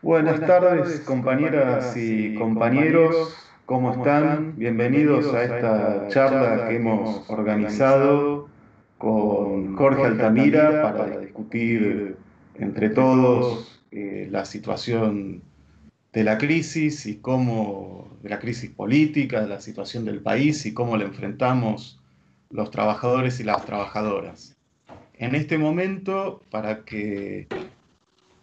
Buenas 0.00 0.38
tardes, 0.40 1.00
compañeras 1.00 1.96
y 1.96 2.36
compañeros. 2.36 3.34
¿Cómo 3.66 3.92
están? 3.92 4.56
Bienvenidos 4.56 5.34
a 5.34 5.42
esta 5.42 6.06
charla 6.06 6.68
que 6.68 6.76
hemos 6.76 7.28
organizado 7.28 8.48
con 8.96 9.74
Jorge 9.74 10.04
Altamira 10.04 10.82
para 10.82 11.18
discutir 11.18 12.16
entre 12.54 12.90
todos 12.90 13.82
eh, 13.90 14.28
la 14.30 14.44
situación 14.44 15.42
de 16.12 16.22
la 16.22 16.38
crisis 16.38 17.04
y 17.06 17.16
cómo, 17.16 18.16
de 18.22 18.28
la 18.28 18.38
crisis 18.38 18.70
política, 18.70 19.40
de 19.40 19.48
la 19.48 19.60
situación 19.60 20.04
del 20.04 20.20
país 20.20 20.64
y 20.64 20.74
cómo 20.74 20.96
la 20.96 21.06
enfrentamos 21.06 22.00
los 22.50 22.70
trabajadores 22.70 23.40
y 23.40 23.44
las 23.44 23.66
trabajadoras. 23.66 24.56
En 25.14 25.34
este 25.34 25.58
momento, 25.58 26.40
para 26.50 26.84
que 26.84 27.48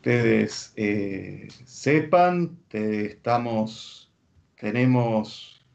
ustedes 0.06 0.72
eh, 0.76 1.48
sepan, 1.66 2.60
estamos, 2.70 4.14
tenemos, 4.56 5.66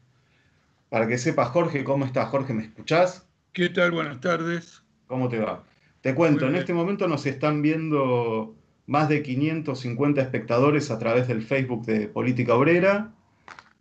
para 0.87 1.05
que 1.05 1.17
sepa 1.17 1.43
Jorge, 1.43 1.83
¿cómo 1.83 2.05
está 2.05 2.27
Jorge? 2.27 2.53
¿Me 2.53 2.63
escuchás? 2.63 3.27
¿Qué 3.51 3.67
tal? 3.67 3.91
Buenas 3.91 4.21
tardes. 4.21 4.83
¿Cómo 5.07 5.27
te 5.27 5.39
va? 5.39 5.65
Te 5.99 6.15
cuento, 6.15 6.47
en 6.47 6.55
este 6.55 6.73
momento 6.73 7.09
nos 7.09 7.25
están 7.25 7.61
viendo 7.61 8.55
más 8.87 9.09
de 9.09 9.21
550 9.21 10.21
espectadores 10.21 10.91
a 10.91 10.97
través 10.97 11.27
del 11.27 11.41
Facebook 11.41 11.85
de 11.85 12.07
Política 12.07 12.55
Obrera. 12.55 13.11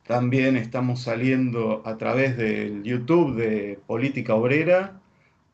También 0.04 0.56
estamos 0.56 1.00
saliendo 1.00 1.80
a 1.86 1.96
través 1.96 2.36
del 2.36 2.82
YouTube 2.82 3.36
de 3.36 3.78
Política 3.86 4.34
Obrera, 4.34 5.00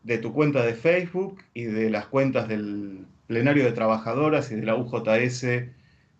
de 0.04 0.16
tu 0.16 0.32
cuenta 0.32 0.64
de 0.64 0.72
Facebook 0.72 1.36
y 1.52 1.64
de 1.64 1.90
las 1.90 2.06
cuentas 2.06 2.48
del 2.48 3.04
plenario 3.26 3.64
de 3.64 3.72
trabajadoras 3.72 4.50
y 4.50 4.56
de 4.56 4.66
la 4.66 4.76
UJS 4.76 5.42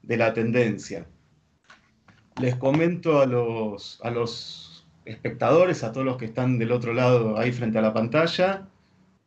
de 0.03 0.17
la 0.17 0.33
tendencia. 0.33 1.07
Les 2.41 2.55
comento 2.57 3.21
a 3.21 3.27
los, 3.27 4.01
a 4.03 4.11
los 4.11 4.87
espectadores, 5.05 5.85
a 5.85 5.93
todos 5.93 6.05
los 6.05 6.17
que 6.17 6.27
están 6.27 6.59
del 6.59 6.73
otro 6.73 6.93
lado 6.93 7.39
ahí 7.39 7.53
frente 7.53 7.79
a 7.79 7.83
la 7.83 7.95
pantalla, 7.95 8.69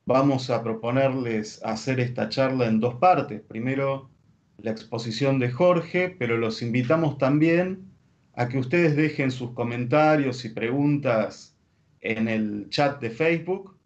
vamos 0.06 0.50
a 0.50 0.64
proponerles 0.64 1.64
hacer 1.64 2.00
esta 2.00 2.30
charla 2.30 2.68
en 2.68 2.80
dos 2.80 2.96
partes. 2.96 3.42
Primero, 3.42 4.10
la 4.58 4.72
exposición 4.72 5.40
de 5.40 5.52
Jorge, 5.52 6.16
pero 6.18 6.38
los 6.38 6.62
invitamos 6.62 7.18
también 7.18 7.90
a 8.34 8.48
que 8.48 8.58
ustedes 8.58 8.96
dejen 8.96 9.32
sus 9.32 9.52
comentarios 9.52 10.46
y 10.46 10.50
preguntas 10.50 11.56
en 12.02 12.28
el 12.28 12.68
chat 12.70 13.02
de 13.02 13.10
Facebook 13.10 13.79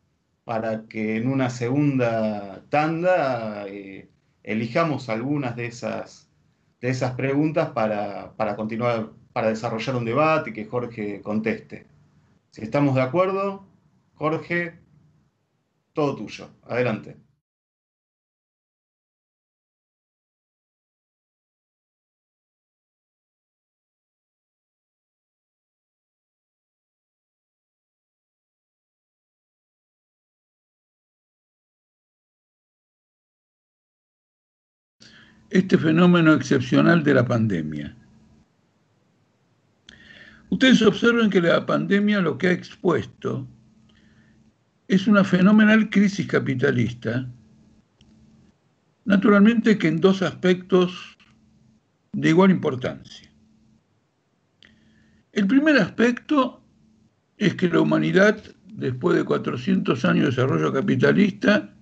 para 0.44 0.88
que 0.88 1.18
en 1.18 1.28
una 1.28 1.50
segunda 1.50 2.64
tanda 2.70 3.66
eh, 3.68 4.10
elijamos 4.44 5.10
algunas 5.10 5.56
de 5.56 5.68
esas, 5.68 6.30
de 6.82 6.90
esas 6.90 7.14
preguntas 7.14 7.70
para, 7.70 8.34
para 8.36 8.56
continuar, 8.56 9.12
para 9.32 9.50
desarrollar 9.50 9.96
un 9.96 10.06
debate 10.06 10.50
y 10.50 10.54
que 10.54 10.66
Jorge 10.66 11.22
conteste. 11.22 11.88
Si 12.52 12.62
estamos 12.62 12.96
de 12.96 13.02
acuerdo, 13.02 13.66
Jorge, 14.16 14.80
todo 15.94 16.16
tuyo. 16.16 16.50
Adelante. 16.64 17.18
Este 35.54 35.78
fenómeno 35.78 36.34
excepcional 36.34 37.04
de 37.04 37.14
la 37.14 37.26
pandemia. 37.26 37.96
Ustedes 40.50 40.82
observen 40.82 41.30
que 41.30 41.42
la 41.42 41.64
pandemia 41.64 42.22
lo 42.22 42.40
que 42.40 42.48
ha 42.48 42.52
expuesto 42.52 43.48
es 44.88 45.08
una 45.08 45.24
fenomenal 45.24 45.92
crisis 45.92 46.26
capitalista, 46.26 47.30
naturalmente 49.06 49.78
que 49.78 49.90
en 49.90 50.02
dos 50.02 50.24
aspectos 50.24 51.18
de 52.14 52.30
igual 52.30 52.50
importancia. 52.50 53.32
El 55.34 55.46
primer 55.46 55.78
aspecto 55.78 56.64
es 57.38 57.54
que 57.54 57.70
la 57.70 57.80
humanidad, 57.80 58.42
después 58.66 59.18
de 59.18 59.24
400 59.24 60.04
años 60.04 60.24
de 60.24 60.30
desarrollo 60.32 60.74
capitalista, 60.74 61.73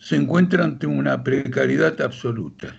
se 0.00 0.16
encuentra 0.16 0.64
ante 0.64 0.86
una 0.86 1.22
precariedad 1.22 2.00
absoluta. 2.00 2.74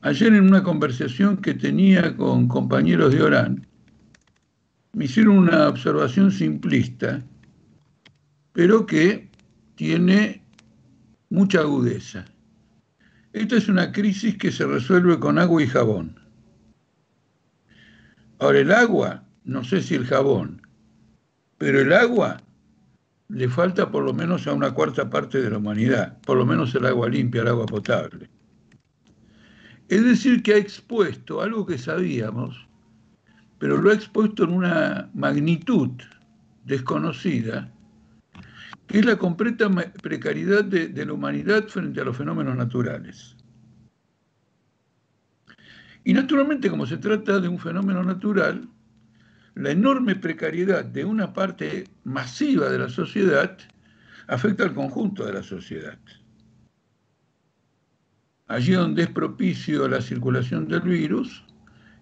Ayer 0.00 0.32
en 0.32 0.44
una 0.44 0.62
conversación 0.62 1.36
que 1.36 1.52
tenía 1.52 2.16
con 2.16 2.48
compañeros 2.48 3.12
de 3.12 3.22
Orán, 3.22 3.66
me 4.94 5.04
hicieron 5.04 5.36
una 5.38 5.68
observación 5.68 6.32
simplista, 6.32 7.22
pero 8.52 8.86
que 8.86 9.30
tiene 9.74 10.42
mucha 11.28 11.60
agudeza. 11.60 12.24
Esta 13.34 13.56
es 13.56 13.68
una 13.68 13.92
crisis 13.92 14.38
que 14.38 14.50
se 14.50 14.64
resuelve 14.64 15.18
con 15.18 15.38
agua 15.38 15.62
y 15.62 15.66
jabón. 15.66 16.18
Ahora 18.38 18.60
el 18.60 18.72
agua, 18.72 19.24
no 19.44 19.62
sé 19.62 19.82
si 19.82 19.94
el 19.94 20.06
jabón, 20.06 20.62
pero 21.58 21.80
el 21.80 21.92
agua 21.92 22.40
le 23.28 23.48
falta 23.48 23.90
por 23.90 24.04
lo 24.04 24.14
menos 24.14 24.46
a 24.46 24.52
una 24.52 24.72
cuarta 24.72 25.10
parte 25.10 25.40
de 25.40 25.50
la 25.50 25.58
humanidad, 25.58 26.20
por 26.22 26.36
lo 26.36 26.46
menos 26.46 26.74
el 26.74 26.86
agua 26.86 27.08
limpia, 27.08 27.42
el 27.42 27.48
agua 27.48 27.66
potable. 27.66 28.30
Es 29.88 30.04
decir, 30.04 30.42
que 30.42 30.54
ha 30.54 30.56
expuesto 30.56 31.40
algo 31.40 31.66
que 31.66 31.78
sabíamos, 31.78 32.68
pero 33.58 33.76
lo 33.76 33.90
ha 33.90 33.94
expuesto 33.94 34.44
en 34.44 34.52
una 34.52 35.10
magnitud 35.14 35.90
desconocida, 36.64 37.72
que 38.86 38.98
es 39.00 39.04
la 39.06 39.16
completa 39.16 39.68
precariedad 40.02 40.64
de, 40.64 40.88
de 40.88 41.06
la 41.06 41.12
humanidad 41.12 41.66
frente 41.68 42.00
a 42.00 42.04
los 42.04 42.16
fenómenos 42.16 42.56
naturales. 42.56 43.36
Y 46.04 46.12
naturalmente, 46.12 46.70
como 46.70 46.86
se 46.86 46.98
trata 46.98 47.40
de 47.40 47.48
un 47.48 47.58
fenómeno 47.58 48.02
natural, 48.04 48.68
la 49.56 49.70
enorme 49.70 50.16
precariedad 50.16 50.84
de 50.84 51.04
una 51.04 51.32
parte 51.32 51.84
masiva 52.04 52.68
de 52.68 52.78
la 52.78 52.90
sociedad 52.90 53.56
afecta 54.28 54.64
al 54.64 54.74
conjunto 54.74 55.24
de 55.24 55.32
la 55.32 55.42
sociedad. 55.42 55.98
Allí 58.48 58.72
donde 58.72 59.04
es 59.04 59.08
propicio 59.08 59.88
la 59.88 60.02
circulación 60.02 60.68
del 60.68 60.82
virus, 60.82 61.42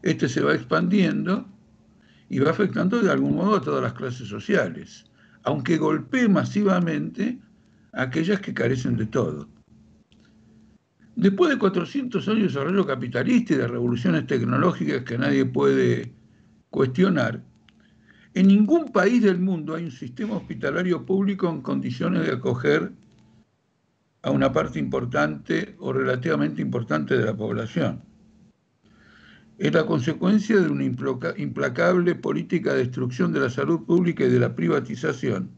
este 0.03 0.29
se 0.29 0.43
va 0.43 0.53
expandiendo 0.53 1.47
y 2.29 2.41
va 2.41 2.51
afectando 2.51 3.01
de 3.01 3.13
algún 3.13 3.37
modo 3.37 3.57
a 3.57 3.61
todas 3.61 3.83
las 3.83 3.93
clases 3.93 4.27
sociales, 4.27 5.05
aunque 5.45 5.79
golpee 5.79 6.29
masivamente 6.29 7.39
a 7.93 8.03
aquellas 8.03 8.41
que 8.41 8.53
carecen 8.53 8.97
de 8.97 9.07
todo. 9.07 9.49
Después 11.15 11.51
de 11.51 11.59
400 11.59 12.27
años 12.27 12.41
de 12.41 12.49
desarrollo 12.49 12.85
capitalista 12.85 13.55
y 13.55 13.59
de 13.59 13.69
revoluciones 13.69 14.27
tecnológicas 14.27 15.05
que 15.05 15.17
nadie 15.17 15.45
puede 15.45 16.24
cuestionar, 16.75 17.41
en 18.35 18.49
ningún 18.49 18.91
país 18.91 19.23
del 19.23 19.39
mundo 19.39 19.77
hay 19.77 19.85
un 19.85 19.93
sistema 19.93 20.39
hospitalario 20.39 21.07
público 21.07 21.49
en 21.49 21.62
condiciones 21.62 22.27
de 22.27 22.33
acoger 22.33 22.91
a 24.23 24.33
una 24.33 24.53
parte 24.53 24.81
importante 24.81 25.77
o 25.79 25.93
relativamente 25.93 26.61
importante 26.62 27.17
de 27.17 27.27
la 27.27 27.37
población. 27.37 28.03
Es 29.57 29.73
la 29.73 29.87
consecuencia 29.87 30.59
de 30.59 30.69
una 30.69 30.83
implacable 31.37 32.17
política 32.17 32.73
de 32.73 32.79
destrucción 32.79 33.33
de 33.33 33.39
la 33.39 33.51
salud 33.51 33.85
pública 33.85 34.25
y 34.25 34.31
de 34.31 34.41
la 34.41 34.56
privatización. 34.56 35.51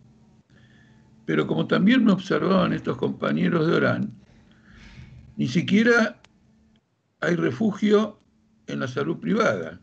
Pero 1.24 1.46
como 1.46 1.66
también 1.66 2.04
me 2.04 2.12
observaban 2.12 2.74
estos 2.74 2.98
compañeros 2.98 3.66
de 3.66 3.74
Orán, 3.74 4.12
ni 5.38 5.48
siquiera 5.48 6.20
hay 7.20 7.36
refugio 7.36 8.20
en 8.66 8.80
la 8.80 8.86
salud 8.86 9.16
privada 9.16 9.80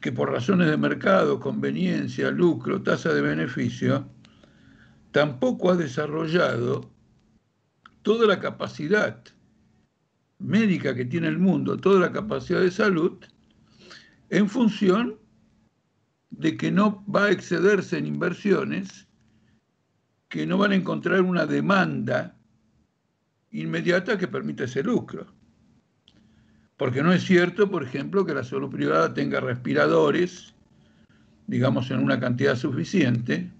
que 0.00 0.12
por 0.12 0.30
razones 0.30 0.68
de 0.68 0.76
mercado, 0.76 1.40
conveniencia, 1.40 2.30
lucro, 2.30 2.82
tasa 2.82 3.12
de 3.12 3.20
beneficio, 3.20 4.08
tampoco 5.12 5.70
ha 5.70 5.76
desarrollado 5.76 6.90
toda 8.02 8.26
la 8.26 8.40
capacidad 8.40 9.22
médica 10.38 10.94
que 10.94 11.04
tiene 11.04 11.28
el 11.28 11.38
mundo, 11.38 11.76
toda 11.76 12.00
la 12.00 12.12
capacidad 12.12 12.60
de 12.60 12.70
salud, 12.70 13.18
en 14.30 14.48
función 14.48 15.18
de 16.30 16.56
que 16.56 16.70
no 16.70 17.04
va 17.04 17.26
a 17.26 17.30
excederse 17.30 17.98
en 17.98 18.06
inversiones, 18.06 19.06
que 20.28 20.46
no 20.46 20.56
van 20.56 20.72
a 20.72 20.76
encontrar 20.76 21.20
una 21.20 21.44
demanda 21.44 22.38
inmediata 23.50 24.16
que 24.16 24.28
permita 24.28 24.64
ese 24.64 24.82
lucro. 24.82 25.26
Porque 26.80 27.02
no 27.02 27.12
es 27.12 27.24
cierto, 27.24 27.70
por 27.70 27.82
ejemplo, 27.82 28.24
que 28.24 28.32
la 28.32 28.42
salud 28.42 28.70
privada 28.70 29.12
tenga 29.12 29.38
respiradores, 29.38 30.54
digamos, 31.46 31.90
en 31.90 32.02
una 32.02 32.18
cantidad 32.18 32.56
suficiente, 32.56 33.50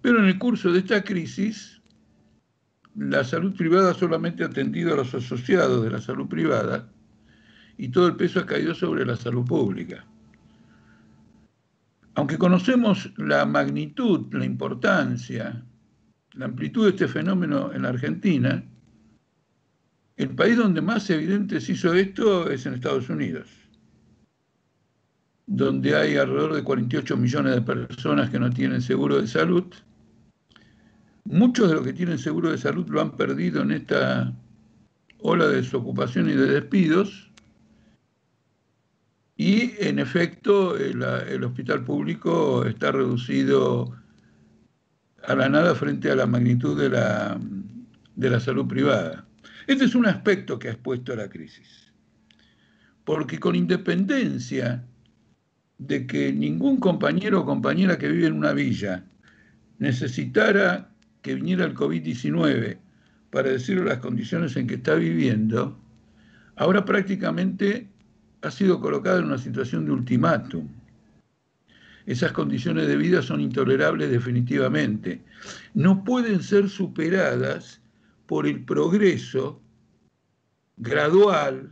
pero 0.00 0.18
en 0.18 0.24
el 0.24 0.38
curso 0.38 0.72
de 0.72 0.78
esta 0.78 1.04
crisis 1.04 1.82
la 2.94 3.22
salud 3.22 3.54
privada 3.54 3.92
solamente 3.92 4.44
ha 4.44 4.46
atendido 4.46 4.94
a 4.94 4.96
los 4.96 5.14
asociados 5.14 5.84
de 5.84 5.90
la 5.90 6.00
salud 6.00 6.26
privada 6.26 6.88
y 7.76 7.88
todo 7.88 8.06
el 8.06 8.16
peso 8.16 8.40
ha 8.40 8.46
caído 8.46 8.74
sobre 8.74 9.04
la 9.04 9.16
salud 9.16 9.44
pública. 9.44 10.06
Aunque 12.14 12.38
conocemos 12.38 13.12
la 13.18 13.44
magnitud, 13.44 14.32
la 14.32 14.46
importancia, 14.46 15.62
la 16.32 16.46
amplitud 16.46 16.84
de 16.84 16.90
este 16.92 17.08
fenómeno 17.08 17.74
en 17.74 17.82
la 17.82 17.90
Argentina, 17.90 18.64
el 20.22 20.30
país 20.30 20.56
donde 20.56 20.80
más 20.80 21.10
evidente 21.10 21.60
se 21.60 21.72
hizo 21.72 21.92
esto 21.94 22.48
es 22.48 22.64
en 22.64 22.74
Estados 22.74 23.08
Unidos, 23.08 23.48
donde 25.46 25.96
hay 25.96 26.16
alrededor 26.16 26.54
de 26.54 26.62
48 26.62 27.16
millones 27.16 27.54
de 27.56 27.62
personas 27.62 28.30
que 28.30 28.38
no 28.38 28.48
tienen 28.50 28.80
seguro 28.80 29.20
de 29.20 29.26
salud. 29.26 29.64
Muchos 31.24 31.68
de 31.68 31.74
los 31.74 31.84
que 31.84 31.92
tienen 31.92 32.18
seguro 32.18 32.50
de 32.50 32.58
salud 32.58 32.88
lo 32.88 33.00
han 33.00 33.16
perdido 33.16 33.62
en 33.62 33.72
esta 33.72 34.32
ola 35.18 35.48
de 35.48 35.56
desocupación 35.56 36.30
y 36.30 36.34
de 36.34 36.46
despidos 36.46 37.30
y 39.36 39.72
en 39.78 39.98
efecto 39.98 40.76
el, 40.76 41.42
hospital 41.42 41.82
público 41.84 42.64
está 42.64 42.92
reducido 42.92 43.92
a 45.24 45.34
la 45.34 45.48
nada 45.48 45.74
frente 45.74 46.12
a 46.12 46.14
la 46.14 46.26
magnitud 46.26 46.80
de 46.80 46.90
la, 46.90 47.40
de 48.14 48.30
la 48.30 48.38
salud 48.38 48.68
privada. 48.68 49.26
Este 49.66 49.84
es 49.84 49.94
un 49.94 50.06
aspecto 50.06 50.58
que 50.58 50.68
ha 50.68 50.72
expuesto 50.72 51.12
a 51.12 51.16
la 51.16 51.28
crisis, 51.28 51.92
porque 53.04 53.38
con 53.38 53.54
independencia 53.54 54.84
de 55.78 56.06
que 56.06 56.32
ningún 56.32 56.78
compañero 56.78 57.40
o 57.40 57.46
compañera 57.46 57.98
que 57.98 58.08
vive 58.08 58.26
en 58.26 58.34
una 58.34 58.52
villa 58.52 59.04
necesitara 59.78 60.90
que 61.22 61.34
viniera 61.34 61.64
el 61.64 61.74
COVID-19 61.74 62.78
para 63.30 63.50
decirle 63.50 63.84
las 63.84 63.98
condiciones 63.98 64.56
en 64.56 64.66
que 64.66 64.74
está 64.74 64.94
viviendo, 64.94 65.78
ahora 66.56 66.84
prácticamente 66.84 67.88
ha 68.42 68.50
sido 68.50 68.80
colocado 68.80 69.18
en 69.20 69.26
una 69.26 69.38
situación 69.38 69.84
de 69.84 69.92
ultimátum. 69.92 70.68
Esas 72.06 72.32
condiciones 72.32 72.88
de 72.88 72.96
vida 72.96 73.22
son 73.22 73.40
intolerables 73.40 74.10
definitivamente. 74.10 75.22
No 75.74 76.02
pueden 76.02 76.42
ser 76.42 76.68
superadas 76.68 77.81
por 78.32 78.46
el 78.46 78.64
progreso 78.64 79.62
gradual, 80.78 81.70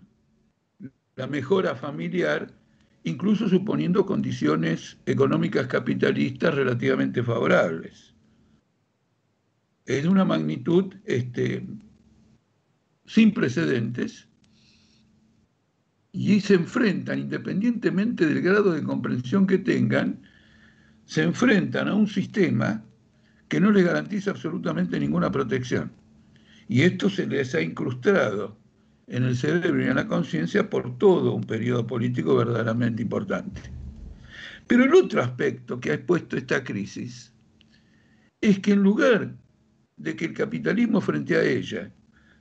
la 1.17 1.27
mejora 1.27 1.75
familiar, 1.75 2.53
incluso 3.03 3.49
suponiendo 3.49 4.05
condiciones 4.05 4.99
económicas 5.07 5.69
capitalistas 5.69 6.55
relativamente 6.55 7.23
favorables. 7.23 8.15
Es 9.87 10.05
una 10.05 10.27
magnitud 10.27 10.95
este, 11.07 11.67
sin 13.07 13.33
precedentes 13.33 14.29
y 16.13 16.43
se 16.43 16.57
enfrentan, 16.57 17.21
independientemente 17.21 18.27
del 18.27 18.43
grado 18.43 18.73
de 18.73 18.83
comprensión 18.83 19.47
que 19.47 19.57
tengan, 19.57 20.21
se 21.07 21.23
enfrentan 21.23 21.89
a 21.89 21.95
un 21.95 22.07
sistema 22.07 22.85
que 23.49 23.61
no 23.61 23.71
les 23.71 23.87
garantiza 23.87 24.33
absolutamente 24.33 25.01
ninguna 25.01 25.33
protección. 25.33 25.99
Y 26.71 26.83
esto 26.83 27.11
se 27.11 27.27
les 27.27 27.53
ha 27.57 27.61
incrustado 27.61 28.57
en 29.09 29.25
el 29.25 29.37
cerebro 29.37 29.83
y 29.83 29.89
en 29.89 29.97
la 29.97 30.07
conciencia 30.07 30.71
por 30.71 30.97
todo 30.99 31.35
un 31.35 31.43
periodo 31.43 31.85
político 31.85 32.37
verdaderamente 32.37 33.03
importante. 33.03 33.61
Pero 34.69 34.85
el 34.85 34.95
otro 34.95 35.21
aspecto 35.21 35.81
que 35.81 35.91
ha 35.91 35.95
expuesto 35.95 36.37
esta 36.37 36.63
crisis 36.63 37.35
es 38.41 38.61
que 38.61 38.75
en 38.75 38.85
lugar 38.85 39.35
de 39.97 40.15
que 40.15 40.27
el 40.27 40.33
capitalismo 40.33 41.01
frente 41.01 41.35
a 41.35 41.43
ella 41.43 41.91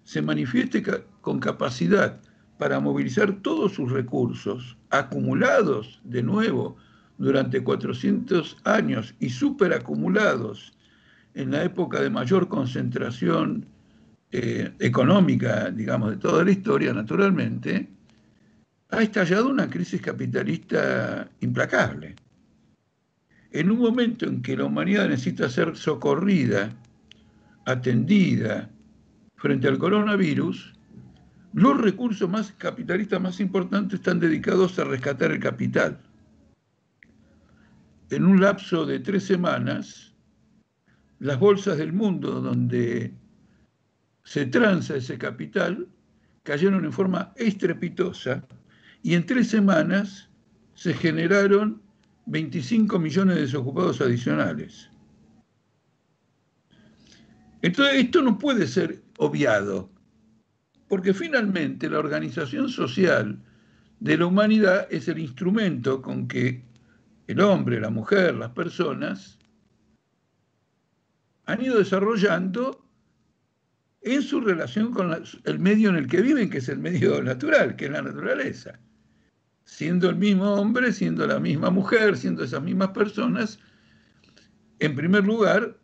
se 0.03 0.21
manifieste 0.21 0.83
con 1.21 1.39
capacidad 1.39 2.21
para 2.59 2.79
movilizar 2.79 3.41
todos 3.41 3.73
sus 3.73 3.91
recursos 3.91 4.77
acumulados 4.91 6.01
de 6.03 6.21
nuevo 6.21 6.77
durante 7.17 7.63
400 7.63 8.57
años 8.65 9.15
y 9.19 9.31
superacumulados 9.31 10.77
en 11.33 11.49
la 11.49 11.63
época 11.63 11.99
de 11.99 12.11
mayor 12.11 12.47
concentración 12.47 13.65
eh, 14.31 14.73
económica, 14.79 15.71
digamos, 15.71 16.11
de 16.11 16.17
toda 16.17 16.43
la 16.43 16.51
historia, 16.51 16.93
naturalmente, 16.93 17.89
ha 18.89 19.01
estallado 19.01 19.49
una 19.49 19.69
crisis 19.69 20.01
capitalista 20.01 21.29
implacable. 21.41 22.15
En 23.51 23.71
un 23.71 23.79
momento 23.79 24.25
en 24.25 24.41
que 24.41 24.55
la 24.55 24.65
humanidad 24.65 25.09
necesita 25.09 25.49
ser 25.49 25.75
socorrida, 25.75 26.69
atendida 27.65 28.69
frente 29.35 29.67
al 29.67 29.79
coronavirus, 29.79 30.73
los 31.53 31.81
recursos 31.81 32.29
más 32.29 32.51
capitalistas 32.51 33.19
más 33.19 33.39
importantes 33.39 33.99
están 33.99 34.19
dedicados 34.19 34.77
a 34.77 34.83
rescatar 34.83 35.31
el 35.31 35.39
capital. 35.39 35.99
En 38.11 38.25
un 38.25 38.39
lapso 38.39 38.85
de 38.85 38.99
tres 38.99 39.23
semanas, 39.23 40.13
las 41.19 41.39
bolsas 41.39 41.77
del 41.77 41.93
mundo 41.93 42.41
donde 42.41 43.13
se 44.23 44.45
transa 44.45 44.95
ese 44.95 45.17
capital 45.17 45.87
cayeron 46.43 46.85
en 46.85 46.93
forma 46.93 47.33
estrepitosa 47.35 48.43
y 49.03 49.13
en 49.13 49.25
tres 49.25 49.49
semanas 49.49 50.29
se 50.73 50.93
generaron 50.93 51.81
25 52.25 52.99
millones 52.99 53.35
de 53.35 53.41
desocupados 53.41 54.01
adicionales. 54.01 54.89
Entonces, 57.61 57.95
esto 57.95 58.21
no 58.21 58.37
puede 58.37 58.67
ser 58.67 59.03
obviado. 59.17 59.89
Porque 60.87 61.13
finalmente 61.13 61.89
la 61.89 61.99
organización 61.99 62.69
social 62.69 63.39
de 63.99 64.17
la 64.17 64.25
humanidad 64.25 64.87
es 64.89 65.07
el 65.07 65.19
instrumento 65.19 66.01
con 66.01 66.27
que 66.27 66.63
el 67.27 67.41
hombre, 67.41 67.79
la 67.79 67.91
mujer, 67.91 68.35
las 68.35 68.51
personas 68.51 69.37
han 71.45 71.61
ido 71.63 71.77
desarrollando 71.77 72.88
en 74.01 74.21
su 74.21 74.39
relación 74.41 74.91
con 74.91 75.15
el 75.43 75.59
medio 75.59 75.89
en 75.89 75.97
el 75.97 76.07
que 76.07 76.21
viven, 76.21 76.49
que 76.49 76.59
es 76.59 76.69
el 76.69 76.79
medio 76.79 77.21
natural, 77.21 77.75
que 77.75 77.85
es 77.85 77.91
la 77.91 78.01
naturaleza. 78.01 78.79
Siendo 79.65 80.09
el 80.09 80.15
mismo 80.15 80.53
hombre, 80.53 80.91
siendo 80.93 81.27
la 81.27 81.39
misma 81.39 81.69
mujer, 81.69 82.17
siendo 82.17 82.43
esas 82.43 82.63
mismas 82.63 82.89
personas, 82.89 83.59
en 84.79 84.95
primer 84.95 85.25
lugar, 85.25 85.77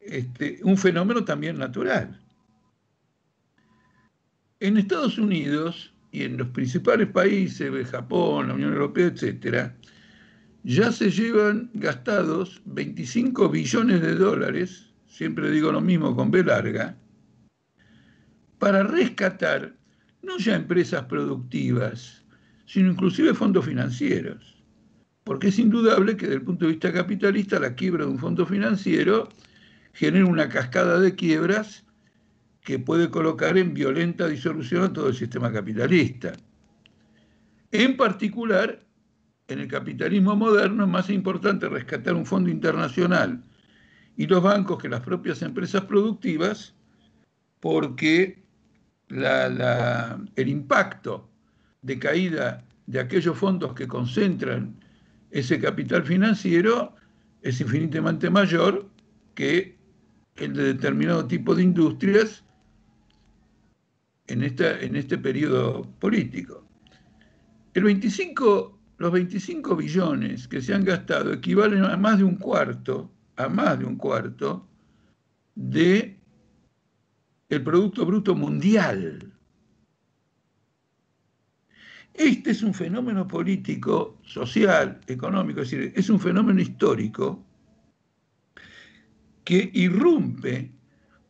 este, 0.00 0.58
un 0.62 0.76
fenómeno 0.76 1.24
también 1.24 1.58
natural. 1.58 2.20
En 4.60 4.76
Estados 4.76 5.18
Unidos 5.18 5.94
y 6.10 6.24
en 6.24 6.36
los 6.36 6.48
principales 6.48 7.08
países, 7.08 7.70
Japón, 7.88 8.48
la 8.48 8.54
Unión 8.54 8.72
Europea, 8.72 9.06
etc., 9.06 9.72
ya 10.64 10.90
se 10.90 11.10
llevan 11.10 11.70
gastados 11.74 12.60
25 12.64 13.48
billones 13.48 14.02
de 14.02 14.16
dólares, 14.16 14.92
siempre 15.06 15.50
digo 15.50 15.70
lo 15.70 15.80
mismo 15.80 16.16
con 16.16 16.30
B 16.30 16.42
larga, 16.42 16.98
para 18.58 18.82
rescatar 18.82 19.74
no 20.22 20.36
ya 20.38 20.56
empresas 20.56 21.04
productivas, 21.04 22.24
sino 22.66 22.90
inclusive 22.90 23.34
fondos 23.34 23.64
financieros. 23.64 24.56
Porque 25.24 25.48
es 25.48 25.58
indudable 25.58 26.16
que 26.16 26.26
desde 26.26 26.36
el 26.36 26.42
punto 26.42 26.64
de 26.64 26.72
vista 26.72 26.92
capitalista 26.92 27.60
la 27.60 27.74
quiebra 27.74 28.04
de 28.04 28.10
un 28.10 28.18
fondo 28.18 28.46
financiero 28.46 29.28
genera 29.92 30.26
una 30.26 30.48
cascada 30.48 31.00
de 31.00 31.14
quiebras 31.14 31.84
que 32.62 32.78
puede 32.78 33.10
colocar 33.10 33.56
en 33.56 33.74
violenta 33.74 34.26
disolución 34.28 34.84
a 34.84 34.92
todo 34.92 35.08
el 35.08 35.14
sistema 35.14 35.52
capitalista. 35.52 36.32
En 37.70 37.96
particular, 37.96 38.80
en 39.48 39.60
el 39.60 39.68
capitalismo 39.68 40.36
moderno 40.36 40.84
es 40.84 40.90
más 40.90 41.10
importante 41.10 41.68
rescatar 41.68 42.14
un 42.14 42.26
fondo 42.26 42.50
internacional 42.50 43.42
y 44.16 44.26
los 44.26 44.42
bancos 44.42 44.78
que 44.78 44.88
las 44.88 45.00
propias 45.00 45.42
empresas 45.42 45.84
productivas, 45.84 46.74
porque 47.60 48.47
el 49.10 50.48
impacto 50.48 51.28
de 51.82 51.98
caída 51.98 52.64
de 52.86 53.00
aquellos 53.00 53.36
fondos 53.36 53.74
que 53.74 53.86
concentran 53.86 54.74
ese 55.30 55.60
capital 55.60 56.04
financiero 56.04 56.94
es 57.42 57.60
infinitamente 57.60 58.30
mayor 58.30 58.88
que 59.34 59.76
el 60.36 60.54
de 60.54 60.74
determinado 60.74 61.26
tipo 61.26 61.54
de 61.54 61.62
industrias 61.62 62.44
en, 64.26 64.42
esta, 64.42 64.80
en 64.80 64.96
este 64.96 65.18
periodo 65.18 65.82
político. 65.98 66.64
El 67.74 67.84
25, 67.84 68.78
los 68.98 69.12
25 69.12 69.76
billones 69.76 70.48
que 70.48 70.60
se 70.60 70.74
han 70.74 70.84
gastado 70.84 71.32
equivalen 71.32 71.84
a 71.84 71.96
más 71.96 72.18
de 72.18 72.24
un 72.24 72.36
cuarto, 72.36 73.10
a 73.36 73.48
más 73.48 73.78
de 73.78 73.84
un 73.84 73.96
cuarto 73.96 74.66
de 75.54 76.17
el 77.48 77.62
Producto 77.62 78.04
Bruto 78.04 78.34
Mundial. 78.34 79.32
Este 82.12 82.50
es 82.50 82.62
un 82.62 82.74
fenómeno 82.74 83.26
político, 83.26 84.18
social, 84.22 85.00
económico, 85.06 85.62
es 85.62 85.70
decir, 85.70 85.92
es 85.94 86.10
un 86.10 86.20
fenómeno 86.20 86.60
histórico 86.60 87.44
que 89.44 89.70
irrumpe 89.72 90.72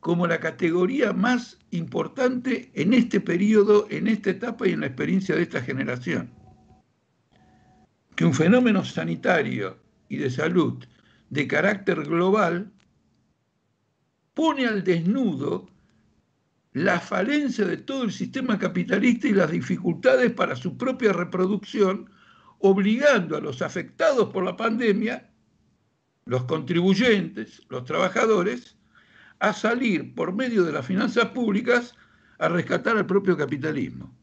como 0.00 0.26
la 0.26 0.40
categoría 0.40 1.12
más 1.12 1.58
importante 1.70 2.70
en 2.74 2.94
este 2.94 3.20
periodo, 3.20 3.86
en 3.90 4.08
esta 4.08 4.30
etapa 4.30 4.66
y 4.66 4.72
en 4.72 4.80
la 4.80 4.86
experiencia 4.86 5.36
de 5.36 5.42
esta 5.42 5.60
generación. 5.60 6.30
Que 8.16 8.24
un 8.24 8.34
fenómeno 8.34 8.84
sanitario 8.84 9.78
y 10.08 10.16
de 10.16 10.30
salud 10.30 10.84
de 11.30 11.46
carácter 11.46 12.02
global 12.04 12.72
pone 14.34 14.66
al 14.66 14.82
desnudo 14.82 15.68
la 16.72 17.00
falencia 17.00 17.64
de 17.64 17.78
todo 17.78 18.04
el 18.04 18.12
sistema 18.12 18.58
capitalista 18.58 19.28
y 19.28 19.32
las 19.32 19.50
dificultades 19.50 20.32
para 20.32 20.54
su 20.56 20.76
propia 20.76 21.12
reproducción, 21.12 22.10
obligando 22.58 23.36
a 23.36 23.40
los 23.40 23.62
afectados 23.62 24.30
por 24.30 24.44
la 24.44 24.56
pandemia, 24.56 25.30
los 26.26 26.44
contribuyentes, 26.44 27.62
los 27.68 27.84
trabajadores, 27.84 28.76
a 29.38 29.52
salir 29.52 30.14
por 30.14 30.34
medio 30.34 30.64
de 30.64 30.72
las 30.72 30.84
finanzas 30.84 31.26
públicas 31.26 31.94
a 32.38 32.48
rescatar 32.48 32.96
al 32.96 33.06
propio 33.06 33.36
capitalismo. 33.36 34.14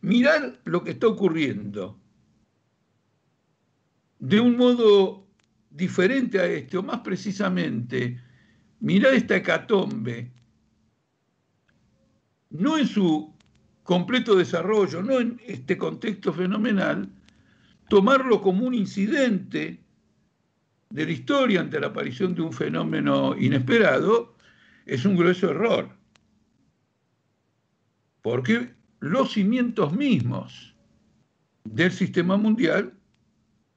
Mirar 0.00 0.60
lo 0.64 0.82
que 0.82 0.92
está 0.92 1.08
ocurriendo 1.08 2.00
de 4.18 4.40
un 4.40 4.56
modo 4.56 5.26
diferente 5.70 6.40
a 6.40 6.46
este, 6.46 6.78
o 6.78 6.82
más 6.82 7.00
precisamente, 7.00 8.20
mirar 8.80 9.14
esta 9.14 9.36
hecatombe, 9.36 10.30
no 12.50 12.78
en 12.78 12.86
su 12.86 13.34
completo 13.82 14.34
desarrollo, 14.34 15.02
no 15.02 15.20
en 15.20 15.40
este 15.46 15.78
contexto 15.78 16.32
fenomenal, 16.32 17.08
tomarlo 17.88 18.40
como 18.40 18.66
un 18.66 18.74
incidente 18.74 19.80
de 20.90 21.04
la 21.04 21.12
historia 21.12 21.60
ante 21.60 21.80
la 21.80 21.88
aparición 21.88 22.34
de 22.34 22.42
un 22.42 22.52
fenómeno 22.52 23.36
inesperado, 23.38 24.34
es 24.86 25.04
un 25.04 25.16
grueso 25.16 25.50
error. 25.50 25.90
Porque 28.22 28.74
los 29.00 29.32
cimientos 29.32 29.92
mismos 29.92 30.74
del 31.64 31.92
sistema 31.92 32.36
mundial 32.36 32.94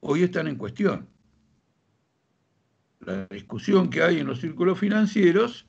hoy 0.00 0.22
están 0.22 0.48
en 0.48 0.56
cuestión. 0.56 1.09
La 3.00 3.26
discusión 3.26 3.88
que 3.88 4.02
hay 4.02 4.20
en 4.20 4.26
los 4.26 4.40
círculos 4.40 4.78
financieros 4.78 5.66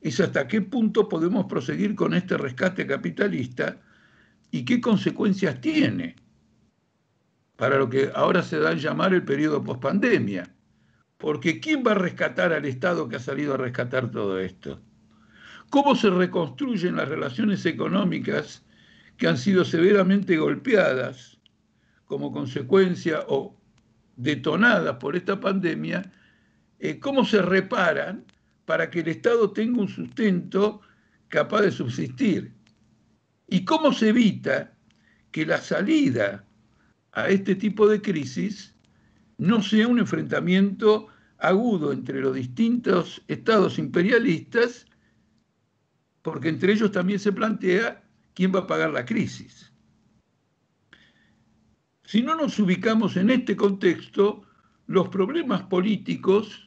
es 0.00 0.18
hasta 0.18 0.48
qué 0.48 0.60
punto 0.62 1.08
podemos 1.08 1.46
proseguir 1.46 1.94
con 1.94 2.12
este 2.12 2.36
rescate 2.36 2.86
capitalista 2.86 3.80
y 4.50 4.64
qué 4.64 4.80
consecuencias 4.80 5.60
tiene 5.60 6.16
para 7.56 7.78
lo 7.78 7.88
que 7.88 8.10
ahora 8.14 8.42
se 8.42 8.58
da 8.58 8.70
a 8.70 8.74
llamar 8.74 9.14
el 9.14 9.24
periodo 9.24 9.62
pospandemia. 9.62 10.52
Porque 11.18 11.60
¿quién 11.60 11.84
va 11.86 11.92
a 11.92 11.94
rescatar 11.94 12.52
al 12.52 12.64
Estado 12.64 13.08
que 13.08 13.14
ha 13.14 13.20
salido 13.20 13.54
a 13.54 13.58
rescatar 13.58 14.10
todo 14.10 14.40
esto? 14.40 14.82
¿Cómo 15.70 15.94
se 15.94 16.10
reconstruyen 16.10 16.96
las 16.96 17.08
relaciones 17.08 17.64
económicas 17.64 18.64
que 19.16 19.28
han 19.28 19.38
sido 19.38 19.64
severamente 19.64 20.36
golpeadas 20.36 21.38
como 22.06 22.32
consecuencia 22.32 23.20
o 23.28 23.56
detonadas 24.16 24.96
por 24.96 25.14
esta 25.14 25.38
pandemia? 25.38 26.12
Eh, 26.84 26.98
¿Cómo 26.98 27.24
se 27.24 27.40
reparan 27.40 28.24
para 28.64 28.90
que 28.90 29.00
el 29.00 29.08
Estado 29.08 29.52
tenga 29.52 29.82
un 29.82 29.88
sustento 29.88 30.80
capaz 31.28 31.60
de 31.60 31.70
subsistir? 31.70 32.52
¿Y 33.46 33.64
cómo 33.64 33.92
se 33.92 34.08
evita 34.08 34.76
que 35.30 35.46
la 35.46 35.58
salida 35.58 36.44
a 37.12 37.28
este 37.28 37.54
tipo 37.54 37.86
de 37.86 38.02
crisis 38.02 38.74
no 39.38 39.62
sea 39.62 39.86
un 39.86 40.00
enfrentamiento 40.00 41.06
agudo 41.38 41.92
entre 41.92 42.20
los 42.20 42.34
distintos 42.34 43.22
estados 43.28 43.78
imperialistas, 43.78 44.86
porque 46.22 46.48
entre 46.48 46.72
ellos 46.72 46.90
también 46.90 47.20
se 47.20 47.30
plantea 47.30 48.02
quién 48.34 48.52
va 48.52 48.60
a 48.60 48.66
pagar 48.66 48.90
la 48.90 49.04
crisis. 49.04 49.72
Si 52.02 52.22
no 52.22 52.34
nos 52.34 52.58
ubicamos 52.58 53.16
en 53.16 53.30
este 53.30 53.54
contexto, 53.54 54.42
los 54.86 55.08
problemas 55.08 55.62
políticos 55.62 56.61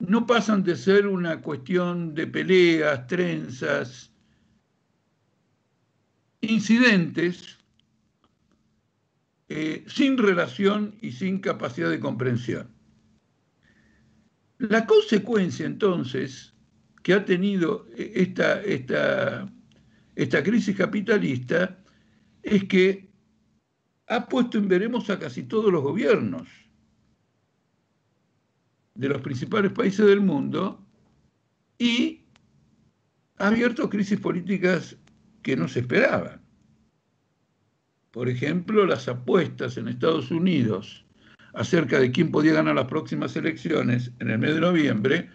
no 0.00 0.26
pasan 0.26 0.62
de 0.62 0.76
ser 0.76 1.06
una 1.06 1.40
cuestión 1.42 2.14
de 2.14 2.26
peleas, 2.26 3.06
trenzas, 3.06 4.12
incidentes 6.40 7.58
eh, 9.48 9.84
sin 9.86 10.16
relación 10.16 10.96
y 11.02 11.12
sin 11.12 11.38
capacidad 11.40 11.90
de 11.90 12.00
comprensión. 12.00 12.74
La 14.58 14.86
consecuencia 14.86 15.66
entonces 15.66 16.54
que 17.02 17.14
ha 17.14 17.24
tenido 17.24 17.86
esta, 17.96 18.62
esta, 18.62 19.52
esta 20.14 20.42
crisis 20.42 20.76
capitalista 20.76 21.78
es 22.42 22.64
que 22.64 23.10
ha 24.06 24.26
puesto 24.26 24.58
en 24.58 24.68
veremos 24.68 25.10
a 25.10 25.18
casi 25.18 25.42
todos 25.42 25.70
los 25.72 25.82
gobiernos 25.82 26.48
de 29.00 29.08
los 29.08 29.22
principales 29.22 29.72
países 29.72 30.06
del 30.06 30.20
mundo 30.20 30.86
y 31.78 32.26
ha 33.38 33.46
abierto 33.46 33.88
crisis 33.88 34.20
políticas 34.20 34.94
que 35.42 35.56
no 35.56 35.68
se 35.68 35.80
esperaban. 35.80 36.42
Por 38.10 38.28
ejemplo, 38.28 38.84
las 38.84 39.08
apuestas 39.08 39.78
en 39.78 39.88
Estados 39.88 40.30
Unidos 40.30 41.06
acerca 41.54 41.98
de 41.98 42.12
quién 42.12 42.30
podía 42.30 42.52
ganar 42.52 42.74
las 42.74 42.88
próximas 42.88 43.34
elecciones 43.36 44.12
en 44.18 44.28
el 44.28 44.38
mes 44.38 44.54
de 44.54 44.60
noviembre, 44.60 45.30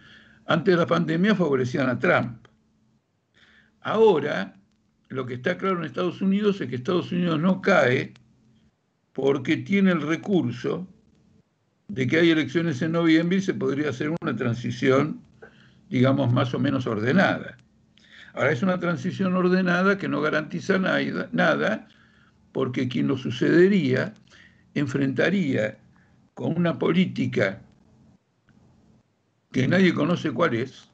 antes 0.46 0.76
de 0.76 0.80
la 0.80 0.86
pandemia 0.86 1.34
favorecían 1.34 1.90
a 1.90 1.98
Trump. 1.98 2.48
Ahora, 3.82 4.62
lo 5.10 5.26
que 5.26 5.34
está 5.34 5.58
claro 5.58 5.80
en 5.80 5.86
Estados 5.86 6.22
Unidos 6.22 6.62
es 6.62 6.70
que 6.70 6.76
Estados 6.76 7.12
Unidos 7.12 7.40
no 7.40 7.62
cae 7.62 8.14
porque 9.12 9.58
tiene 9.58 9.92
el 9.92 10.02
recurso 10.02 10.88
de 11.88 12.08
que 12.08 12.18
hay 12.18 12.32
elecciones 12.32 12.82
en 12.82 12.94
noviembre 12.94 13.38
y 13.38 13.42
se 13.42 13.54
podría 13.54 13.90
hacer 13.90 14.12
una 14.22 14.36
transición, 14.36 15.22
digamos, 15.90 16.32
más 16.34 16.54
o 16.54 16.60
menos 16.60 16.88
ordenada. 16.88 17.58
Ahora 18.34 18.52
es 18.52 18.62
una 18.64 18.80
transición 18.80 19.36
ordenada 19.36 19.98
que 19.98 20.10
no 20.10 20.22
garantiza 20.22 20.78
nada, 20.78 21.88
porque 22.52 22.88
quien 22.88 23.08
lo 23.08 23.18
sucedería 23.18 24.14
enfrentaría 24.74 25.78
con 26.34 26.58
una 26.58 26.78
política 26.78 27.62
que 29.52 29.68
nadie 29.68 29.94
conoce 29.94 30.32
cuál 30.32 30.54
es, 30.56 30.90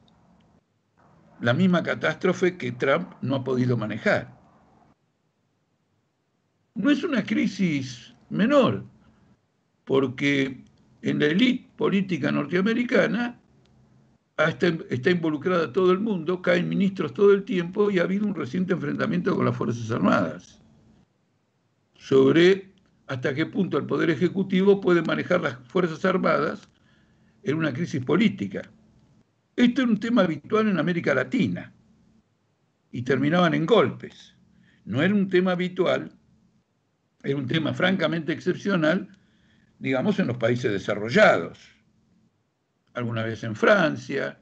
la 1.40 1.52
misma 1.52 1.82
catástrofe 1.82 2.56
que 2.56 2.70
Trump 2.70 3.12
no 3.20 3.34
ha 3.34 3.44
podido 3.44 3.76
manejar. 3.76 4.38
No 6.74 6.88
es 6.88 7.02
una 7.02 7.24
crisis 7.24 8.14
menor, 8.30 8.84
porque 9.84 10.61
en 11.02 11.18
la 11.18 11.26
élite 11.26 11.68
política 11.76 12.30
norteamericana 12.32 13.38
está, 14.48 15.10
involucrada 15.10 15.72
todo 15.72 15.92
el 15.92 16.00
mundo, 16.00 16.40
caen 16.42 16.68
ministros 16.68 17.12
todo 17.12 17.32
el 17.32 17.44
tiempo 17.44 17.90
y 17.90 17.98
ha 17.98 18.02
habido 18.02 18.26
un 18.26 18.34
reciente 18.34 18.72
enfrentamiento 18.72 19.34
con 19.36 19.44
las 19.44 19.56
Fuerzas 19.56 19.90
Armadas 19.90 20.60
sobre 21.94 22.72
hasta 23.06 23.34
qué 23.34 23.46
punto 23.46 23.78
el 23.78 23.86
Poder 23.86 24.10
Ejecutivo 24.10 24.80
puede 24.80 25.02
manejar 25.02 25.40
las 25.42 25.58
Fuerzas 25.68 26.04
Armadas 26.04 26.68
en 27.42 27.56
una 27.56 27.72
crisis 27.72 28.04
política. 28.04 28.62
Esto 29.56 29.82
era 29.82 29.90
un 29.90 30.00
tema 30.00 30.22
habitual 30.22 30.68
en 30.68 30.78
América 30.78 31.14
Latina 31.14 31.72
y 32.90 33.02
terminaban 33.02 33.54
en 33.54 33.66
golpes. 33.66 34.34
No 34.84 35.02
era 35.02 35.14
un 35.14 35.28
tema 35.28 35.52
habitual, 35.52 36.10
era 37.22 37.36
un 37.36 37.46
tema 37.46 37.74
francamente 37.74 38.32
excepcional, 38.32 39.08
digamos, 39.82 40.20
en 40.20 40.28
los 40.28 40.36
países 40.36 40.70
desarrollados. 40.70 41.58
Alguna 42.94 43.24
vez 43.24 43.42
en 43.42 43.56
Francia, 43.56 44.40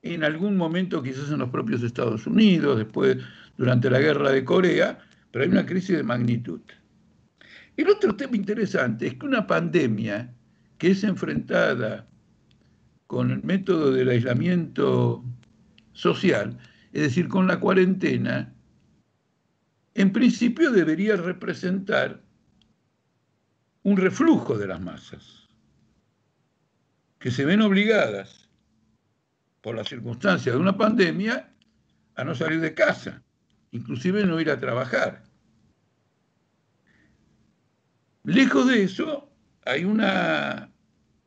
en 0.00 0.22
algún 0.22 0.56
momento 0.56 1.02
quizás 1.02 1.28
en 1.30 1.40
los 1.40 1.50
propios 1.50 1.82
Estados 1.82 2.24
Unidos, 2.28 2.78
después 2.78 3.18
durante 3.56 3.90
la 3.90 3.98
guerra 3.98 4.30
de 4.30 4.44
Corea, 4.44 5.00
pero 5.32 5.42
hay 5.44 5.50
una 5.50 5.66
crisis 5.66 5.96
de 5.96 6.04
magnitud. 6.04 6.60
El 7.76 7.90
otro 7.90 8.14
tema 8.14 8.36
interesante 8.36 9.08
es 9.08 9.14
que 9.14 9.26
una 9.26 9.44
pandemia 9.44 10.32
que 10.78 10.92
es 10.92 11.02
enfrentada 11.02 12.06
con 13.08 13.32
el 13.32 13.42
método 13.42 13.90
del 13.90 14.08
aislamiento 14.08 15.24
social, 15.94 16.56
es 16.92 17.02
decir, 17.02 17.26
con 17.26 17.48
la 17.48 17.58
cuarentena, 17.58 18.54
en 19.94 20.12
principio 20.12 20.70
debería 20.70 21.16
representar 21.16 22.22
un 23.86 23.96
reflujo 23.96 24.58
de 24.58 24.66
las 24.66 24.80
masas, 24.80 25.48
que 27.20 27.30
se 27.30 27.44
ven 27.44 27.60
obligadas 27.60 28.50
por 29.60 29.76
las 29.76 29.88
circunstancias 29.88 30.52
de 30.52 30.60
una 30.60 30.76
pandemia 30.76 31.54
a 32.16 32.24
no 32.24 32.34
salir 32.34 32.60
de 32.60 32.74
casa, 32.74 33.22
inclusive 33.70 34.26
no 34.26 34.40
ir 34.40 34.50
a 34.50 34.58
trabajar. 34.58 35.22
Lejos 38.24 38.66
de 38.66 38.82
eso, 38.82 39.30
hay 39.64 39.84
una 39.84 40.68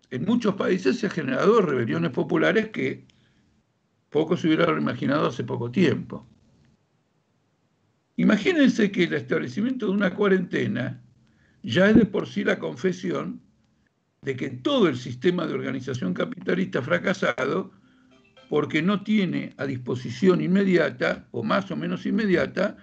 en 0.09 0.25
muchos 0.25 0.55
países 0.55 0.99
se 0.99 1.05
han 1.05 1.13
generado 1.13 1.61
rebeliones 1.61 2.11
populares 2.11 2.71
que 2.71 3.05
pocos 4.09 4.41
se 4.41 4.47
hubieran 4.47 4.81
imaginado 4.81 5.27
hace 5.27 5.45
poco 5.45 5.71
tiempo. 5.71 6.27
Imagínense 8.17 8.91
que 8.91 9.05
el 9.05 9.13
establecimiento 9.13 9.85
de 9.85 9.93
una 9.93 10.13
cuarentena 10.13 11.01
ya 11.69 11.89
es 11.89 11.95
de 11.95 12.05
por 12.05 12.27
sí 12.27 12.43
la 12.43 12.57
confesión 12.57 13.41
de 14.21 14.35
que 14.35 14.49
todo 14.49 14.87
el 14.87 14.97
sistema 14.97 15.45
de 15.45 15.53
organización 15.53 16.13
capitalista 16.13 16.79
ha 16.79 16.81
fracasado 16.81 17.71
porque 18.49 18.81
no 18.81 19.03
tiene 19.03 19.53
a 19.57 19.65
disposición 19.65 20.41
inmediata, 20.41 21.27
o 21.31 21.43
más 21.43 21.69
o 21.69 21.75
menos 21.75 22.05
inmediata, 22.05 22.77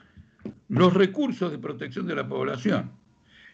los 0.68 0.94
recursos 0.94 1.50
de 1.50 1.58
protección 1.58 2.06
de 2.06 2.14
la 2.14 2.28
población. 2.28 2.92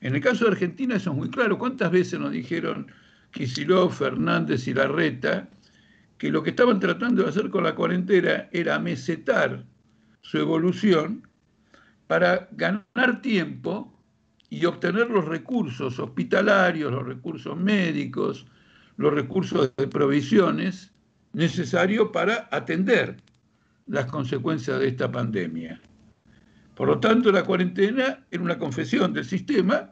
En 0.03 0.15
el 0.15 0.21
caso 0.21 0.45
de 0.45 0.51
Argentina 0.51 0.97
eso 0.97 1.11
es 1.11 1.17
muy 1.17 1.31
claro. 1.31 1.59
¿Cuántas 1.59 1.91
veces 1.91 2.21
nos 2.21 2.33
dijeron 2.33 2.89
Kicillof, 3.31 3.99
Fernández 3.99 4.69
y 4.69 4.75
Larreta 4.75 5.49
que 6.19 6.31
lo 6.31 6.43
que 6.43 6.51
estaban 6.51 6.79
tratando 6.79 7.23
de 7.23 7.31
hacer 7.31 7.49
con 7.49 7.65
la 7.65 7.75
cuarentena 7.75 8.49
era 8.53 8.79
mesetar 8.79 9.65
su 10.21 10.39
evolución 10.39 11.27
para 12.07 12.49
ganar 12.53 13.23
tiempo 13.23 13.92
y 14.53 14.67
obtener 14.67 15.09
los 15.09 15.25
recursos 15.25 15.99
hospitalarios, 15.99 16.93
los 16.93 17.07
recursos 17.07 17.57
médicos, 17.57 18.45
los 18.99 19.15
recursos 19.15 19.73
de 19.79 19.89
provisiones 19.89 20.93
necesarios 21.33 22.11
para 22.13 22.51
atender 22.51 23.17
las 23.87 24.05
consecuencias 24.05 24.79
de 24.79 24.89
esta 24.89 25.11
pandemia. 25.11 25.81
Por 26.75 26.87
lo 26.87 27.01
tanto, 27.01 27.33
la 27.33 27.45
cuarentena 27.45 28.27
era 28.31 28.43
una 28.43 28.59
confesión 28.59 29.15
del 29.15 29.25
sistema 29.25 29.91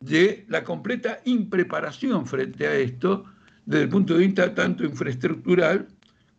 de 0.00 0.46
la 0.48 0.64
completa 0.64 1.20
impreparación 1.26 2.24
frente 2.24 2.66
a 2.66 2.74
esto 2.74 3.26
desde 3.66 3.84
el 3.84 3.90
punto 3.90 4.14
de 4.14 4.20
vista 4.20 4.54
tanto 4.54 4.82
infraestructural 4.82 5.88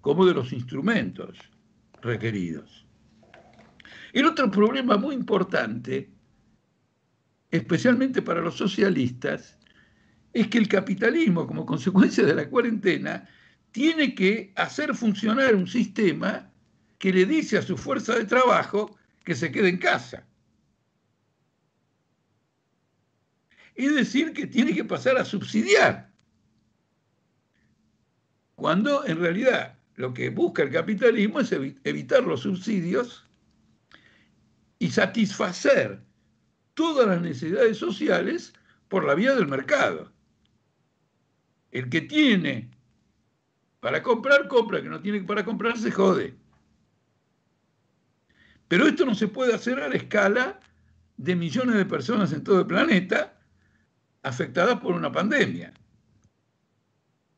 como 0.01 0.25
de 0.25 0.34
los 0.34 0.51
instrumentos 0.51 1.38
requeridos. 2.01 2.88
El 4.13 4.25
otro 4.25 4.50
problema 4.50 4.98
muy 4.98 5.13
importante, 5.13 6.10
especialmente 7.53 8.24
para 8.24 8.41
los 8.41 8.57
socialistas, 8.57 9.60
es 10.33 10.48
que 10.48 10.57
el 10.57 10.67
capitalismo, 10.67 11.45
como 11.45 11.67
consecuencia 11.67 12.25
de 12.25 12.33
la 12.33 12.50
cuarentena, 12.50 13.29
tiene 13.72 14.15
que 14.15 14.51
hacer 14.55 14.95
funcionar 14.95 15.53
un 15.53 15.67
sistema 15.67 16.51
que 16.98 17.13
le 17.13 17.27
dice 17.27 17.60
a 17.60 17.62
su 17.62 17.77
fuerza 17.77 18.15
de 18.15 18.25
trabajo 18.25 18.98
que 19.24 19.36
se 19.36 19.51
quede 19.51 19.69
en 19.69 19.77
casa. 19.77 20.25
Es 23.75 23.93
decir, 23.93 24.33
que 24.33 24.48
tiene 24.48 24.74
que 24.74 24.83
pasar 24.83 25.17
a 25.17 25.25
subsidiar. 25.25 26.12
Cuando 28.55 29.05
en 29.05 29.19
realidad 29.19 29.77
lo 29.93 30.12
que 30.12 30.31
busca 30.31 30.63
el 30.63 30.72
capitalismo 30.72 31.39
es 31.39 31.51
evitar 31.51 32.24
los 32.24 32.41
subsidios 32.41 33.27
y 34.79 34.89
satisfacer 34.89 36.03
todas 36.73 37.07
las 37.07 37.21
necesidades 37.21 37.77
sociales 37.77 38.53
por 38.87 39.05
la 39.05 39.15
vía 39.15 39.33
del 39.35 39.47
mercado. 39.47 40.11
El 41.71 41.89
que 41.89 42.01
tiene 42.01 42.71
para 43.79 44.01
comprar, 44.01 44.47
compra, 44.47 44.77
el 44.77 44.83
que 44.83 44.89
no 44.89 45.01
tiene 45.01 45.21
para 45.23 45.43
comprar, 45.43 45.77
se 45.77 45.91
jode. 45.91 46.35
Pero 48.67 48.87
esto 48.87 49.05
no 49.05 49.13
se 49.13 49.27
puede 49.27 49.53
hacer 49.53 49.79
a 49.79 49.89
la 49.89 49.95
escala 49.95 50.59
de 51.17 51.35
millones 51.35 51.75
de 51.75 51.85
personas 51.85 52.31
en 52.31 52.43
todo 52.43 52.61
el 52.61 52.67
planeta 52.67 53.39
afectadas 54.23 54.79
por 54.79 54.95
una 54.95 55.11
pandemia. 55.11 55.73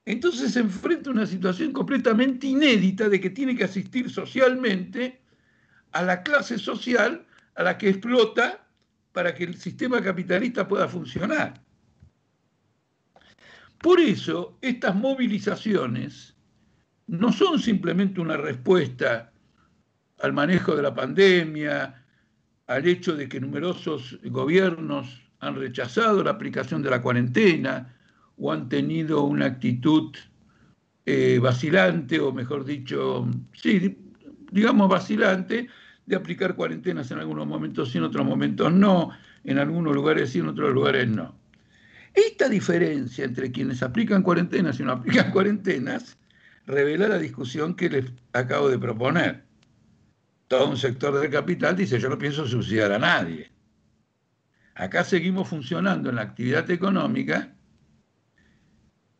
Entonces 0.05 0.53
se 0.53 0.59
enfrenta 0.59 1.09
a 1.09 1.13
una 1.13 1.25
situación 1.25 1.71
completamente 1.71 2.45
inédita 2.47 3.09
de 3.09 3.19
que 3.19 3.31
tiene 3.31 3.55
que 3.55 3.63
asistir 3.63 4.09
socialmente 4.11 5.23
a 5.91 6.03
la 6.03 6.21
clase 6.21 6.59
social 6.59 7.25
a 7.55 7.63
la 7.63 7.77
que 7.77 7.89
explota 7.89 8.64
para 9.15 9.33
que 9.33 9.45
el 9.45 9.55
sistema 9.55 10.01
capitalista 10.01 10.67
pueda 10.67 10.89
funcionar. 10.89 11.63
Por 13.81 14.01
eso, 14.01 14.57
estas 14.61 14.93
movilizaciones 14.93 16.35
no 17.07 17.31
son 17.31 17.57
simplemente 17.59 18.19
una 18.19 18.35
respuesta 18.35 19.31
al 20.19 20.33
manejo 20.33 20.75
de 20.75 20.81
la 20.81 20.93
pandemia, 20.93 22.05
al 22.67 22.85
hecho 22.85 23.15
de 23.15 23.29
que 23.29 23.39
numerosos 23.39 24.19
gobiernos 24.25 25.21
han 25.39 25.55
rechazado 25.55 26.21
la 26.21 26.31
aplicación 26.31 26.81
de 26.81 26.89
la 26.89 27.01
cuarentena 27.01 27.95
o 28.35 28.51
han 28.51 28.67
tenido 28.67 29.23
una 29.23 29.45
actitud 29.45 30.13
eh, 31.05 31.39
vacilante, 31.41 32.19
o 32.19 32.33
mejor 32.33 32.65
dicho, 32.65 33.25
sí, 33.53 33.97
digamos 34.51 34.89
vacilante, 34.89 35.69
de 36.05 36.15
aplicar 36.15 36.55
cuarentenas 36.55 37.09
en 37.11 37.19
algunos 37.19 37.47
momentos 37.47 37.91
sí, 37.91 37.97
en 37.97 38.03
otros 38.03 38.25
momentos 38.25 38.71
no, 38.71 39.11
en 39.43 39.57
algunos 39.57 39.95
lugares 39.95 40.29
sí, 40.31 40.39
en 40.39 40.47
otros 40.47 40.73
lugares 40.73 41.07
no. 41.07 41.35
Esta 42.13 42.47
diferencia 42.47 43.25
entre 43.25 43.51
quienes 43.51 43.83
aplican 43.83 44.23
cuarentenas 44.23 44.79
y 44.79 44.83
no 44.83 44.93
aplican 44.93 45.31
cuarentenas 45.33 46.17
revela 46.65 47.07
la 47.07 47.17
discusión 47.17 47.75
que 47.75 47.89
les 47.89 48.05
acabo 48.33 48.69
de 48.69 48.79
proponer. 48.79 49.43
Todo 50.47 50.69
un 50.69 50.77
sector 50.77 51.19
del 51.19 51.31
capital 51.31 51.75
dice, 51.75 51.99
yo 51.99 52.09
no 52.09 52.17
pienso 52.17 52.47
subsidiar 52.47 52.91
a 52.91 52.99
nadie. 52.99 53.51
Acá 54.75 55.03
seguimos 55.03 55.47
funcionando 55.47 56.09
en 56.09 56.17
la 56.17 56.21
actividad 56.21 56.69
económica 56.69 57.55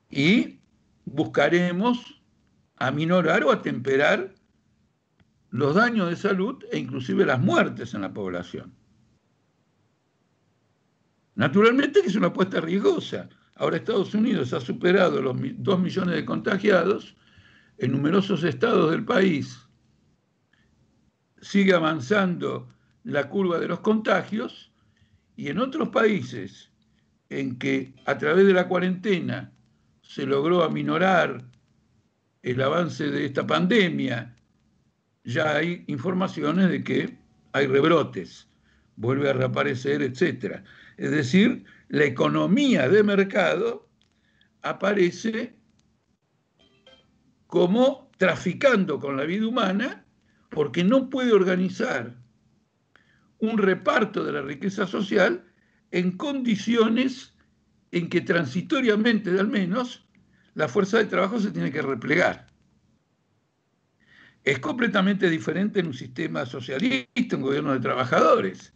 y 0.10 0.60
buscaremos 1.06 2.22
aminorar 2.78 3.44
o 3.44 3.52
atemperar 3.52 4.35
los 5.58 5.76
daños 5.76 6.10
de 6.10 6.16
salud 6.16 6.64
e 6.72 6.78
inclusive 6.78 7.26
las 7.26 7.40
muertes 7.40 7.94
en 7.94 8.02
la 8.02 8.14
población. 8.14 8.74
Naturalmente 11.36 12.02
que 12.02 12.08
es 12.08 12.16
una 12.16 12.28
apuesta 12.28 12.60
riesgosa. 12.62 13.30
Ahora 13.56 13.78
Estados 13.78 14.14
Unidos 14.14 14.54
ha 14.54 14.60
superado 14.60 15.22
los 15.22 15.36
2 15.40 15.80
millones 15.80 16.16
de 16.16 16.26
contagiados, 16.26 17.16
en 17.78 17.92
numerosos 17.92 18.44
estados 18.44 18.92
del 18.92 19.04
país 19.04 19.66
sigue 21.42 21.74
avanzando 21.74 22.68
la 23.04 23.30
curva 23.30 23.60
de 23.60 23.68
los 23.68 23.82
contagios 23.82 24.72
y 25.36 25.50
en 25.50 25.60
otros 25.60 25.90
países 25.90 26.72
en 27.30 27.58
que 27.60 27.94
a 28.06 28.18
través 28.18 28.48
de 28.48 28.54
la 28.54 28.68
cuarentena 28.68 29.54
se 30.02 30.26
logró 30.26 30.64
aminorar 30.64 31.46
el 32.42 32.62
avance 32.62 33.12
de 33.12 33.26
esta 33.26 33.46
pandemia, 33.46 34.35
ya 35.26 35.58
hay 35.58 35.84
informaciones 35.88 36.70
de 36.70 36.84
que 36.84 37.18
hay 37.52 37.68
rebrotes, 37.68 38.48
vuelve 38.96 39.30
a 39.30 39.34
reaparecer, 39.34 40.02
etc. 40.02 40.64
Es 40.98 41.12
decir, 41.12 41.66
la 41.90 42.06
economía 42.06 42.88
de 42.88 43.04
mercado 43.04 43.90
aparece 44.62 45.56
como 47.48 48.10
traficando 48.18 49.00
con 49.00 49.18
la 49.18 49.24
vida 49.24 49.48
humana 49.48 50.06
porque 50.50 50.84
no 50.84 51.10
puede 51.10 51.34
organizar 51.34 52.16
un 53.40 53.58
reparto 53.58 54.24
de 54.24 54.32
la 54.32 54.42
riqueza 54.42 54.88
social 54.88 55.46
en 55.92 56.12
condiciones 56.18 57.36
en 57.92 58.10
que 58.10 58.22
transitoriamente, 58.22 59.30
al 59.40 59.48
menos, 59.48 60.08
la 60.54 60.68
fuerza 60.68 60.98
de 60.98 61.06
trabajo 61.06 61.40
se 61.40 61.52
tiene 61.52 61.72
que 61.72 61.82
replegar. 61.82 62.48
Es 64.46 64.60
completamente 64.60 65.28
diferente 65.28 65.80
en 65.80 65.88
un 65.88 65.94
sistema 65.96 66.46
socialista, 66.46 67.36
un 67.36 67.42
gobierno 67.42 67.74
de 67.74 67.80
trabajadores, 67.80 68.74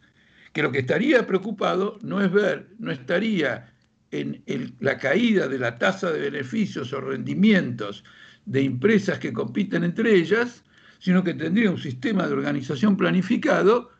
que 0.51 0.63
lo 0.63 0.71
que 0.71 0.79
estaría 0.79 1.27
preocupado 1.27 1.99
no 2.01 2.21
es 2.21 2.31
ver, 2.31 2.69
no 2.79 2.91
estaría 2.91 3.71
en 4.09 4.43
la 4.79 4.97
caída 4.97 5.47
de 5.47 5.59
la 5.59 5.77
tasa 5.77 6.11
de 6.11 6.31
beneficios 6.31 6.91
o 6.91 6.99
rendimientos 6.99 8.03
de 8.45 8.61
empresas 8.61 9.19
que 9.19 9.31
compiten 9.31 9.83
entre 9.83 10.15
ellas, 10.15 10.63
sino 10.97 11.23
que 11.23 11.35
tendría 11.35 11.69
un 11.69 11.77
sistema 11.77 12.25
de 12.25 12.33
organización 12.33 12.97
planificado 12.97 13.91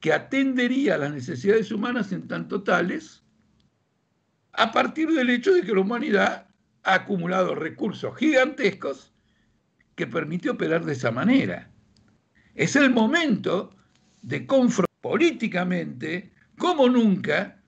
que 0.00 0.12
atendería 0.12 0.96
a 0.96 0.98
las 0.98 1.12
necesidades 1.12 1.70
humanas 1.70 2.10
en 2.10 2.26
tanto 2.26 2.64
tales, 2.64 3.22
a 4.54 4.72
partir 4.72 5.08
del 5.10 5.30
hecho 5.30 5.54
de 5.54 5.62
que 5.62 5.72
la 5.72 5.80
humanidad 5.82 6.48
ha 6.82 6.94
acumulado 6.94 7.54
recursos 7.54 8.16
gigantescos 8.16 9.11
que 9.94 10.06
permite 10.06 10.50
operar 10.50 10.84
de 10.84 10.92
esa 10.92 11.10
manera. 11.10 11.70
Es 12.54 12.76
el 12.76 12.90
momento 12.90 13.74
de 14.22 14.46
confrontar 14.46 14.92
políticamente, 15.02 16.32
como 16.56 16.88
nunca, 16.88 17.60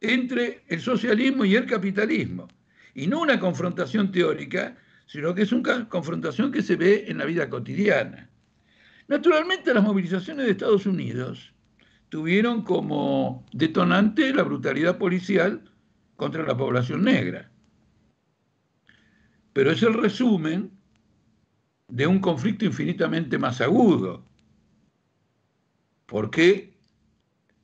entre 0.00 0.64
el 0.66 0.80
socialismo 0.80 1.44
y 1.44 1.54
el 1.54 1.66
capitalismo. 1.66 2.48
Y 2.94 3.06
no 3.06 3.20
una 3.20 3.38
confrontación 3.38 4.10
teórica, 4.10 4.76
sino 5.06 5.34
que 5.34 5.42
es 5.42 5.52
una 5.52 5.88
confrontación 5.88 6.50
que 6.50 6.62
se 6.62 6.74
ve 6.74 7.04
en 7.06 7.18
la 7.18 7.26
vida 7.26 7.48
cotidiana. 7.48 8.28
Naturalmente 9.08 9.74
las 9.74 9.84
movilizaciones 9.84 10.46
de 10.46 10.52
Estados 10.52 10.86
Unidos 10.86 11.52
tuvieron 12.08 12.62
como 12.62 13.44
detonante 13.52 14.32
la 14.34 14.42
brutalidad 14.42 14.98
policial 14.98 15.70
contra 16.16 16.44
la 16.44 16.56
población 16.56 17.04
negra. 17.04 17.51
Pero 19.52 19.70
es 19.70 19.82
el 19.82 19.94
resumen 19.94 20.70
de 21.88 22.06
un 22.06 22.20
conflicto 22.20 22.64
infinitamente 22.64 23.38
más 23.38 23.60
agudo. 23.60 24.24
Porque 26.06 26.72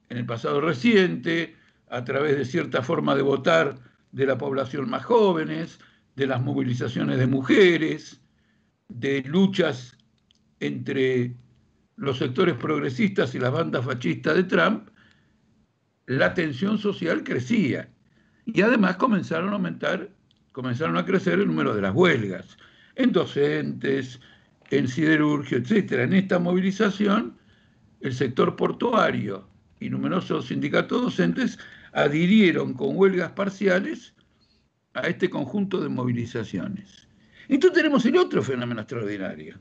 en 0.08 0.18
el 0.18 0.26
pasado 0.26 0.60
reciente, 0.60 1.56
a 1.88 2.04
través 2.04 2.36
de 2.36 2.44
cierta 2.44 2.82
forma 2.82 3.14
de 3.14 3.22
votar 3.22 3.78
de 4.12 4.26
la 4.26 4.38
población 4.38 4.88
más 4.88 5.04
jóvenes, 5.04 5.78
de 6.16 6.26
las 6.26 6.42
movilizaciones 6.42 7.18
de 7.18 7.26
mujeres, 7.26 8.20
de 8.88 9.22
luchas 9.22 9.96
entre 10.60 11.36
los 11.96 12.18
sectores 12.18 12.56
progresistas 12.56 13.34
y 13.34 13.38
las 13.38 13.52
bandas 13.52 13.84
fascistas 13.84 14.34
de 14.34 14.44
Trump, 14.44 14.88
la 16.06 16.34
tensión 16.34 16.78
social 16.78 17.22
crecía. 17.22 17.90
Y 18.46 18.62
además 18.62 18.96
comenzaron 18.96 19.50
a 19.50 19.52
aumentar, 19.52 20.10
comenzaron 20.58 20.96
a 20.96 21.04
crecer 21.04 21.34
el 21.34 21.46
número 21.46 21.72
de 21.72 21.82
las 21.82 21.94
huelgas, 21.94 22.58
en 22.96 23.12
docentes, 23.12 24.20
en 24.70 24.88
siderurgia, 24.88 25.58
etc. 25.58 25.92
En 25.92 26.14
esta 26.14 26.40
movilización, 26.40 27.38
el 28.00 28.12
sector 28.12 28.56
portuario 28.56 29.48
y 29.78 29.88
numerosos 29.88 30.48
sindicatos 30.48 31.00
docentes 31.00 31.60
adhirieron 31.92 32.74
con 32.74 32.96
huelgas 32.96 33.30
parciales 33.30 34.16
a 34.94 35.02
este 35.02 35.30
conjunto 35.30 35.80
de 35.80 35.90
movilizaciones. 35.90 37.06
Entonces 37.46 37.76
tenemos 37.76 38.04
el 38.06 38.16
otro 38.16 38.42
fenómeno 38.42 38.80
extraordinario. 38.80 39.60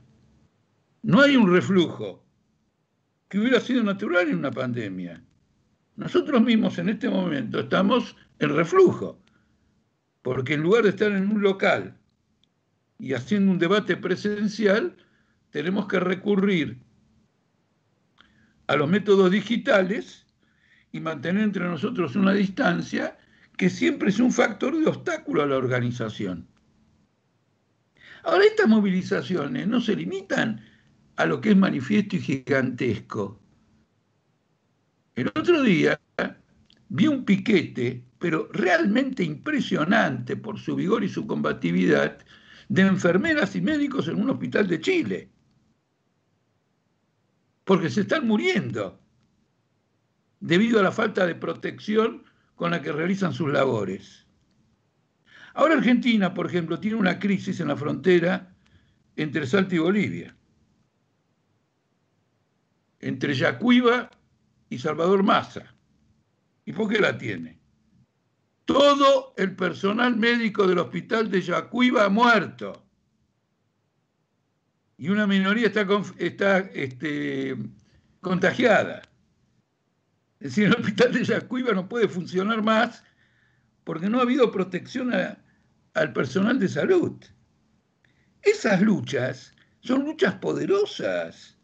No 1.02 1.20
hay 1.20 1.36
un 1.36 1.48
reflujo 1.48 2.26
que 3.28 3.38
hubiera 3.38 3.60
sido 3.60 3.84
natural 3.84 4.30
en 4.30 4.38
una 4.38 4.50
pandemia. 4.50 5.22
Nosotros 5.94 6.42
mismos 6.42 6.76
en 6.78 6.88
este 6.88 7.08
momento 7.08 7.60
estamos 7.60 8.16
en 8.40 8.56
reflujo, 8.56 9.20
porque 10.22 10.54
en 10.54 10.62
lugar 10.62 10.84
de 10.84 10.90
estar 10.90 11.12
en 11.12 11.30
un 11.30 11.42
local 11.42 11.96
y 12.98 13.14
haciendo 13.14 13.52
un 13.52 13.58
debate 13.58 13.96
presencial, 13.96 14.96
tenemos 15.50 15.86
que 15.86 16.00
recurrir 16.00 16.78
a 18.66 18.76
los 18.76 18.88
métodos 18.88 19.30
digitales 19.30 20.26
y 20.92 21.00
mantener 21.00 21.42
entre 21.42 21.64
nosotros 21.64 22.16
una 22.16 22.32
distancia 22.32 23.16
que 23.56 23.70
siempre 23.70 24.10
es 24.10 24.20
un 24.20 24.32
factor 24.32 24.78
de 24.78 24.86
obstáculo 24.86 25.42
a 25.42 25.46
la 25.46 25.56
organización. 25.56 26.46
Ahora, 28.24 28.44
estas 28.44 28.68
movilizaciones 28.68 29.66
no 29.66 29.80
se 29.80 29.96
limitan 29.96 30.60
a 31.16 31.26
lo 31.26 31.40
que 31.40 31.50
es 31.50 31.56
manifiesto 31.56 32.16
y 32.16 32.20
gigantesco. 32.20 33.40
El 35.14 35.28
otro 35.28 35.62
día 35.62 36.00
vi 36.88 37.06
un 37.08 37.24
piquete, 37.24 38.04
pero 38.18 38.48
realmente 38.52 39.22
impresionante 39.22 40.36
por 40.36 40.58
su 40.58 40.74
vigor 40.74 41.04
y 41.04 41.08
su 41.08 41.26
combatividad, 41.26 42.18
de 42.68 42.82
enfermeras 42.82 43.56
y 43.56 43.60
médicos 43.60 44.08
en 44.08 44.20
un 44.20 44.30
hospital 44.30 44.68
de 44.68 44.80
Chile. 44.80 45.30
Porque 47.64 47.88
se 47.88 48.02
están 48.02 48.26
muriendo 48.26 49.00
debido 50.40 50.80
a 50.80 50.82
la 50.82 50.92
falta 50.92 51.26
de 51.26 51.34
protección 51.34 52.24
con 52.54 52.70
la 52.70 52.82
que 52.82 52.92
realizan 52.92 53.32
sus 53.32 53.50
labores. 53.50 54.26
Ahora 55.54 55.74
Argentina, 55.74 56.34
por 56.34 56.46
ejemplo, 56.46 56.78
tiene 56.78 56.96
una 56.96 57.18
crisis 57.18 57.60
en 57.60 57.68
la 57.68 57.76
frontera 57.76 58.54
entre 59.16 59.46
Salta 59.46 59.74
y 59.74 59.78
Bolivia, 59.78 60.36
entre 63.00 63.34
Yacuiba 63.34 64.10
y 64.68 64.78
Salvador 64.78 65.22
Massa. 65.22 65.74
¿Y 66.64 66.72
por 66.72 66.88
qué 66.88 67.00
la 67.00 67.16
tiene? 67.16 67.57
Todo 68.68 69.32
el 69.38 69.56
personal 69.56 70.14
médico 70.14 70.66
del 70.66 70.78
hospital 70.78 71.30
de 71.30 71.40
Yacuiba 71.40 72.04
ha 72.04 72.10
muerto. 72.10 72.84
Y 74.98 75.08
una 75.08 75.26
minoría 75.26 75.68
está, 75.68 75.86
está 76.18 76.58
este, 76.58 77.56
contagiada. 78.20 79.00
Es 80.38 80.50
decir, 80.50 80.66
el 80.66 80.74
hospital 80.74 81.14
de 81.14 81.24
Yacuiba 81.24 81.72
no 81.72 81.88
puede 81.88 82.08
funcionar 82.08 82.62
más 82.62 83.02
porque 83.84 84.10
no 84.10 84.18
ha 84.18 84.22
habido 84.24 84.52
protección 84.52 85.14
al 85.14 86.12
personal 86.12 86.58
de 86.58 86.68
salud. 86.68 87.16
Esas 88.42 88.82
luchas 88.82 89.54
son 89.80 90.04
luchas 90.04 90.34
poderosas, 90.34 91.56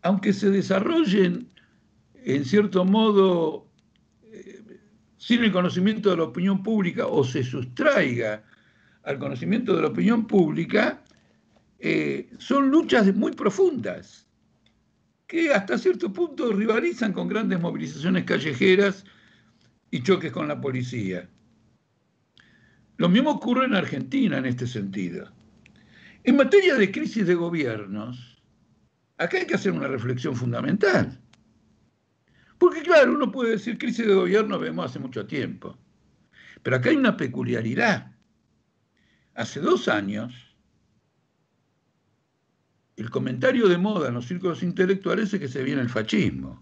aunque 0.00 0.32
se 0.32 0.48
desarrollen 0.48 1.52
en 2.14 2.46
cierto 2.46 2.86
modo 2.86 3.69
sin 5.20 5.44
el 5.44 5.52
conocimiento 5.52 6.08
de 6.08 6.16
la 6.16 6.22
opinión 6.22 6.62
pública 6.62 7.06
o 7.06 7.22
se 7.22 7.44
sustraiga 7.44 8.42
al 9.02 9.18
conocimiento 9.18 9.76
de 9.76 9.82
la 9.82 9.88
opinión 9.88 10.26
pública, 10.26 11.04
eh, 11.78 12.30
son 12.38 12.70
luchas 12.70 13.14
muy 13.14 13.32
profundas 13.32 14.26
que 15.26 15.52
hasta 15.52 15.76
cierto 15.76 16.10
punto 16.10 16.50
rivalizan 16.54 17.12
con 17.12 17.28
grandes 17.28 17.60
movilizaciones 17.60 18.24
callejeras 18.24 19.04
y 19.90 20.02
choques 20.02 20.32
con 20.32 20.48
la 20.48 20.58
policía. 20.58 21.28
Lo 22.96 23.10
mismo 23.10 23.32
ocurre 23.32 23.66
en 23.66 23.74
Argentina 23.74 24.38
en 24.38 24.46
este 24.46 24.66
sentido. 24.66 25.30
En 26.24 26.36
materia 26.36 26.76
de 26.76 26.90
crisis 26.90 27.26
de 27.26 27.34
gobiernos, 27.34 28.42
acá 29.18 29.36
hay 29.36 29.46
que 29.46 29.54
hacer 29.54 29.72
una 29.72 29.86
reflexión 29.86 30.34
fundamental. 30.34 31.20
Porque 32.60 32.82
claro, 32.82 33.14
uno 33.14 33.32
puede 33.32 33.52
decir 33.52 33.78
crisis 33.78 34.06
de 34.06 34.12
gobierno 34.12 34.58
vemos 34.58 34.84
hace 34.84 34.98
mucho 34.98 35.26
tiempo. 35.26 35.78
Pero 36.62 36.76
acá 36.76 36.90
hay 36.90 36.96
una 36.96 37.16
peculiaridad. 37.16 38.14
Hace 39.32 39.60
dos 39.60 39.88
años, 39.88 40.34
el 42.96 43.08
comentario 43.08 43.66
de 43.66 43.78
moda 43.78 44.08
en 44.08 44.14
los 44.14 44.26
círculos 44.26 44.62
intelectuales 44.62 45.32
es 45.32 45.40
que 45.40 45.48
se 45.48 45.62
viene 45.62 45.80
el 45.80 45.88
fascismo. 45.88 46.60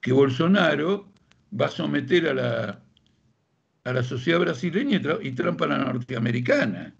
Que 0.00 0.12
Bolsonaro 0.12 1.12
va 1.52 1.66
a 1.66 1.70
someter 1.70 2.28
a 2.28 2.34
la, 2.34 2.82
a 3.84 3.92
la 3.92 4.02
sociedad 4.02 4.40
brasileña 4.40 4.98
y, 5.20 5.32
Trump 5.32 5.60
a 5.60 5.66
la 5.66 5.76
norteamericana. 5.76 6.96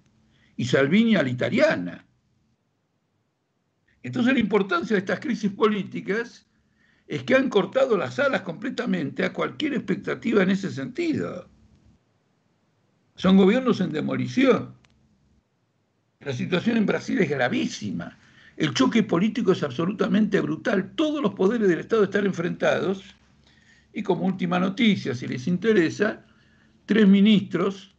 Y 0.59 0.67
Salvini 0.67 1.17
a 1.17 1.23
la 1.23 1.31
italiana. 1.31 2.07
Entonces 4.07 4.35
la 4.35 4.39
importancia 4.39 4.95
de 4.95 5.01
estas 5.01 5.19
crisis 5.19 5.51
políticas 5.51 6.47
es 7.09 7.25
que 7.25 7.35
han 7.35 7.51
cortado 7.51 7.97
las 7.97 8.21
alas 8.21 8.43
completamente 8.43 9.25
a 9.25 9.33
cualquier 9.33 9.75
expectativa 9.75 10.45
en 10.45 10.51
ese 10.51 10.71
sentido. 10.71 11.49
Son 13.17 13.37
gobiernos 13.37 13.81
en 13.81 13.91
demolición. 13.91 14.77
La 16.21 16.33
situación 16.33 16.77
en 16.77 16.87
Brasil 16.87 17.19
es 17.19 17.29
gravísima. 17.29 18.17
El 18.57 18.75
choque 18.75 19.03
político 19.03 19.51
es 19.51 19.65
absolutamente 19.65 20.41
brutal. 20.41 20.93
Todos 20.95 21.21
los 21.21 21.35
poderes 21.35 21.69
del 21.69 21.81
Estado 21.81 22.05
están 22.05 22.27
enfrentados. 22.27 23.03
Y 23.93 24.05
como 24.05 24.25
última 24.25 24.61
noticia, 24.61 25.17
si 25.17 25.27
les 25.27 25.49
interesa, 25.49 26.25
tres 26.85 27.09
ministros 27.09 27.97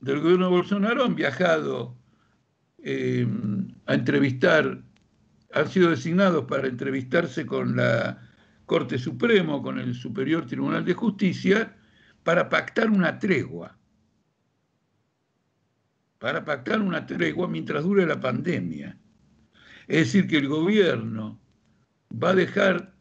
del 0.00 0.18
gobierno 0.18 0.46
de 0.46 0.56
Bolsonaro 0.56 1.04
han 1.04 1.14
viajado 1.14 1.96
eh, 2.82 3.28
a 3.86 3.94
entrevistar, 3.94 4.89
han 5.52 5.68
sido 5.68 5.90
designados 5.90 6.44
para 6.46 6.68
entrevistarse 6.68 7.46
con 7.46 7.76
la 7.76 8.20
Corte 8.66 8.98
Suprema, 8.98 9.60
con 9.62 9.78
el 9.78 9.94
Superior 9.94 10.46
Tribunal 10.46 10.84
de 10.84 10.94
Justicia, 10.94 11.76
para 12.22 12.48
pactar 12.48 12.90
una 12.90 13.18
tregua 13.18 13.80
para 16.20 16.44
pactar 16.44 16.80
una 16.82 17.06
tregua 17.06 17.48
mientras 17.48 17.82
dure 17.82 18.06
la 18.06 18.20
pandemia. 18.20 18.96
Es 19.88 20.06
decir, 20.06 20.28
que 20.28 20.36
el 20.36 20.48
gobierno 20.48 21.40
va 22.12 22.30
a 22.30 22.34
dejar 22.34 22.94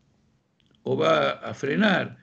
o 0.84 0.98
va 0.98 1.32
a 1.32 1.54
frenar 1.54 2.18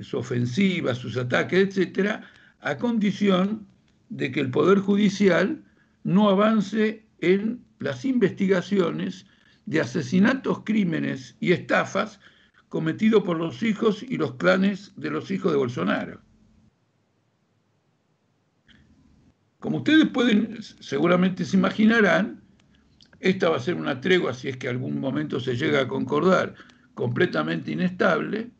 su 0.00 0.16
ofensiva, 0.16 0.94
sus 0.94 1.18
ataques, 1.18 1.68
etcétera, 1.68 2.22
a 2.60 2.78
condición 2.78 3.68
de 4.08 4.32
que 4.32 4.40
el 4.40 4.50
Poder 4.50 4.78
Judicial 4.78 5.62
no 6.02 6.30
avance 6.30 7.06
en 7.20 7.62
las 7.78 8.04
investigaciones 8.06 9.26
de 9.66 9.80
asesinatos, 9.80 10.62
crímenes 10.64 11.36
y 11.40 11.52
estafas 11.52 12.20
cometidos 12.68 13.22
por 13.22 13.36
los 13.36 13.62
hijos 13.62 14.02
y 14.02 14.16
los 14.16 14.34
clanes 14.34 14.92
de 14.96 15.10
los 15.10 15.30
hijos 15.30 15.52
de 15.52 15.58
Bolsonaro. 15.58 16.20
Como 19.58 19.78
ustedes 19.78 20.06
pueden, 20.08 20.62
seguramente 20.62 21.44
se 21.44 21.56
imaginarán, 21.56 22.42
esta 23.18 23.48
va 23.48 23.56
a 23.56 23.60
ser 23.60 23.74
una 23.74 24.00
tregua 24.00 24.34
si 24.34 24.48
es 24.48 24.56
que 24.56 24.68
algún 24.68 25.00
momento 25.00 25.40
se 25.40 25.56
llega 25.56 25.80
a 25.80 25.88
concordar, 25.88 26.54
completamente 26.94 27.72
inestable. 27.72 28.50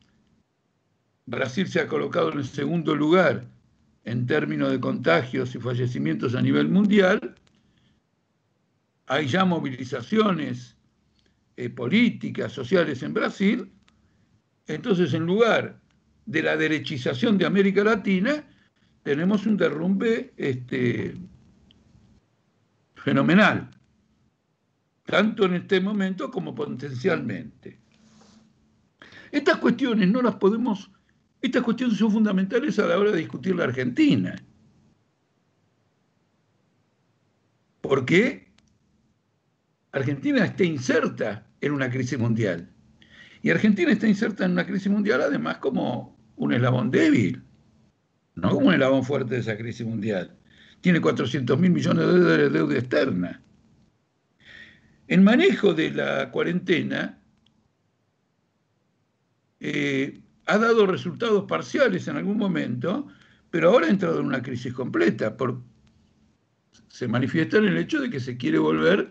Brasil 1.27 1.69
se 1.69 1.81
ha 1.81 1.87
colocado 1.87 2.33
en 2.33 2.39
el 2.39 2.47
segundo 2.47 2.95
lugar 2.95 3.47
en 4.05 4.27
términos 4.27 4.71
de 4.71 4.81
contagios 4.81 5.55
y 5.55 5.59
fallecimientos 5.59 6.35
a 6.35 6.43
nivel 6.43 6.69
mundial. 6.69 7.35
Hay 9.07 9.27
ya 9.27 9.45
movilizaciones 9.45 10.76
eh, 11.57 11.71
políticas, 11.71 12.53
sociales 12.53 13.03
en 13.03 13.15
Brasil. 13.15 13.73
Entonces, 14.67 15.15
en 15.15 15.25
lugar 15.25 15.81
de 16.27 16.43
la 16.43 16.57
derechización 16.57 17.39
de 17.39 17.47
América 17.47 17.83
Latina, 17.83 18.45
tenemos 19.03 19.47
un 19.47 19.57
derrumbe 19.57 20.35
este, 20.37 21.15
fenomenal, 22.97 23.71
tanto 25.05 25.45
en 25.45 25.55
este 25.55 25.81
momento 25.81 26.31
como 26.31 26.55
potencialmente. 26.55 27.79
Estas 29.31 29.59
cuestiones 29.59 30.09
no 30.09 30.21
las 30.21 30.35
podemos, 30.35 30.91
estas 31.41 31.63
cuestiones 31.63 31.97
son 31.97 32.11
fundamentales 32.11 32.79
a 32.79 32.87
la 32.87 32.99
hora 32.99 33.13
de 33.13 33.19
discutir 33.19 33.55
la 33.55 33.65
Argentina. 33.65 34.37
Porque 37.81 38.53
Argentina 39.93 40.45
está 40.45 40.65
inserta 40.65 41.46
en 41.61 41.73
una 41.73 41.91
crisis 41.91 42.19
mundial. 42.19 42.69
Y 43.43 43.51
Argentina 43.51 43.93
está 43.93 44.09
inserta 44.09 44.45
en 44.45 44.53
una 44.53 44.67
crisis 44.67 44.91
mundial 44.91 45.21
además 45.23 45.59
como 45.59 46.19
un 46.37 46.53
eslabón 46.53 46.91
débil, 46.91 47.43
no 48.35 48.51
como 48.51 48.69
un 48.69 48.75
eslabón 48.75 49.05
fuerte 49.05 49.35
de 49.35 49.41
esa 49.41 49.57
crisis 49.57 49.87
mundial. 49.87 50.37
Tiene 50.81 51.01
400 51.01 51.59
mil 51.59 51.71
millones 51.71 52.07
de 52.07 52.13
dólares 52.13 52.53
de 52.53 52.59
deuda 52.59 52.79
externa. 52.79 53.43
El 55.07 55.21
manejo 55.21 55.73
de 55.75 55.91
la 55.91 56.31
cuarentena 56.31 57.19
eh, 59.61 60.21
ha 60.47 60.59
dado 60.59 60.87
resultados 60.87 61.45
parciales 61.45 62.09
en 62.09 62.17
algún 62.17 62.37
momento, 62.37 63.07
pero 63.51 63.71
ahora 63.71 63.87
ha 63.87 63.91
entrado 63.91 64.21
en 64.21 64.27
una 64.27 64.43
crisis 64.43 64.73
completa. 64.73 65.37
Por, 65.37 65.63
se 66.89 67.09
manifiesta 67.09 67.59
en 67.59 67.67
el 67.67 67.77
hecho 67.79 68.01
de 68.01 68.11
que 68.11 68.21
se 68.21 68.37
quiere 68.37 68.59
volver, 68.59 69.11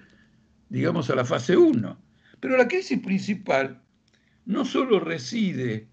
digamos, 0.69 1.09
a 1.09 1.15
la 1.15 1.25
fase 1.25 1.55
1. 1.55 2.04
Pero 2.45 2.57
la 2.57 2.67
crisis 2.67 2.99
principal 2.99 3.81
no 4.45 4.65
solo 4.65 4.99
reside 4.99 5.87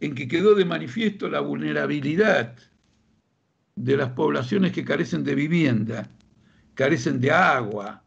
en 0.00 0.16
que 0.16 0.26
quedó 0.26 0.56
de 0.56 0.64
manifiesto 0.64 1.28
la 1.28 1.38
vulnerabilidad 1.38 2.56
de 3.76 3.96
las 3.96 4.10
poblaciones 4.10 4.72
que 4.72 4.84
carecen 4.84 5.22
de 5.22 5.36
vivienda, 5.36 6.10
carecen 6.74 7.20
de 7.20 7.30
agua, 7.30 8.02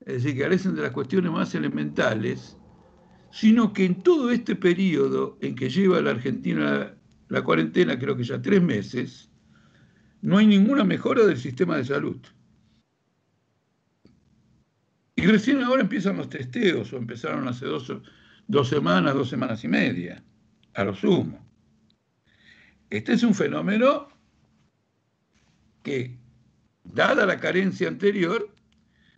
es 0.00 0.24
decir, 0.24 0.42
carecen 0.42 0.74
de 0.74 0.82
las 0.82 0.90
cuestiones 0.90 1.30
más 1.30 1.54
elementales, 1.54 2.56
sino 3.30 3.72
que 3.72 3.84
en 3.84 4.02
todo 4.02 4.32
este 4.32 4.56
periodo 4.56 5.38
en 5.42 5.54
que 5.54 5.70
lleva 5.70 6.00
la 6.00 6.10
Argentina 6.10 6.96
la 7.28 7.44
cuarentena, 7.44 7.96
creo 7.96 8.16
que 8.16 8.24
ya 8.24 8.42
tres 8.42 8.60
meses, 8.60 9.30
no 10.20 10.38
hay 10.38 10.48
ninguna 10.48 10.82
mejora 10.82 11.24
del 11.26 11.38
sistema 11.38 11.76
de 11.76 11.84
salud. 11.84 12.18
Y 15.16 15.26
recién 15.26 15.62
ahora 15.62 15.80
empiezan 15.80 16.18
los 16.18 16.28
testeos, 16.28 16.92
o 16.92 16.98
empezaron 16.98 17.48
hace 17.48 17.64
dos, 17.64 17.90
dos 18.46 18.68
semanas, 18.68 19.14
dos 19.14 19.30
semanas 19.30 19.64
y 19.64 19.68
media, 19.68 20.22
a 20.74 20.84
lo 20.84 20.94
sumo. 20.94 21.44
Este 22.90 23.14
es 23.14 23.22
un 23.22 23.34
fenómeno 23.34 24.08
que, 25.82 26.18
dada 26.84 27.24
la 27.24 27.40
carencia 27.40 27.88
anterior, 27.88 28.54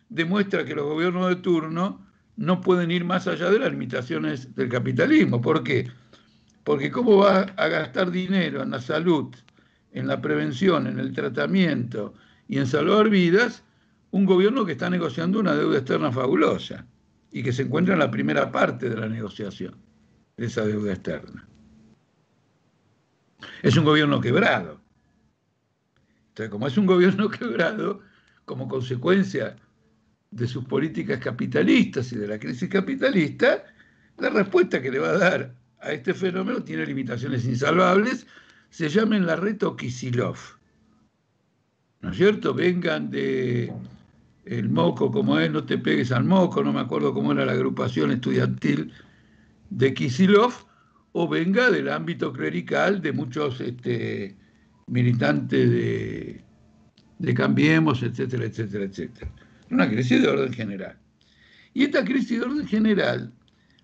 demuestra 0.07 0.63
que 0.63 0.73
los 0.73 0.85
gobiernos 0.85 1.27
de 1.27 1.35
turno 1.35 2.07
no 2.37 2.61
pueden 2.61 2.91
ir 2.91 3.03
más 3.03 3.27
allá 3.27 3.51
de 3.51 3.59
las 3.59 3.71
limitaciones 3.71 4.55
del 4.55 4.69
capitalismo. 4.69 5.41
¿Por 5.41 5.63
qué? 5.63 5.91
Porque 6.63 6.91
¿cómo 6.91 7.17
va 7.17 7.41
a 7.41 7.67
gastar 7.67 8.09
dinero 8.09 8.63
en 8.63 8.71
la 8.71 8.79
salud, 8.79 9.35
en 9.91 10.07
la 10.07 10.21
prevención, 10.21 10.87
en 10.87 10.97
el 10.97 11.11
tratamiento 11.11 12.13
y 12.47 12.57
en 12.57 12.67
salvar 12.67 13.09
vidas 13.09 13.63
un 14.11 14.25
gobierno 14.25 14.65
que 14.65 14.73
está 14.73 14.89
negociando 14.89 15.39
una 15.39 15.55
deuda 15.55 15.77
externa 15.77 16.11
fabulosa 16.11 16.85
y 17.31 17.43
que 17.43 17.53
se 17.53 17.63
encuentra 17.63 17.93
en 17.93 17.99
la 17.99 18.11
primera 18.11 18.51
parte 18.51 18.89
de 18.89 18.97
la 18.97 19.07
negociación 19.07 19.75
de 20.37 20.45
esa 20.45 20.65
deuda 20.65 20.93
externa? 20.93 21.47
Es 23.61 23.77
un 23.77 23.85
gobierno 23.85 24.19
quebrado. 24.19 24.81
Entonces, 26.29 26.49
como 26.49 26.67
es 26.67 26.77
un 26.77 26.85
gobierno 26.85 27.29
quebrado, 27.29 28.01
como 28.45 28.67
consecuencia 28.67 29.55
de 30.31 30.47
sus 30.47 30.65
políticas 30.65 31.19
capitalistas 31.19 32.11
y 32.11 32.17
de 32.17 32.27
la 32.27 32.39
crisis 32.39 32.69
capitalista, 32.69 33.63
la 34.17 34.29
respuesta 34.29 34.81
que 34.81 34.91
le 34.91 34.99
va 34.99 35.09
a 35.09 35.17
dar 35.17 35.55
a 35.79 35.91
este 35.91 36.13
fenómeno 36.13 36.63
tiene 36.63 36.85
limitaciones 36.85 37.45
insalvables, 37.45 38.27
se 38.69 38.89
llamen 38.89 39.25
la 39.25 39.35
reto 39.35 39.75
Kisilov. 39.75 40.37
¿No 42.01 42.11
es 42.11 42.17
cierto? 42.17 42.53
Vengan 42.53 43.09
de 43.09 43.73
el 44.49 44.69
moco 44.69 45.11
como 45.11 45.39
es, 45.39 45.51
no 45.51 45.63
te 45.63 45.77
pegues 45.77 46.11
al 46.11 46.25
moco, 46.25 46.63
no 46.63 46.73
me 46.73 46.79
acuerdo 46.79 47.13
cómo 47.13 47.31
era 47.31 47.45
la 47.45 47.53
agrupación 47.53 48.11
estudiantil 48.11 48.91
de 49.69 49.93
Kisilov, 49.93 50.53
o 51.11 51.27
venga 51.27 51.71
del 51.71 51.89
ámbito 51.89 52.31
clerical 52.33 53.01
de 53.01 53.11
muchos 53.13 53.61
este, 53.61 54.35
militantes 54.87 55.69
de, 55.69 56.43
de 57.19 57.33
Cambiemos, 57.33 58.03
etcétera, 58.03 58.45
etcétera, 58.45 58.85
etcétera 58.85 59.31
una 59.71 59.89
crisis 59.89 60.21
de 60.21 60.27
orden 60.27 60.53
general. 60.53 60.97
Y 61.73 61.83
esta 61.83 62.03
crisis 62.03 62.39
de 62.39 62.45
orden 62.45 62.67
general 62.67 63.31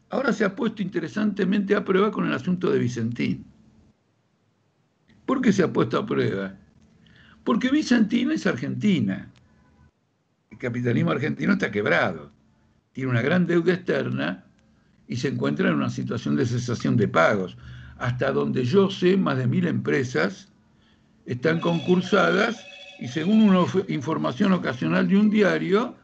ahora 0.10 0.34
se 0.34 0.46
ha 0.46 0.56
puesto 0.56 0.82
interesantemente 0.82 1.76
a 1.76 1.84
prueba 1.84 2.12
con 2.12 2.26
el 2.26 2.34
asunto 2.34 2.72
de 2.72 2.80
Vicentín. 2.80 3.46
¿Por 5.26 5.42
qué 5.42 5.52
se 5.52 5.64
ha 5.64 5.74
puesto 5.74 5.98
a 5.98 6.06
prueba? 6.06 6.58
Porque 7.44 7.70
Vicentín 7.70 8.32
es 8.32 8.46
Argentina. 8.48 9.32
Capitalismo 10.66 11.12
argentino 11.12 11.54
está 11.54 11.70
quebrado. 11.70 12.32
Tiene 12.94 13.12
una 13.12 13.22
gran 13.22 13.46
deuda 13.46 13.74
externa 13.74 14.46
y 15.08 15.18
se 15.18 15.28
encuentra 15.28 15.70
en 15.70 15.76
una 15.76 15.92
situación 15.92 16.36
de 16.36 16.48
cesación 16.48 16.98
de 16.98 17.08
pagos. 17.08 17.56
Hasta 18.00 18.32
donde 18.32 18.66
yo 18.66 18.90
sé, 18.90 19.16
más 19.16 19.38
de 19.38 19.46
mil 19.46 19.68
empresas 19.68 20.52
están 21.28 21.60
concursadas 21.60 22.66
y 23.00 23.08
según 23.08 23.44
una 23.44 23.64
información 23.90 24.54
ocasional 24.54 25.08
de 25.08 25.18
un 25.18 25.30
diario, 25.30 25.96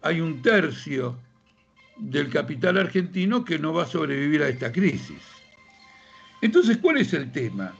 hay 0.00 0.22
un 0.22 0.40
tercio 0.40 1.18
del 1.98 2.30
capital 2.30 2.78
argentino 2.78 3.44
que 3.44 3.58
no 3.58 3.74
va 3.74 3.82
a 3.82 3.86
sobrevivir 3.86 4.42
a 4.42 4.48
esta 4.48 4.72
crisis. 4.72 5.20
Entonces, 6.40 6.78
¿cuál 6.78 6.96
es 6.96 7.12
el 7.12 7.30
tema? 7.32 7.74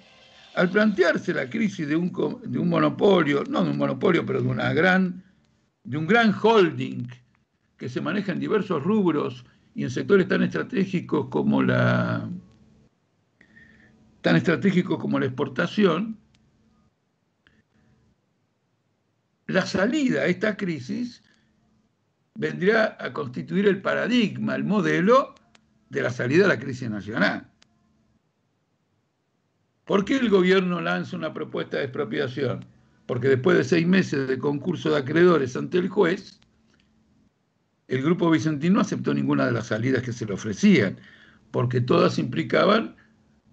Al 0.54 0.68
plantearse 0.68 1.32
la 1.32 1.48
crisis 1.48 1.88
de 1.88 1.96
un, 1.96 2.12
de 2.44 2.58
un 2.58 2.68
monopolio, 2.68 3.42
no 3.48 3.64
de 3.64 3.70
un 3.70 3.78
monopolio, 3.78 4.26
pero 4.26 4.42
de, 4.42 4.48
una 4.48 4.74
gran, 4.74 5.22
de 5.86 5.96
un 5.96 6.06
gran 6.06 6.34
holding 6.42 7.06
que 7.76 7.88
se 7.88 8.00
maneja 8.00 8.32
en 8.32 8.40
diversos 8.40 8.82
rubros 8.82 9.44
y 9.74 9.84
en 9.84 9.90
sectores 9.90 10.26
tan 10.26 10.42
estratégicos 10.42 11.28
como 11.28 11.62
la, 11.62 12.28
tan 14.20 14.36
estratégicos 14.36 14.98
como 14.98 15.20
la 15.20 15.26
exportación, 15.26 16.18
la 19.46 19.64
salida 19.64 20.22
a 20.22 20.26
esta 20.26 20.56
crisis 20.56 21.22
vendría 22.34 22.96
a 22.98 23.12
constituir 23.12 23.68
el 23.68 23.80
paradigma, 23.80 24.56
el 24.56 24.64
modelo 24.64 25.34
de 25.88 26.02
la 26.02 26.10
salida 26.10 26.46
a 26.46 26.48
la 26.48 26.58
crisis 26.58 26.90
nacional. 26.90 27.48
¿Por 29.84 30.04
qué 30.04 30.16
el 30.16 30.30
gobierno 30.30 30.80
lanza 30.80 31.16
una 31.16 31.32
propuesta 31.32 31.76
de 31.76 31.84
expropiación? 31.84 32.75
Porque 33.06 33.28
después 33.28 33.56
de 33.56 33.64
seis 33.64 33.86
meses 33.86 34.28
de 34.28 34.38
concurso 34.38 34.90
de 34.90 34.98
acreedores 34.98 35.56
ante 35.56 35.78
el 35.78 35.88
juez, 35.88 36.40
el 37.88 38.02
grupo 38.02 38.30
Vicentino 38.30 38.74
no 38.74 38.80
aceptó 38.80 39.14
ninguna 39.14 39.46
de 39.46 39.52
las 39.52 39.68
salidas 39.68 40.02
que 40.02 40.12
se 40.12 40.26
le 40.26 40.34
ofrecían, 40.34 40.98
porque 41.52 41.80
todas 41.80 42.18
implicaban 42.18 42.96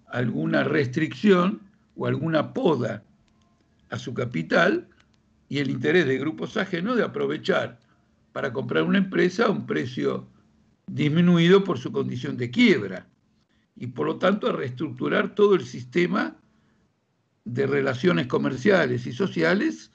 alguna 0.08 0.64
restricción 0.64 1.62
o 1.96 2.08
alguna 2.08 2.54
poda 2.54 3.04
a 3.90 4.00
su 4.00 4.14
capital 4.14 4.88
y 5.50 5.60
el 5.60 5.70
interés 5.70 6.08
de 6.08 6.18
grupos 6.18 6.58
ajenos 6.58 6.98
de 6.98 7.04
aprovechar 7.04 7.80
para 8.32 8.52
comprar 8.52 8.84
una 8.84 8.98
empresa 8.98 9.46
a 9.46 9.52
un 9.52 9.68
precio 9.68 10.28
disminuido 10.88 11.64
por 11.64 11.78
su 11.78 11.92
condición 11.92 12.38
de 12.38 12.50
quiebra 12.50 13.08
y 13.76 13.88
por 13.88 14.08
lo 14.08 14.18
tanto 14.18 14.48
a 14.48 14.54
reestructurar 14.54 15.36
todo 15.36 15.56
el 15.56 15.66
sistema 15.66 16.36
de 17.46 17.68
relaciones 17.68 18.28
comerciales 18.28 19.06
y 19.06 19.14
sociales, 19.14 19.92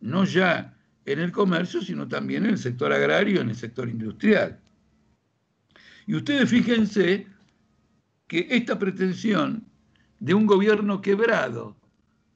no 0.00 0.24
ya 0.24 0.76
en 1.06 1.18
el 1.18 1.32
comercio, 1.32 1.82
sino 1.82 2.08
también 2.08 2.44
en 2.44 2.52
el 2.52 2.58
sector 2.58 2.92
agrario, 2.92 3.40
en 3.40 3.50
el 3.50 3.56
sector 3.56 3.88
industrial. 3.88 4.60
Y 6.06 6.14
ustedes 6.14 6.48
fíjense 6.48 7.26
que 8.26 8.46
esta 8.50 8.78
pretensión 8.78 9.66
de 10.18 10.34
un 10.34 10.46
gobierno 10.46 11.00
quebrado 11.00 11.76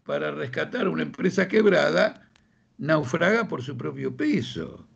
para 0.05 0.31
rescatar 0.31 0.88
una 0.88 1.03
empresa 1.03 1.49
quebrada 1.49 2.31
naufraga 2.79 3.49
por 3.49 3.62
su 3.62 3.77
propio 3.77 4.16
peso. 4.16 4.88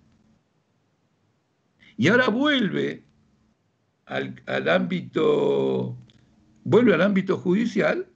Y 1.96 2.08
ahora 2.08 2.28
vuelve 2.28 3.04
al, 4.06 4.68
ámbito, 4.68 5.96
vuelve 6.64 6.94
al 6.94 7.02
ámbito 7.02 7.36
judicial, 7.36 8.11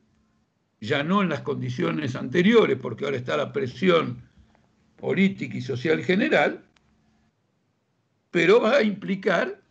ya 0.81 1.03
no 1.03 1.23
en 1.23 1.29
las 1.29 1.41
condiciones 1.41 2.17
anteriores, 2.17 2.79
porque 2.81 3.05
ahora 3.05 3.17
está 3.17 3.37
la 3.37 3.53
presión 3.53 4.23
política 4.97 5.57
y 5.57 5.63
social 5.63 6.03
general, 6.03 6.65
pero 8.31 8.61
va 8.61 8.77
a 8.77 8.83
implicar 8.83 9.63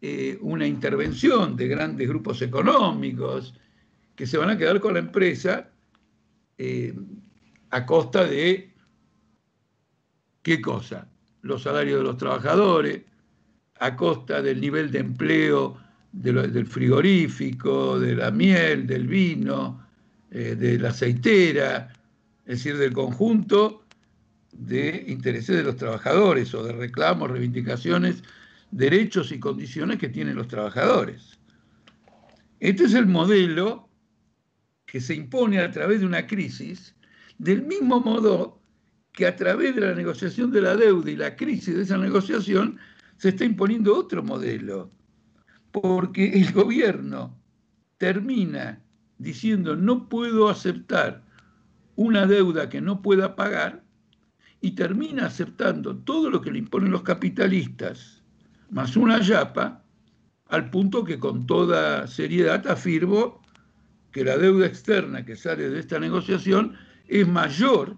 eh, 0.00 0.38
una 0.40 0.66
intervención 0.66 1.56
de 1.56 1.68
grandes 1.68 2.08
grupos 2.08 2.42
económicos 2.42 3.54
que 4.14 4.26
se 4.26 4.38
van 4.38 4.50
a 4.50 4.58
quedar 4.58 4.80
con 4.80 4.94
la 4.94 5.00
empresa 5.00 5.70
eh, 6.58 6.94
a 7.70 7.86
costa 7.86 8.24
de, 8.24 8.72
¿qué 10.42 10.60
cosa? 10.60 11.08
Los 11.40 11.62
salarios 11.62 11.98
de 11.98 12.04
los 12.04 12.16
trabajadores, 12.16 13.02
a 13.80 13.96
costa 13.96 14.42
del 14.42 14.60
nivel 14.60 14.92
de 14.92 14.98
empleo 15.00 15.78
del 16.12 16.66
frigorífico, 16.66 17.98
de 17.98 18.14
la 18.14 18.30
miel, 18.30 18.86
del 18.86 19.06
vino, 19.06 19.82
eh, 20.34 20.56
de 20.56 20.78
la 20.78 20.88
aceitera, 20.88 21.92
es 22.46 22.56
decir, 22.56 22.78
del 22.78 22.94
conjunto 22.94 23.84
de 24.50 25.04
intereses 25.08 25.56
de 25.56 25.62
los 25.62 25.76
trabajadores 25.76 26.54
o 26.54 26.64
de 26.64 26.72
reclamos, 26.72 27.30
reivindicaciones, 27.30 28.22
derechos 28.70 29.30
y 29.30 29.38
condiciones 29.38 29.98
que 29.98 30.08
tienen 30.08 30.36
los 30.36 30.48
trabajadores. 30.48 31.38
Este 32.60 32.84
es 32.84 32.94
el 32.94 33.04
modelo 33.04 33.90
que 34.86 35.02
se 35.02 35.14
impone 35.14 35.58
a 35.58 35.70
través 35.70 36.00
de 36.00 36.06
una 36.06 36.26
crisis, 36.26 36.94
del 37.36 37.62
mismo 37.66 38.00
modo 38.00 38.58
que 39.12 39.26
a 39.26 39.36
través 39.36 39.74
de 39.74 39.82
la 39.82 39.94
negociación 39.94 40.50
de 40.50 40.62
la 40.62 40.76
deuda 40.76 41.10
y 41.10 41.16
la 41.16 41.36
crisis 41.36 41.76
de 41.76 41.82
esa 41.82 41.98
negociación 41.98 42.78
se 43.18 43.28
está 43.28 43.44
imponiendo 43.44 43.94
otro 43.94 44.22
modelo, 44.22 44.90
porque 45.70 46.40
el 46.40 46.52
gobierno 46.52 47.38
termina 47.98 48.82
diciendo 49.22 49.76
no 49.76 50.08
puedo 50.08 50.48
aceptar 50.48 51.22
una 51.96 52.26
deuda 52.26 52.68
que 52.68 52.80
no 52.80 53.02
pueda 53.02 53.36
pagar 53.36 53.82
y 54.60 54.72
termina 54.72 55.26
aceptando 55.26 55.96
todo 55.96 56.30
lo 56.30 56.40
que 56.40 56.52
le 56.52 56.58
imponen 56.58 56.92
los 56.92 57.02
capitalistas, 57.02 58.22
más 58.70 58.96
una 58.96 59.20
yapa, 59.20 59.82
al 60.48 60.70
punto 60.70 61.04
que 61.04 61.18
con 61.18 61.46
toda 61.46 62.06
seriedad 62.06 62.66
afirmo 62.66 63.42
que 64.12 64.24
la 64.24 64.36
deuda 64.36 64.66
externa 64.66 65.24
que 65.24 65.34
sale 65.34 65.70
de 65.70 65.80
esta 65.80 65.98
negociación 65.98 66.76
es 67.08 67.26
mayor 67.26 67.96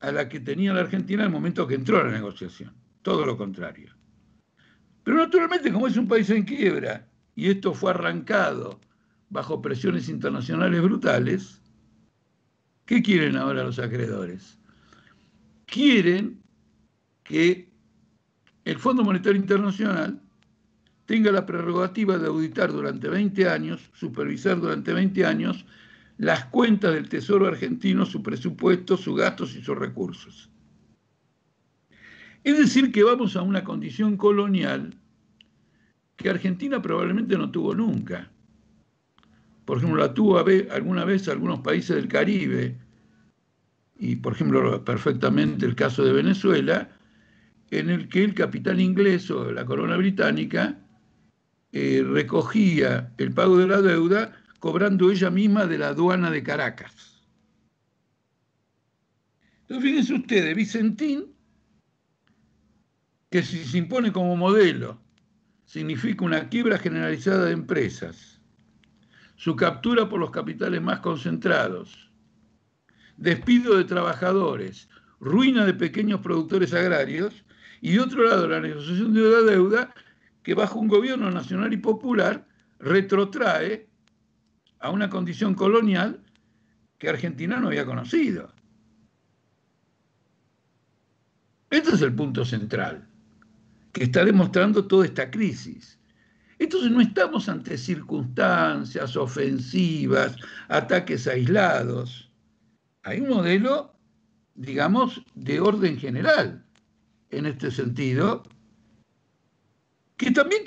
a 0.00 0.10
la 0.10 0.28
que 0.28 0.40
tenía 0.40 0.72
la 0.72 0.80
Argentina 0.80 1.22
en 1.22 1.26
el 1.26 1.32
momento 1.32 1.66
que 1.66 1.74
entró 1.74 2.00
a 2.00 2.04
la 2.04 2.12
negociación. 2.12 2.72
Todo 3.02 3.24
lo 3.24 3.36
contrario. 3.36 3.94
Pero 5.04 5.18
naturalmente, 5.18 5.72
como 5.72 5.86
es 5.86 5.96
un 5.96 6.08
país 6.08 6.28
en 6.30 6.44
quiebra 6.44 7.06
y 7.34 7.50
esto 7.50 7.74
fue 7.74 7.90
arrancado 7.90 8.80
bajo 9.28 9.60
presiones 9.60 10.08
internacionales 10.08 10.82
brutales, 10.82 11.60
¿qué 12.84 13.02
quieren 13.02 13.36
ahora 13.36 13.64
los 13.64 13.78
acreedores? 13.78 14.58
Quieren 15.66 16.42
que 17.24 17.68
el 18.64 18.78
Fondo 18.78 19.04
Monetario 19.04 19.40
Internacional 19.40 20.20
tenga 21.06 21.30
la 21.30 21.46
prerrogativa 21.46 22.18
de 22.18 22.26
auditar 22.26 22.72
durante 22.72 23.08
20 23.08 23.48
años, 23.48 23.90
supervisar 23.94 24.60
durante 24.60 24.92
20 24.92 25.24
años 25.24 25.64
las 26.18 26.46
cuentas 26.46 26.94
del 26.94 27.08
Tesoro 27.08 27.46
argentino, 27.46 28.06
su 28.06 28.22
presupuesto, 28.22 28.96
sus 28.96 29.16
gastos 29.16 29.54
y 29.54 29.62
sus 29.62 29.76
recursos. 29.76 30.50
Es 32.42 32.58
decir, 32.58 32.92
que 32.92 33.02
vamos 33.02 33.36
a 33.36 33.42
una 33.42 33.64
condición 33.64 34.16
colonial 34.16 34.94
que 36.16 36.30
Argentina 36.30 36.80
probablemente 36.80 37.36
no 37.36 37.50
tuvo 37.50 37.74
nunca. 37.74 38.30
Por 39.66 39.78
ejemplo, 39.78 39.98
la 39.98 40.14
tuvo 40.14 40.38
alguna 40.38 41.04
vez 41.04 41.28
algunos 41.28 41.60
países 41.60 41.96
del 41.96 42.08
Caribe, 42.08 42.78
y 43.98 44.16
por 44.16 44.34
ejemplo 44.34 44.84
perfectamente 44.84 45.66
el 45.66 45.74
caso 45.74 46.04
de 46.04 46.12
Venezuela, 46.12 46.90
en 47.70 47.90
el 47.90 48.08
que 48.08 48.22
el 48.22 48.34
capital 48.34 48.80
inglés 48.80 49.30
o 49.30 49.50
la 49.50 49.66
corona 49.66 49.96
británica 49.96 50.78
eh, 51.72 52.04
recogía 52.06 53.12
el 53.18 53.32
pago 53.32 53.58
de 53.58 53.66
la 53.66 53.82
deuda 53.82 54.32
cobrando 54.60 55.10
ella 55.10 55.30
misma 55.30 55.66
de 55.66 55.78
la 55.78 55.88
aduana 55.88 56.30
de 56.30 56.42
Caracas. 56.44 57.24
Entonces, 59.62 59.90
fíjense 59.90 60.14
ustedes, 60.14 60.56
Vicentín, 60.56 61.34
que 63.30 63.42
si 63.42 63.64
se 63.64 63.78
impone 63.78 64.12
como 64.12 64.36
modelo, 64.36 65.00
significa 65.64 66.24
una 66.24 66.48
quiebra 66.48 66.78
generalizada 66.78 67.46
de 67.46 67.52
empresas, 67.52 68.35
su 69.36 69.54
captura 69.54 70.08
por 70.08 70.18
los 70.18 70.30
capitales 70.30 70.82
más 70.82 71.00
concentrados, 71.00 72.10
despido 73.16 73.76
de 73.76 73.84
trabajadores, 73.84 74.88
ruina 75.20 75.64
de 75.64 75.74
pequeños 75.74 76.20
productores 76.20 76.74
agrarios 76.74 77.44
y 77.80 77.92
de 77.92 78.00
otro 78.00 78.24
lado 78.28 78.48
la 78.48 78.60
negociación 78.60 79.14
de 79.14 79.20
la 79.20 79.40
deuda 79.42 79.94
que 80.42 80.54
bajo 80.54 80.78
un 80.78 80.88
gobierno 80.88 81.30
nacional 81.30 81.72
y 81.72 81.76
popular 81.76 82.46
retrotrae 82.78 83.88
a 84.80 84.90
una 84.90 85.08
condición 85.08 85.54
colonial 85.54 86.22
que 86.98 87.08
Argentina 87.08 87.58
no 87.58 87.68
había 87.68 87.84
conocido. 87.84 88.52
Este 91.70 91.90
es 91.90 92.00
el 92.00 92.14
punto 92.14 92.44
central 92.44 93.06
que 93.92 94.04
está 94.04 94.24
demostrando 94.24 94.86
toda 94.86 95.04
esta 95.04 95.30
crisis. 95.30 95.98
Entonces 96.58 96.90
no 96.90 97.00
estamos 97.00 97.48
ante 97.48 97.76
circunstancias 97.76 99.16
ofensivas, 99.16 100.36
ataques 100.68 101.26
aislados. 101.26 102.30
Hay 103.02 103.20
un 103.20 103.28
modelo, 103.28 103.94
digamos, 104.54 105.22
de 105.34 105.60
orden 105.60 105.98
general 105.98 106.64
en 107.30 107.46
este 107.46 107.70
sentido, 107.70 108.42
que 110.16 110.30
también 110.30 110.62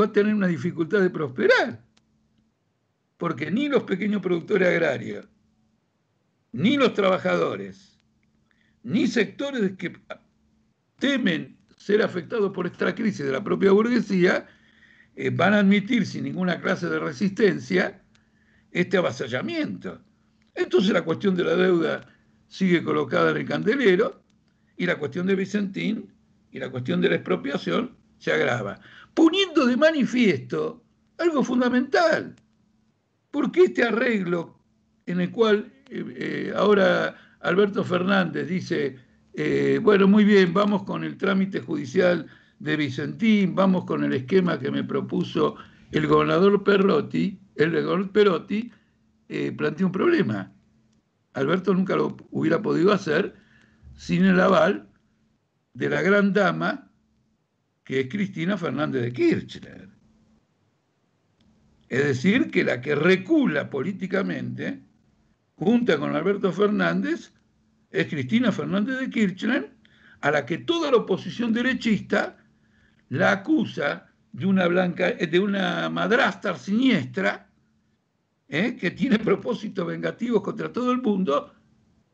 va 0.00 0.06
a 0.06 0.12
tener 0.12 0.34
una 0.34 0.46
dificultad 0.46 1.00
de 1.00 1.10
prosperar, 1.10 1.84
porque 3.18 3.50
ni 3.50 3.68
los 3.68 3.82
pequeños 3.82 4.22
productores 4.22 4.68
agrarios, 4.68 5.28
ni 6.52 6.78
los 6.78 6.94
trabajadores, 6.94 8.00
ni 8.82 9.06
sectores 9.06 9.76
que 9.76 10.00
temen 10.98 11.58
ser 11.76 12.02
afectados 12.02 12.52
por 12.52 12.66
esta 12.66 12.94
crisis 12.94 13.26
de 13.26 13.32
la 13.32 13.44
propia 13.44 13.72
burguesía, 13.72 14.46
eh, 15.16 15.30
van 15.30 15.54
a 15.54 15.60
admitir 15.60 16.06
sin 16.06 16.24
ninguna 16.24 16.60
clase 16.60 16.88
de 16.88 16.98
resistencia 16.98 18.02
este 18.70 18.98
avasallamiento. 18.98 19.98
Entonces 20.54 20.92
la 20.92 21.02
cuestión 21.02 21.34
de 21.34 21.44
la 21.44 21.56
deuda 21.56 22.06
sigue 22.48 22.84
colocada 22.84 23.30
en 23.30 23.38
el 23.38 23.48
candelero 23.48 24.22
y 24.76 24.84
la 24.84 24.98
cuestión 24.98 25.26
de 25.26 25.34
Vicentín 25.34 26.12
y 26.52 26.58
la 26.58 26.70
cuestión 26.70 27.00
de 27.00 27.08
la 27.08 27.14
expropiación 27.14 27.96
se 28.18 28.30
agrava, 28.30 28.78
poniendo 29.14 29.66
de 29.66 29.78
manifiesto 29.78 30.84
algo 31.16 31.42
fundamental. 31.42 32.36
Porque 33.30 33.64
este 33.64 33.84
arreglo 33.84 34.58
en 35.06 35.22
el 35.22 35.30
cual 35.30 35.72
eh, 35.88 36.04
eh, 36.14 36.52
ahora 36.54 37.16
Alberto 37.40 37.84
Fernández 37.84 38.48
dice, 38.48 38.98
bueno, 39.82 40.08
muy 40.08 40.24
bien, 40.24 40.52
vamos 40.52 40.84
con 40.84 41.04
el 41.04 41.16
trámite 41.16 41.60
judicial 41.60 42.26
de 42.58 42.76
Vicentín, 42.76 43.54
vamos 43.54 43.84
con 43.84 44.04
el 44.04 44.12
esquema 44.12 44.58
que 44.58 44.70
me 44.70 44.84
propuso 44.84 45.56
el 45.92 46.06
gobernador 46.06 46.64
Perrotti, 46.64 47.38
el 47.54 47.70
gobernador 47.70 48.10
Perotti, 48.12 48.72
plantea 49.56 49.86
un 49.86 49.92
problema. 49.92 50.52
Alberto 51.34 51.74
nunca 51.74 51.96
lo 51.96 52.16
hubiera 52.30 52.62
podido 52.62 52.92
hacer 52.92 53.34
sin 53.94 54.24
el 54.24 54.40
aval 54.40 54.88
de 55.74 55.90
la 55.90 56.00
gran 56.02 56.32
dama 56.32 56.90
que 57.84 58.00
es 58.00 58.08
Cristina 58.08 58.56
Fernández 58.56 59.02
de 59.02 59.12
Kirchner. 59.12 59.88
Es 61.88 62.04
decir, 62.04 62.50
que 62.50 62.64
la 62.64 62.80
que 62.80 62.94
recula 62.96 63.70
políticamente, 63.70 64.82
junta 65.54 65.98
con 65.98 66.16
Alberto 66.16 66.52
Fernández, 66.52 67.32
es 67.90 68.06
Cristina 68.08 68.50
Fernández 68.50 68.98
de 68.98 69.08
Kirchner, 69.10 69.72
a 70.20 70.30
la 70.30 70.46
que 70.46 70.58
toda 70.58 70.90
la 70.90 70.96
oposición 70.96 71.52
derechista 71.52 72.38
la 73.08 73.32
acusa 73.32 74.06
de 74.32 74.46
una, 74.46 74.66
blanca, 74.66 75.12
de 75.12 75.40
una 75.40 75.88
madrastra 75.88 76.56
siniestra, 76.56 77.48
¿eh? 78.48 78.76
que 78.76 78.90
tiene 78.90 79.18
propósitos 79.18 79.86
vengativos 79.86 80.42
contra 80.42 80.72
todo 80.72 80.92
el 80.92 81.00
mundo, 81.00 81.54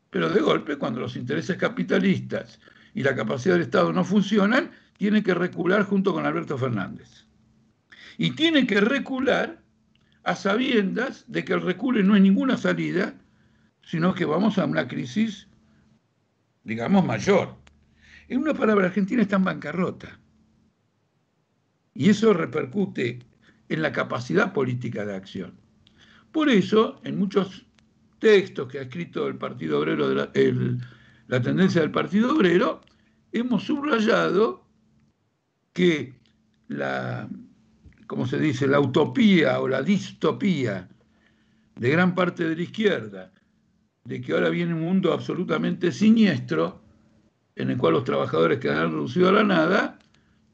pero 0.09 0.29
de 0.29 0.41
golpe, 0.41 0.77
cuando 0.77 0.99
los 0.99 1.15
intereses 1.15 1.57
capitalistas 1.57 2.59
y 2.93 3.03
la 3.03 3.15
capacidad 3.15 3.55
del 3.55 3.63
Estado 3.63 3.91
no 3.91 4.03
funcionan, 4.03 4.71
tiene 4.97 5.23
que 5.23 5.33
recular 5.33 5.83
junto 5.83 6.13
con 6.13 6.25
Alberto 6.25 6.57
Fernández. 6.57 7.25
Y 8.17 8.31
tiene 8.31 8.67
que 8.67 8.79
recular 8.79 9.61
a 10.23 10.35
sabiendas 10.35 11.25
de 11.27 11.43
que 11.43 11.53
el 11.53 11.61
recule 11.61 12.03
no 12.03 12.15
es 12.15 12.21
ninguna 12.21 12.57
salida, 12.57 13.15
sino 13.81 14.13
que 14.13 14.25
vamos 14.25 14.57
a 14.57 14.65
una 14.65 14.87
crisis, 14.87 15.47
digamos, 16.63 17.05
mayor. 17.05 17.57
En 18.29 18.39
una 18.39 18.53
palabra, 18.53 18.85
Argentina 18.85 19.21
está 19.21 19.35
en 19.35 19.43
bancarrota. 19.43 20.19
Y 21.93 22.09
eso 22.09 22.33
repercute 22.33 23.19
en 23.69 23.81
la 23.81 23.91
capacidad 23.91 24.53
política 24.53 25.05
de 25.05 25.15
acción. 25.15 25.53
Por 26.31 26.49
eso, 26.49 26.99
en 27.03 27.17
muchos 27.17 27.65
textos 28.19 28.67
que 28.67 28.79
ha 28.79 28.83
escrito 28.83 29.27
el 29.27 29.37
Partido 29.37 29.79
Obrero, 29.79 30.09
de 30.09 30.15
la, 30.15 30.31
la 31.27 31.41
tendencia 31.41 31.81
del 31.81 31.91
Partido 31.91 32.35
Obrero, 32.35 32.81
hemos 33.31 33.63
subrayado 33.63 34.65
que 35.73 36.13
la, 36.67 37.27
¿cómo 38.07 38.27
se 38.27 38.39
dice?, 38.39 38.67
la 38.67 38.79
utopía 38.79 39.59
o 39.59 39.67
la 39.67 39.81
distopía 39.81 40.87
de 41.75 41.89
gran 41.89 42.15
parte 42.15 42.47
de 42.47 42.55
la 42.55 42.61
izquierda, 42.61 43.31
de 44.03 44.21
que 44.21 44.33
ahora 44.33 44.49
viene 44.49 44.73
un 44.73 44.81
mundo 44.81 45.13
absolutamente 45.13 45.91
siniestro, 45.91 46.81
en 47.55 47.71
el 47.71 47.77
cual 47.77 47.93
los 47.93 48.03
trabajadores 48.03 48.59
quedan 48.59 48.91
reducidos 48.91 49.29
a 49.29 49.33
la 49.33 49.43
nada, 49.43 49.99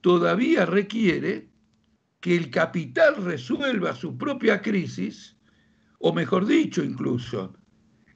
todavía 0.01 0.65
requiere 0.65 1.49
que 2.19 2.35
el 2.35 2.49
capital 2.49 3.23
resuelva 3.23 3.95
su 3.95 4.17
propia 4.17 4.61
crisis, 4.61 5.37
o 5.99 6.13
mejor 6.13 6.45
dicho 6.45 6.83
incluso, 6.83 7.55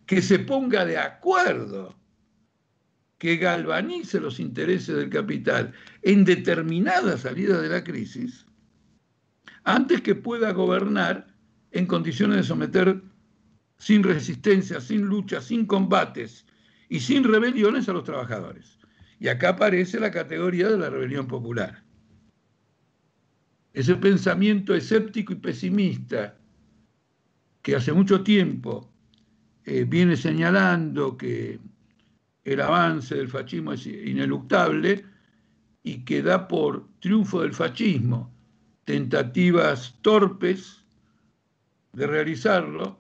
que 0.06 0.22
se 0.22 0.40
ponga 0.40 0.86
de 0.86 0.98
acuerdo, 0.98 1.96
que 3.18 3.38
galvanice 3.38 4.20
los 4.20 4.40
intereses 4.40 4.96
del 4.96 5.10
capital 5.10 5.74
en 6.02 6.26
determinada 6.26 7.18
salida 7.18 7.62
de 7.62 7.70
la 7.70 7.84
crisis, 7.84 8.46
antes 9.64 10.02
que 10.02 10.16
pueda 10.16 10.52
gobernar 10.52 11.34
en 11.72 11.86
condiciones 11.86 12.38
de 12.38 12.44
someter 12.44 13.02
sin 13.78 14.04
resistencia, 14.04 14.82
sin 14.82 15.04
lucha, 15.04 15.42
sin 15.42 15.66
combates 15.66 16.46
y 16.90 17.00
sin 17.00 17.24
rebeliones 17.24 17.88
a 17.88 17.94
los 17.94 18.04
trabajadores. 18.04 18.83
Y 19.24 19.30
acá 19.30 19.52
aparece 19.52 20.02
la 20.02 20.12
categoría 20.12 20.68
de 20.68 20.78
la 20.78 20.90
rebelión 20.90 21.28
popular. 21.28 21.82
Ese 23.72 23.96
pensamiento 23.96 24.76
escéptico 24.76 25.32
y 25.32 25.38
pesimista 25.38 26.38
que 27.62 27.78
hace 27.78 27.94
mucho 27.94 28.22
tiempo 28.22 28.92
eh, 29.64 29.86
viene 29.86 30.18
señalando 30.18 31.16
que 31.16 31.58
el 32.44 32.60
avance 32.60 33.16
del 33.16 33.30
fascismo 33.30 33.72
es 33.72 33.88
ineluctable 33.88 35.06
y 35.84 36.04
que 36.04 36.22
da 36.22 36.46
por 36.46 36.86
triunfo 37.00 37.44
del 37.44 37.54
fascismo 37.54 38.30
tentativas 38.84 39.98
torpes 40.02 40.84
de 41.94 42.08
realizarlo 42.08 43.00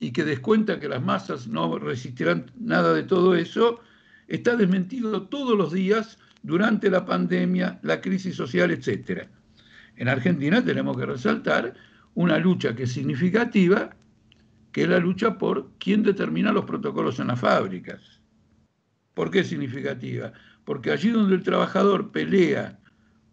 y 0.00 0.10
que 0.10 0.24
descuenta 0.24 0.80
que 0.80 0.88
las 0.88 1.04
masas 1.04 1.46
no 1.46 1.78
resistirán 1.78 2.50
nada 2.56 2.92
de 2.94 3.04
todo 3.04 3.36
eso, 3.36 3.80
está 4.28 4.56
desmentido 4.56 5.22
todos 5.22 5.56
los 5.56 5.72
días 5.72 6.18
durante 6.42 6.90
la 6.90 7.04
pandemia, 7.04 7.80
la 7.82 8.00
crisis 8.00 8.36
social, 8.36 8.70
etc. 8.70 9.26
En 9.96 10.08
Argentina 10.08 10.64
tenemos 10.64 10.96
que 10.96 11.06
resaltar 11.06 11.74
una 12.14 12.38
lucha 12.38 12.74
que 12.74 12.84
es 12.84 12.92
significativa, 12.92 13.90
que 14.72 14.82
es 14.82 14.88
la 14.88 14.98
lucha 14.98 15.38
por 15.38 15.70
quién 15.78 16.02
determina 16.02 16.52
los 16.52 16.64
protocolos 16.64 17.18
en 17.18 17.28
las 17.28 17.40
fábricas. 17.40 18.20
¿Por 19.14 19.30
qué 19.30 19.40
es 19.40 19.48
significativa? 19.48 20.32
Porque 20.64 20.92
allí 20.92 21.10
donde 21.10 21.34
el 21.34 21.42
trabajador 21.42 22.12
pelea 22.12 22.78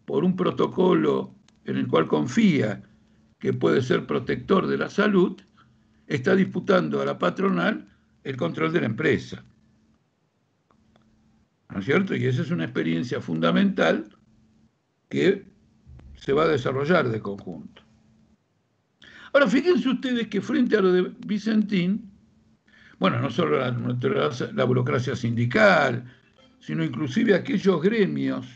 por 0.06 0.24
un 0.24 0.36
protocolo 0.36 1.36
en 1.66 1.78
el 1.78 1.88
cual 1.88 2.08
confía 2.08 2.84
que 3.40 3.54
puede 3.54 3.82
ser 3.82 4.08
protector 4.08 4.68
de 4.68 4.78
la 4.78 4.90
salud, 4.90 5.40
está 6.08 6.36
disputando 6.36 7.02
a 7.02 7.06
la 7.06 7.18
patronal 7.18 7.88
el 8.24 8.38
control 8.38 8.72
de 8.72 8.80
la 8.80 8.86
empresa. 8.86 9.44
¿No 11.70 11.80
es 11.80 11.86
cierto? 11.86 12.16
Y 12.16 12.26
esa 12.26 12.42
es 12.42 12.52
una 12.52 12.66
experiencia 12.66 13.22
fundamental 13.22 14.08
que 15.10 15.46
se 16.16 16.34
va 16.34 16.44
a 16.44 16.48
desarrollar 16.48 17.10
de 17.10 17.20
conjunto. 17.20 17.82
Ahora, 19.34 19.48
fíjense 19.48 19.90
ustedes 19.90 20.28
que 20.28 20.42
frente 20.42 20.78
a 20.78 20.82
lo 20.82 20.94
de 20.94 21.12
Vicentín, 21.26 22.12
bueno, 23.00 23.20
no 23.20 23.30
solo 23.30 23.60
la, 23.60 23.72
la 24.54 24.64
burocracia 24.64 25.16
sindical, 25.16 26.06
sino 26.60 26.84
inclusive 26.84 27.36
aquellos 27.36 27.82
gremios 27.82 28.48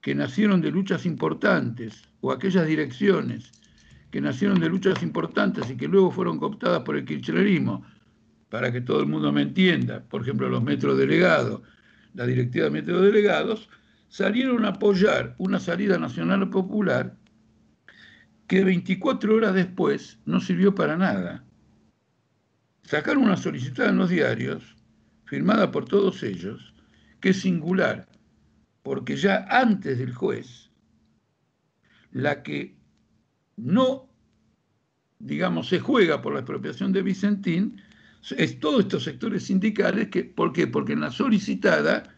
que 0.00 0.14
nacieron 0.14 0.60
de 0.60 0.70
luchas 0.70 1.06
importantes, 1.06 2.02
o 2.20 2.32
aquellas 2.32 2.66
direcciones 2.66 3.52
que 4.10 4.20
nacieron 4.20 4.58
de 4.58 4.68
luchas 4.68 5.02
importantes 5.02 5.70
y 5.70 5.76
que 5.76 5.86
luego 5.86 6.10
fueron 6.10 6.38
cooptadas 6.38 6.82
por 6.82 6.96
el 6.96 7.04
kirchnerismo, 7.04 7.84
para 8.48 8.72
que 8.72 8.80
todo 8.80 9.00
el 9.00 9.06
mundo 9.06 9.30
me 9.32 9.42
entienda, 9.42 10.02
por 10.02 10.22
ejemplo 10.22 10.48
los 10.48 10.62
metrodelegados, 10.62 11.60
la 12.14 12.26
directiva 12.26 12.66
de 12.66 12.70
metrodelegados, 12.70 13.68
salieron 14.08 14.64
a 14.64 14.68
apoyar 14.68 15.34
una 15.38 15.60
salida 15.60 15.98
nacional 15.98 16.48
popular 16.50 17.16
que 18.46 18.64
24 18.64 19.34
horas 19.34 19.54
después 19.54 20.18
no 20.24 20.40
sirvió 20.40 20.74
para 20.74 20.96
nada. 20.96 21.44
Sacaron 22.82 23.24
una 23.24 23.36
solicitud 23.36 23.84
en 23.84 23.98
los 23.98 24.08
diarios, 24.08 24.76
firmada 25.26 25.70
por 25.70 25.84
todos 25.84 26.22
ellos, 26.22 26.74
que 27.20 27.30
es 27.30 27.40
singular, 27.40 28.08
porque 28.82 29.16
ya 29.16 29.46
antes 29.50 29.98
del 29.98 30.14
juez, 30.14 30.70
la 32.10 32.42
que 32.42 32.74
no, 33.56 34.08
digamos, 35.18 35.68
se 35.68 35.80
juega 35.80 36.22
por 36.22 36.32
la 36.32 36.40
expropiación 36.40 36.92
de 36.92 37.02
Vicentín, 37.02 37.82
es 38.36 38.60
todos 38.60 38.80
estos 38.80 39.04
sectores 39.04 39.44
sindicales, 39.44 40.08
que, 40.08 40.24
¿por 40.24 40.52
qué? 40.52 40.66
Porque 40.66 40.92
en 40.92 41.00
la 41.00 41.10
solicitada 41.10 42.14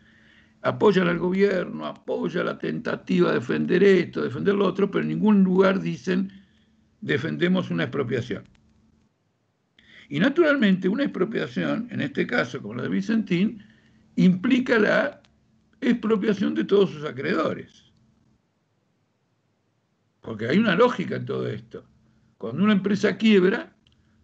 apoyan 0.63 1.09
al 1.09 1.19
gobierno, 1.19 1.87
apoya 1.87 2.45
la 2.45 2.59
tentativa 2.59 3.31
de 3.31 3.39
defender 3.39 3.83
esto, 3.83 4.23
defender 4.23 4.55
lo 4.55 4.67
otro, 4.67 4.91
pero 4.91 5.03
en 5.03 5.09
ningún 5.09 5.43
lugar 5.43 5.81
dicen 5.81 6.33
defendemos 7.01 7.71
una 7.71 7.85
expropiación. 7.85 8.45
Y 10.09 10.19
naturalmente 10.19 10.89
una 10.89 11.05
expropiación, 11.05 11.89
en 11.91 12.01
este 12.01 12.27
caso 12.27 12.61
como 12.61 12.75
la 12.75 12.83
de 12.83 12.89
Vicentín, 12.89 13.65
implica 14.17 14.79
la 14.79 15.23
expropiación 15.81 16.55
de 16.55 16.65
todos 16.65 16.91
sus 16.91 17.05
acreedores. 17.05 17.85
Porque 20.21 20.49
hay 20.49 20.59
una 20.59 20.75
lógica 20.75 21.17
en 21.17 21.25
todo 21.25 21.47
esto. 21.47 21.85
Cuando 22.37 22.65
una 22.65 22.73
empresa 22.73 23.17
quiebra, 23.17 23.73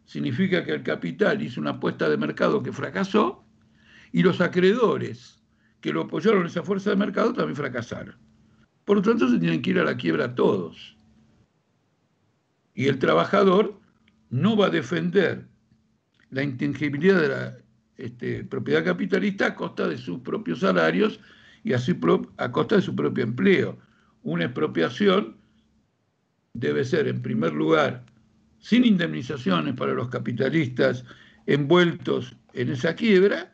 significa 0.06 0.64
que 0.64 0.72
el 0.72 0.82
capital 0.82 1.42
hizo 1.42 1.60
una 1.60 1.70
apuesta 1.70 2.08
de 2.08 2.16
mercado 2.16 2.62
que 2.62 2.72
fracasó 2.72 3.44
y 4.12 4.22
los 4.22 4.40
acreedores 4.40 5.42
que 5.80 5.92
lo 5.92 6.02
apoyaron 6.02 6.46
esa 6.46 6.62
fuerza 6.62 6.90
de 6.90 6.96
mercado 6.96 7.34
también 7.34 7.56
fracasaron. 7.56 8.16
Por 8.84 8.96
lo 8.96 9.02
tanto, 9.02 9.28
se 9.28 9.38
tienen 9.38 9.60
que 9.60 9.70
ir 9.70 9.78
a 9.78 9.84
la 9.84 9.96
quiebra 9.96 10.34
todos. 10.34 10.96
Y 12.72 12.86
el 12.86 12.98
trabajador 12.98 13.78
no 14.30 14.56
va 14.56 14.66
a 14.66 14.70
defender 14.70 15.46
la 16.30 16.42
intangibilidad 16.42 17.20
de 17.20 17.28
la 17.28 17.58
este, 17.96 18.44
propiedad 18.44 18.84
capitalista 18.84 19.46
a 19.46 19.54
costa 19.54 19.88
de 19.88 19.98
sus 19.98 20.20
propios 20.20 20.60
salarios 20.60 21.20
y 21.64 21.72
a, 21.72 21.78
a 22.36 22.52
costa 22.52 22.76
de 22.76 22.82
su 22.82 22.94
propio 22.94 23.24
empleo. 23.24 23.78
Una 24.22 24.44
expropiación 24.44 25.36
debe 26.52 26.84
ser, 26.84 27.08
en 27.08 27.22
primer 27.22 27.52
lugar, 27.52 28.04
sin 28.66 28.84
indemnizaciones 28.84 29.74
para 29.74 29.94
los 29.94 30.08
capitalistas 30.08 31.04
envueltos 31.46 32.34
en 32.52 32.70
esa 32.70 32.96
quiebra, 32.96 33.52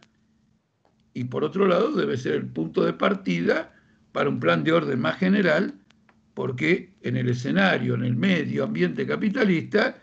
y 1.12 1.24
por 1.24 1.44
otro 1.44 1.66
lado 1.66 1.92
debe 1.92 2.16
ser 2.16 2.36
el 2.36 2.46
punto 2.46 2.82
de 2.82 2.94
partida 2.94 3.74
para 4.12 4.30
un 4.30 4.40
plan 4.40 4.64
de 4.64 4.72
orden 4.72 4.98
más 4.98 5.18
general, 5.18 5.74
porque 6.32 6.94
en 7.02 7.18
el 7.18 7.28
escenario, 7.28 7.92
en 7.94 8.04
el 8.04 8.16
medio 8.16 8.64
ambiente 8.64 9.06
capitalista, 9.06 9.98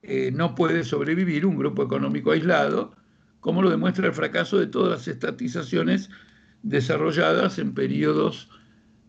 eh, 0.00 0.30
no 0.32 0.54
puede 0.54 0.82
sobrevivir 0.82 1.44
un 1.44 1.58
grupo 1.58 1.82
económico 1.82 2.30
aislado, 2.30 2.94
como 3.40 3.60
lo 3.60 3.68
demuestra 3.68 4.06
el 4.06 4.14
fracaso 4.14 4.58
de 4.58 4.68
todas 4.68 4.92
las 4.92 5.08
estatizaciones 5.08 6.08
desarrolladas 6.62 7.58
en 7.58 7.74
periodos 7.74 8.48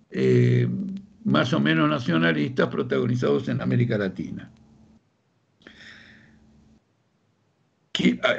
eh, 0.09 0.67
más 1.23 1.53
o 1.53 1.61
menos 1.61 1.89
nacionalistas 1.89 2.67
protagonizados 2.67 3.47
en 3.47 3.61
América 3.61 3.97
Latina. 3.97 4.51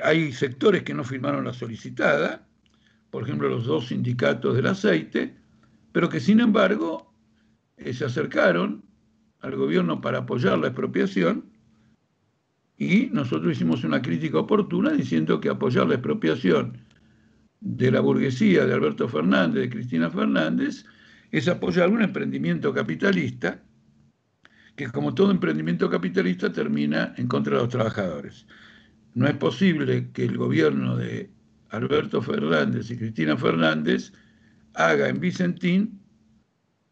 Hay 0.05 0.33
sectores 0.33 0.83
que 0.83 0.95
no 0.95 1.05
firmaron 1.05 1.45
la 1.45 1.53
solicitada, 1.53 2.47
por 3.11 3.25
ejemplo 3.25 3.49
los 3.49 3.67
dos 3.67 3.89
sindicatos 3.89 4.57
del 4.57 4.67
aceite, 4.67 5.37
pero 5.93 6.09
que 6.09 6.21
sin 6.21 6.41
embargo 6.41 7.13
eh, 7.77 7.93
se 7.93 8.05
acercaron 8.05 8.85
al 9.41 9.57
gobierno 9.57 10.01
para 10.01 10.19
apoyar 10.19 10.59
la 10.59 10.69
expropiación 10.69 11.51
y 12.77 13.07
nosotros 13.13 13.53
hicimos 13.53 13.85
una 13.85 14.01
crítica 14.01 14.39
oportuna 14.39 14.91
diciendo 14.93 15.41
que 15.41 15.51
apoyar 15.51 15.87
la 15.87 15.95
expropiación 15.95 16.79
de 17.61 17.91
la 17.91 18.01
burguesía 18.01 18.65
de 18.65 18.73
Alberto 18.73 19.09
Fernández, 19.09 19.63
de 19.63 19.71
Cristina 19.71 20.11
Fernández, 20.11 20.87
es 21.31 21.49
apoyar 21.49 21.91
un 21.91 22.03
emprendimiento 22.03 22.73
capitalista 22.73 23.63
que 24.77 24.91
como 24.91 25.15
todo 25.15 25.31
emprendimiento 25.31 25.91
capitalista 25.91 26.51
termina 26.51 27.13
en 27.19 27.29
contra 27.29 27.57
de 27.57 27.63
los 27.63 27.69
trabajadores. 27.69 28.47
No 29.15 29.27
es 29.27 29.35
posible 29.35 30.11
que 30.13 30.25
el 30.25 30.37
gobierno 30.37 30.97
de 30.97 31.31
Alberto 31.71 32.23
Fernández 32.23 32.91
y 32.91 32.97
Cristina 32.97 33.37
Fernández 33.37 34.13
haga 34.75 35.09
en 35.09 35.21
Vicentín, 35.21 36.01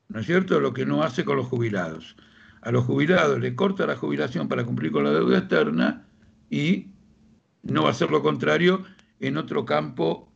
¿no 0.08 0.20
es 0.20 0.26
cierto?, 0.26 0.60
lo 0.60 0.72
que 0.72 0.86
no 0.86 1.02
hace 1.02 1.24
con 1.24 1.36
los 1.36 1.46
jubilados. 1.46 2.16
A 2.62 2.72
los 2.72 2.84
jubilados 2.84 3.38
le 3.38 3.54
corta 3.54 3.86
la 3.86 3.96
jubilación 3.96 4.48
para 4.48 4.64
cumplir 4.64 4.90
con 4.90 5.04
la 5.04 5.12
deuda 5.12 5.38
externa 5.38 6.06
y 6.50 6.88
no 7.62 7.84
va 7.84 7.90
a 7.90 7.94
ser 7.94 8.10
lo 8.10 8.22
contrario 8.22 8.84
en 9.20 9.36
otro 9.36 9.64
campo, 9.64 10.32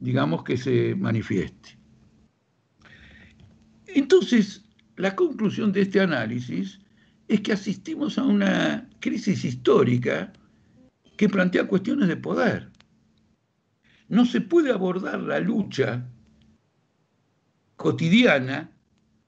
digamos, 0.00 0.44
que 0.44 0.56
se 0.56 0.94
manifieste. 0.94 1.78
Entonces, 3.86 4.64
la 4.96 5.14
conclusión 5.14 5.72
de 5.72 5.82
este 5.82 6.00
análisis 6.00 6.80
es 7.26 7.40
que 7.40 7.52
asistimos 7.52 8.18
a 8.18 8.24
una 8.24 8.88
crisis 9.00 9.44
histórica 9.44 10.32
que 11.18 11.28
plantea 11.28 11.66
cuestiones 11.66 12.08
de 12.08 12.16
poder. 12.16 12.70
No 14.08 14.24
se 14.24 14.40
puede 14.40 14.70
abordar 14.72 15.20
la 15.20 15.40
lucha 15.40 16.08
cotidiana 17.76 18.70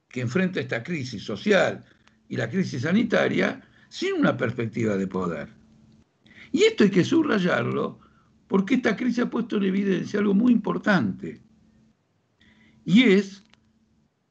que 0.08 0.20
enfrenta 0.20 0.60
esta 0.60 0.82
crisis 0.82 1.24
social 1.24 1.84
y 2.28 2.36
la 2.36 2.48
crisis 2.48 2.82
sanitaria 2.82 3.60
sin 3.88 4.14
una 4.14 4.36
perspectiva 4.36 4.96
de 4.96 5.08
poder. 5.08 5.48
Y 6.52 6.62
esto 6.62 6.84
hay 6.84 6.90
que 6.90 7.04
subrayarlo 7.04 7.98
porque 8.46 8.76
esta 8.76 8.96
crisis 8.96 9.24
ha 9.24 9.30
puesto 9.30 9.56
en 9.56 9.64
evidencia 9.64 10.20
algo 10.20 10.34
muy 10.34 10.52
importante, 10.52 11.42
y 12.84 13.02
es 13.02 13.44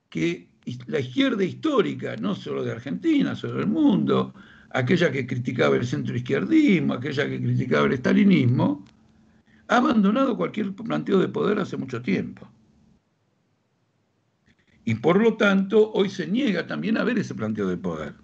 que 0.10 0.50
la 0.88 1.00
izquierda 1.00 1.44
histórica, 1.44 2.16
no 2.18 2.36
solo 2.36 2.64
de 2.64 2.72
Argentina, 2.72 3.36
solo 3.36 3.56
del 3.56 3.68
mundo, 3.68 4.34
aquella 4.72 5.12
que 5.12 5.26
criticaba 5.26 5.76
el 5.76 5.86
centroizquierdismo, 5.86 6.94
aquella 6.94 7.28
que 7.28 7.42
criticaba 7.42 7.88
el 7.88 7.94
estalinismo, 7.94 8.86
ha 9.68 9.78
abandonado 9.78 10.38
cualquier 10.38 10.74
planteo 10.74 11.20
de 11.20 11.28
poder 11.28 11.60
hace 11.60 11.78
mucho 11.78 12.02
tiempo. 12.02 12.48
Y 14.86 14.96
por 14.96 15.22
lo 15.22 15.36
tanto, 15.36 15.92
hoy 15.92 16.10
se 16.10 16.26
niega 16.28 16.66
también 16.66 16.98
a 16.98 17.04
ver 17.04 17.20
ese 17.20 17.36
planteo 17.36 17.68
de 17.68 17.78
poder. 17.78 18.16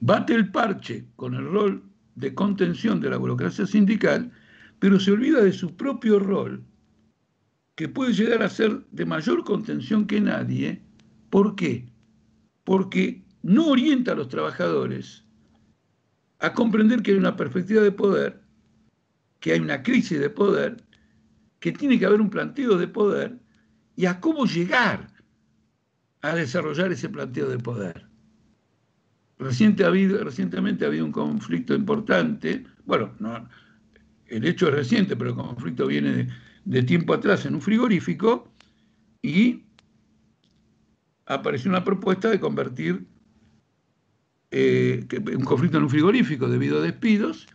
Bate 0.00 0.34
el 0.34 0.50
parche 0.50 1.06
con 1.16 1.34
el 1.34 1.44
rol 1.46 1.82
de 2.14 2.34
contención 2.34 3.00
de 3.00 3.10
la 3.10 3.16
burocracia 3.16 3.66
sindical, 3.66 4.30
pero 4.78 5.00
se 5.00 5.12
olvida 5.12 5.40
de 5.40 5.52
su 5.52 5.76
propio 5.76 6.18
rol, 6.18 6.62
que 7.74 7.88
puede 7.88 8.12
llegar 8.12 8.42
a 8.42 8.48
ser 8.48 8.84
de 8.90 9.06
mayor 9.06 9.44
contención 9.44 10.06
que 10.06 10.20
nadie. 10.20 10.82
¿Por 11.30 11.56
qué? 11.56 11.86
Porque 12.64 13.22
no 13.48 13.68
orienta 13.68 14.12
a 14.12 14.14
los 14.14 14.28
trabajadores 14.28 15.24
a 16.38 16.52
comprender 16.52 17.02
que 17.02 17.12
hay 17.12 17.16
una 17.16 17.34
perspectiva 17.34 17.82
de 17.82 17.90
poder, 17.90 18.42
que 19.40 19.52
hay 19.52 19.60
una 19.60 19.82
crisis 19.82 20.20
de 20.20 20.30
poder, 20.30 20.84
que 21.58 21.72
tiene 21.72 21.98
que 21.98 22.06
haber 22.06 22.20
un 22.20 22.30
planteo 22.30 22.76
de 22.76 22.86
poder 22.86 23.38
y 23.96 24.04
a 24.06 24.20
cómo 24.20 24.44
llegar 24.44 25.08
a 26.20 26.34
desarrollar 26.34 26.92
ese 26.92 27.08
planteo 27.08 27.48
de 27.48 27.58
poder. 27.58 28.06
Recientemente 29.38 30.84
ha 30.84 30.88
habido 30.88 31.04
un 31.06 31.12
conflicto 31.12 31.74
importante, 31.74 32.64
bueno, 32.84 33.14
no, 33.18 33.48
el 34.26 34.44
hecho 34.44 34.68
es 34.68 34.74
reciente, 34.74 35.16
pero 35.16 35.30
el 35.30 35.36
conflicto 35.36 35.86
viene 35.86 36.28
de, 36.64 36.82
tiempo 36.82 37.14
atrás 37.14 37.46
en 37.46 37.54
un 37.54 37.62
frigorífico 37.62 38.52
y 39.22 39.64
apareció 41.24 41.70
una 41.70 41.84
propuesta 41.84 42.28
de 42.28 42.40
convertir 42.40 43.06
eh, 44.50 45.06
un 45.36 45.44
conflicto 45.44 45.78
en 45.78 45.84
un 45.84 45.90
frigorífico 45.90 46.48
debido 46.48 46.78
a 46.78 46.82
despidos 46.82 47.46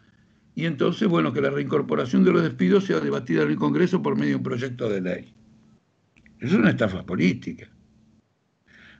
y 0.56 0.66
entonces, 0.66 1.08
bueno, 1.08 1.34
que 1.34 1.42
la 1.42 1.50
reincorporación 1.50 2.24
de 2.24 2.32
los 2.32 2.44
despidos 2.44 2.86
sea 2.86 3.00
debatida 3.00 3.44
en 3.44 3.50
el 3.50 3.56
Congreso 3.56 4.02
por 4.02 4.16
medio 4.16 4.32
de 4.32 4.36
un 4.38 4.44
proyecto 4.44 4.88
de 4.88 5.02
ley. 5.02 5.34
Eso 6.40 6.56
es 6.56 6.60
una 6.60 6.70
estafa 6.70 7.06
política. 7.06 7.70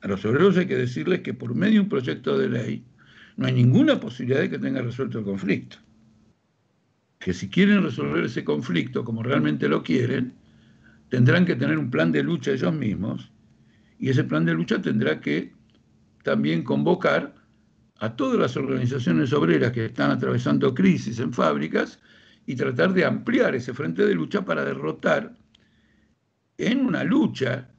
A 0.02 0.08
los 0.08 0.26
obreros 0.26 0.58
hay 0.58 0.66
que 0.66 0.78
decirles 0.78 1.22
que 1.22 1.34
por 1.34 1.54
medio 1.54 1.76
de 1.76 1.80
un 1.82 1.90
proyecto 1.90 2.38
de 2.38 2.50
ley 2.50 2.84
no 3.38 3.48
hay 3.48 3.54
ninguna 3.54 4.00
posibilidad 4.00 4.42
de 4.42 4.50
que 4.50 4.60
tenga 4.60 4.82
resuelto 4.82 5.20
el 5.20 5.26
conflicto. 5.26 5.78
Que 7.20 7.34
si 7.34 7.50
quieren 7.50 7.84
resolver 7.84 8.26
ese 8.26 8.44
conflicto 8.44 9.06
como 9.06 9.24
realmente 9.24 9.70
lo 9.70 9.84
quieren, 9.84 10.34
tendrán 11.10 11.46
que 11.46 11.56
tener 11.56 11.78
un 11.78 11.92
plan 11.92 12.12
de 12.12 12.24
lucha 12.24 12.52
ellos 12.52 12.74
mismos 12.74 13.32
y 14.00 14.10
ese 14.10 14.24
plan 14.24 14.46
de 14.46 14.54
lucha 14.54 14.82
tendrá 14.82 15.22
que 15.22 15.54
también 16.24 16.64
convocar 16.64 17.36
a 18.00 18.16
todas 18.16 18.40
las 18.40 18.58
organizaciones 18.58 19.32
obreras 19.34 19.72
que 19.72 19.86
están 19.86 20.12
atravesando 20.12 20.74
crisis 20.74 21.20
en 21.20 21.34
fábricas 21.34 22.00
y 22.46 22.56
tratar 22.56 22.94
de 22.94 23.06
ampliar 23.06 23.56
ese 23.56 23.74
frente 23.74 24.06
de 24.06 24.14
lucha 24.14 24.44
para 24.44 24.66
derrotar 24.66 25.36
en 26.58 26.86
una 26.86 27.04
lucha, 27.04 27.70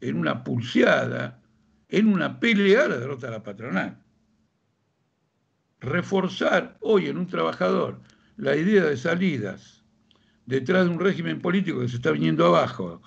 en 0.00 0.16
una 0.16 0.44
pulseada, 0.44 1.42
en 1.88 2.08
una 2.08 2.38
pelea 2.38 2.88
la 2.88 2.98
derrota 2.98 3.26
de 3.26 3.32
la 3.32 3.42
patronal. 3.42 3.98
Reforzar 5.80 6.76
hoy 6.80 7.06
en 7.06 7.18
un 7.18 7.26
trabajador 7.26 8.00
la 8.36 8.56
idea 8.56 8.84
de 8.84 8.96
salidas 8.96 9.84
detrás 10.46 10.84
de 10.84 10.90
un 10.90 11.00
régimen 11.00 11.40
político 11.40 11.80
que 11.80 11.88
se 11.88 11.96
está 11.96 12.10
viniendo 12.10 12.46
abajo 12.46 13.02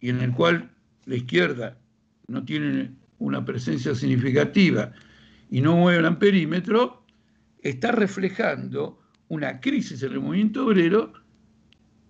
y 0.00 0.10
en 0.10 0.20
el 0.20 0.32
cual 0.32 0.70
la 1.04 1.16
izquierda 1.16 1.78
no 2.26 2.44
tiene 2.44 2.94
una 3.18 3.44
presencia 3.44 3.94
significativa 3.94 4.92
y 5.50 5.60
no 5.60 5.76
mueve 5.76 5.98
el 5.98 6.06
amperímetro, 6.06 7.04
está 7.62 7.92
reflejando 7.92 9.00
una 9.28 9.60
crisis 9.60 10.02
en 10.02 10.12
el 10.12 10.20
movimiento 10.20 10.66
obrero 10.66 11.12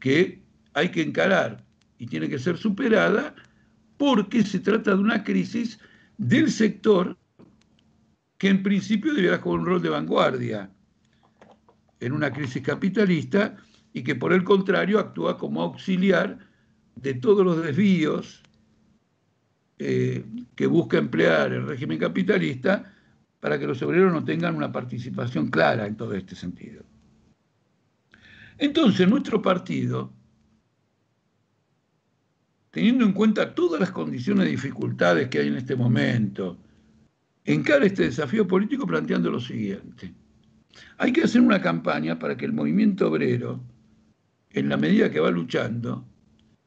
que 0.00 0.42
hay 0.74 0.90
que 0.90 1.02
encarar 1.02 1.64
y 1.98 2.06
tiene 2.06 2.28
que 2.28 2.38
ser 2.38 2.56
superada 2.56 3.34
porque 3.96 4.42
se 4.42 4.60
trata 4.60 4.90
de 4.90 5.00
una 5.00 5.22
crisis 5.22 5.78
del 6.18 6.50
sector 6.50 7.16
que 8.38 8.48
en 8.48 8.62
principio 8.62 9.14
debiera 9.14 9.38
jugar 9.38 9.60
un 9.60 9.66
rol 9.66 9.82
de 9.82 9.88
vanguardia 9.88 10.70
en 12.00 12.12
una 12.12 12.32
crisis 12.32 12.62
capitalista 12.62 13.56
y 13.92 14.02
que 14.02 14.16
por 14.16 14.32
el 14.32 14.44
contrario 14.44 14.98
actúa 14.98 15.38
como 15.38 15.62
auxiliar 15.62 16.38
de 16.96 17.14
todos 17.14 17.44
los 17.44 17.62
desvíos 17.62 18.42
eh, 19.78 20.24
que 20.54 20.66
busca 20.66 20.98
emplear 20.98 21.52
el 21.52 21.66
régimen 21.66 21.98
capitalista 21.98 22.93
para 23.44 23.58
que 23.58 23.66
los 23.66 23.82
obreros 23.82 24.10
no 24.10 24.24
tengan 24.24 24.56
una 24.56 24.72
participación 24.72 25.48
clara 25.48 25.86
en 25.86 25.98
todo 25.98 26.14
este 26.14 26.34
sentido. 26.34 26.82
Entonces, 28.56 29.06
nuestro 29.06 29.42
partido 29.42 30.10
teniendo 32.70 33.04
en 33.04 33.12
cuenta 33.12 33.54
todas 33.54 33.78
las 33.78 33.90
condiciones 33.90 34.46
de 34.46 34.52
dificultades 34.52 35.28
que 35.28 35.40
hay 35.40 35.48
en 35.48 35.56
este 35.56 35.76
momento, 35.76 36.56
encara 37.44 37.84
este 37.84 38.04
desafío 38.04 38.48
político 38.48 38.86
planteando 38.86 39.30
lo 39.30 39.40
siguiente. 39.40 40.14
Hay 40.96 41.12
que 41.12 41.24
hacer 41.24 41.42
una 41.42 41.60
campaña 41.60 42.18
para 42.18 42.38
que 42.38 42.46
el 42.46 42.54
movimiento 42.54 43.08
obrero, 43.08 43.60
en 44.52 44.70
la 44.70 44.78
medida 44.78 45.10
que 45.10 45.20
va 45.20 45.30
luchando 45.30 46.06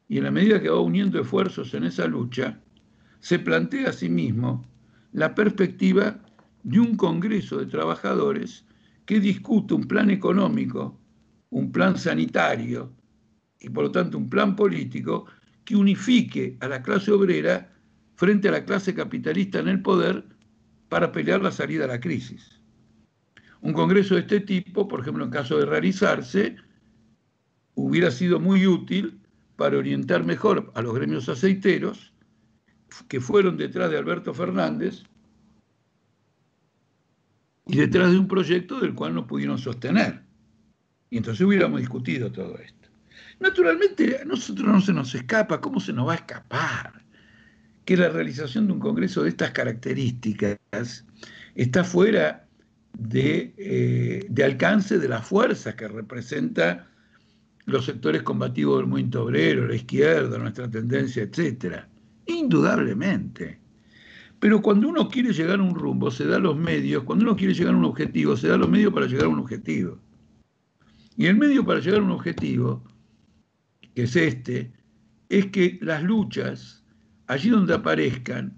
y 0.07 0.19
en 0.19 0.25
la 0.25 0.31
medida 0.31 0.61
que 0.61 0.69
va 0.69 0.79
uniendo 0.79 1.19
esfuerzos 1.19 1.73
en 1.73 1.85
esa 1.85 2.05
lucha, 2.05 2.61
se 3.19 3.39
plantee 3.39 3.87
a 3.87 3.93
sí 3.93 4.09
mismo 4.09 4.63
la 5.11 5.33
perspectiva 5.33 6.21
de 6.67 6.81
un 6.81 6.97
Congreso 6.97 7.59
de 7.59 7.65
Trabajadores 7.67 8.65
que 9.05 9.21
discute 9.21 9.73
un 9.73 9.87
plan 9.87 10.09
económico, 10.09 10.99
un 11.49 11.71
plan 11.71 11.97
sanitario 11.97 12.91
y 13.57 13.69
por 13.69 13.85
lo 13.85 13.91
tanto 13.91 14.17
un 14.17 14.29
plan 14.29 14.53
político 14.53 15.27
que 15.63 15.77
unifique 15.77 16.57
a 16.59 16.67
la 16.67 16.83
clase 16.83 17.13
obrera 17.13 17.73
frente 18.15 18.49
a 18.49 18.51
la 18.51 18.65
clase 18.65 18.93
capitalista 18.93 19.59
en 19.59 19.69
el 19.69 19.81
poder 19.81 20.25
para 20.89 21.13
pelear 21.13 21.41
la 21.41 21.51
salida 21.51 21.85
a 21.85 21.87
la 21.87 22.01
crisis. 22.01 22.59
Un 23.61 23.71
congreso 23.71 24.15
de 24.15 24.21
este 24.21 24.41
tipo, 24.41 24.89
por 24.89 24.99
ejemplo, 24.99 25.23
en 25.23 25.31
caso 25.31 25.57
de 25.57 25.65
realizarse, 25.65 26.57
hubiera 27.75 28.11
sido 28.11 28.41
muy 28.41 28.67
útil 28.67 29.21
para 29.55 29.77
orientar 29.77 30.25
mejor 30.25 30.69
a 30.75 30.81
los 30.81 30.93
gremios 30.93 31.29
aceiteros 31.29 32.11
que 33.07 33.21
fueron 33.21 33.55
detrás 33.55 33.89
de 33.89 33.97
Alberto 33.97 34.33
Fernández 34.33 35.05
y 37.67 37.77
detrás 37.77 38.11
de 38.11 38.17
un 38.17 38.27
proyecto 38.27 38.79
del 38.79 38.93
cual 38.93 39.13
no 39.13 39.27
pudieron 39.27 39.57
sostener. 39.57 40.21
Y 41.09 41.17
entonces 41.17 41.45
hubiéramos 41.45 41.79
discutido 41.79 42.31
todo 42.31 42.57
esto. 42.57 42.89
Naturalmente, 43.39 44.19
a 44.21 44.25
nosotros 44.25 44.67
no 44.67 44.81
se 44.81 44.93
nos 44.93 45.13
escapa, 45.13 45.61
¿cómo 45.61 45.79
se 45.79 45.93
nos 45.93 46.07
va 46.07 46.13
a 46.13 46.17
escapar? 46.17 47.03
Que 47.85 47.97
la 47.97 48.09
realización 48.09 48.67
de 48.67 48.73
un 48.73 48.79
congreso 48.79 49.23
de 49.23 49.29
estas 49.29 49.51
características 49.51 50.57
está 51.55 51.83
fuera 51.83 52.47
de, 52.93 53.53
eh, 53.57 54.25
de 54.27 54.43
alcance 54.43 54.97
de 54.97 55.07
las 55.07 55.25
fuerzas 55.25 55.75
que 55.75 55.87
representa 55.87 56.87
los 57.65 57.85
sectores 57.85 58.23
combativos 58.23 58.79
del 58.79 58.87
movimiento 58.87 59.23
obrero, 59.23 59.67
la 59.67 59.75
izquierda, 59.75 60.37
nuestra 60.37 60.69
tendencia, 60.69 61.23
etc. 61.23 61.83
Indudablemente. 62.25 63.59
Pero 64.39 64.61
cuando 64.61 64.87
uno 64.87 65.09
quiere 65.09 65.33
llegar 65.33 65.59
a 65.59 65.63
un 65.63 65.73
rumbo, 65.73 66.11
se 66.11 66.25
da 66.25 66.37
los 66.37 66.55
medios, 66.55 67.03
cuando 67.03 67.25
uno 67.25 67.35
quiere 67.35 67.53
llegar 67.53 67.73
a 67.73 67.77
un 67.77 67.85
objetivo, 67.85 68.37
se 68.37 68.47
da 68.47 68.57
los 68.57 68.69
medios 68.69 68.93
para 68.93 69.07
llegar 69.07 69.25
a 69.25 69.29
un 69.29 69.39
objetivo. 69.39 69.99
Y 71.15 71.25
el 71.25 71.35
medio 71.35 71.65
para 71.65 71.79
llegar 71.79 72.01
a 72.01 72.03
un 72.03 72.11
objetivo 72.11 72.83
que 73.95 74.03
es 74.03 74.15
este, 74.15 74.71
es 75.29 75.47
que 75.47 75.79
las 75.81 76.03
luchas, 76.03 76.85
allí 77.25 77.49
donde 77.49 77.73
aparezcan, 77.73 78.55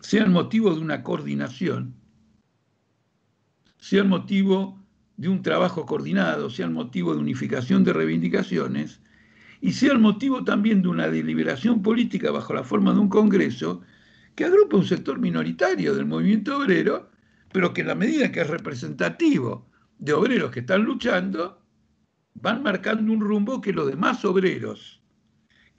sean 0.00 0.32
motivo 0.32 0.74
de 0.74 0.80
una 0.80 1.04
coordinación, 1.04 1.94
sean 3.78 4.08
motivo 4.08 4.84
de 5.16 5.28
un 5.28 5.42
trabajo 5.42 5.86
coordinado, 5.86 6.50
sean 6.50 6.72
motivo 6.72 7.14
de 7.14 7.20
unificación 7.20 7.84
de 7.84 7.92
reivindicaciones 7.92 9.00
y 9.60 9.72
sean 9.72 10.00
motivo 10.00 10.42
también 10.42 10.82
de 10.82 10.88
una 10.88 11.08
deliberación 11.08 11.80
política 11.80 12.32
bajo 12.32 12.52
la 12.52 12.64
forma 12.64 12.92
de 12.92 12.98
un 12.98 13.08
Congreso 13.08 13.82
que 14.34 14.44
agrupa 14.44 14.76
un 14.76 14.84
sector 14.84 15.18
minoritario 15.18 15.94
del 15.94 16.06
movimiento 16.06 16.56
obrero, 16.56 17.10
pero 17.52 17.72
que 17.72 17.82
en 17.82 17.88
la 17.88 17.94
medida 17.94 18.32
que 18.32 18.40
es 18.40 18.46
representativo 18.48 19.68
de 19.98 20.12
obreros 20.12 20.50
que 20.50 20.60
están 20.60 20.82
luchando, 20.82 21.62
van 22.34 22.62
marcando 22.62 23.12
un 23.12 23.20
rumbo 23.20 23.60
que 23.60 23.72
los 23.72 23.86
demás 23.86 24.24
obreros 24.24 25.00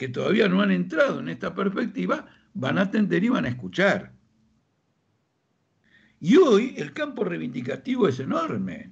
que 0.01 0.09
todavía 0.09 0.47
no 0.47 0.61
han 0.61 0.71
entrado 0.71 1.19
en 1.19 1.29
esta 1.29 1.53
perspectiva 1.53 2.25
van 2.55 2.79
a 2.79 2.81
atender 2.81 3.23
y 3.23 3.29
van 3.29 3.45
a 3.45 3.49
escuchar. 3.49 4.11
Y 6.19 6.37
hoy 6.37 6.73
el 6.77 6.91
campo 6.93 7.23
reivindicativo 7.23 8.07
es 8.07 8.19
enorme, 8.19 8.91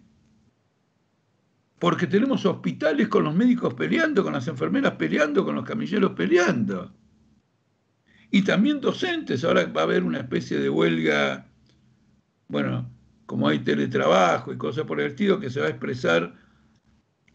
porque 1.80 2.06
tenemos 2.06 2.46
hospitales 2.46 3.08
con 3.08 3.24
los 3.24 3.34
médicos 3.34 3.74
peleando, 3.74 4.24
con 4.24 4.34
las 4.34 4.48
enfermeras 4.48 4.94
peleando, 4.94 5.44
con 5.44 5.56
los 5.56 5.66
camilleros 5.66 6.12
peleando. 6.12 6.94
Y 8.32 8.44
también 8.44 8.80
docentes, 8.80 9.44
ahora 9.44 9.66
va 9.66 9.82
a 9.82 9.84
haber 9.86 10.04
una 10.04 10.20
especie 10.20 10.60
de 10.60 10.70
huelga, 10.70 11.48
bueno, 12.48 12.90
como 13.26 13.48
hay 13.48 13.60
teletrabajo 13.60 14.54
y 14.54 14.58
cosas 14.58 14.86
por 14.86 15.00
el 15.00 15.08
estilo, 15.08 15.40
que 15.40 15.50
se 15.50 15.60
va 15.60 15.68
a 15.68 15.70
expresar 15.70 16.36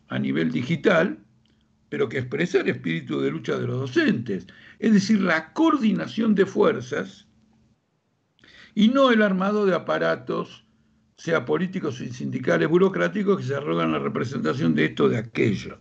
a 0.09 0.19
nivel 0.19 0.51
digital, 0.53 1.19
pero 1.89 2.09
que 2.09 2.19
expresa 2.19 2.61
el 2.61 2.69
espíritu 2.69 3.21
de 3.21 3.31
lucha 3.31 3.59
de 3.59 3.67
los 3.67 3.81
docentes. 3.81 4.47
Es 4.79 4.93
decir, 4.93 5.21
la 5.21 5.53
coordinación 5.53 6.35
de 6.35 6.47
fuerzas 6.47 7.27
y 8.75 8.89
no 8.89 9.11
el 9.11 9.23
armado 9.23 9.67
de 9.67 9.75
aparatos, 9.75 10.65
sea 11.17 11.45
políticos 11.45 12.01
y 12.01 12.11
sindicales 12.11 12.69
burocráticos, 12.69 13.39
que 13.39 13.45
se 13.45 13.55
arrogan 13.55 13.93
la 13.93 14.01
representación 14.01 14.75
de 14.75 14.87
esto 14.87 15.05
o 15.05 15.09
de 15.09 15.19
aquello. 15.19 15.79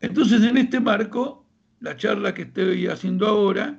Entonces, 0.00 0.42
en 0.42 0.58
este 0.58 0.78
marco, 0.78 1.45
la 1.80 1.96
charla 1.96 2.34
que 2.34 2.42
estoy 2.42 2.86
haciendo 2.86 3.26
ahora 3.26 3.78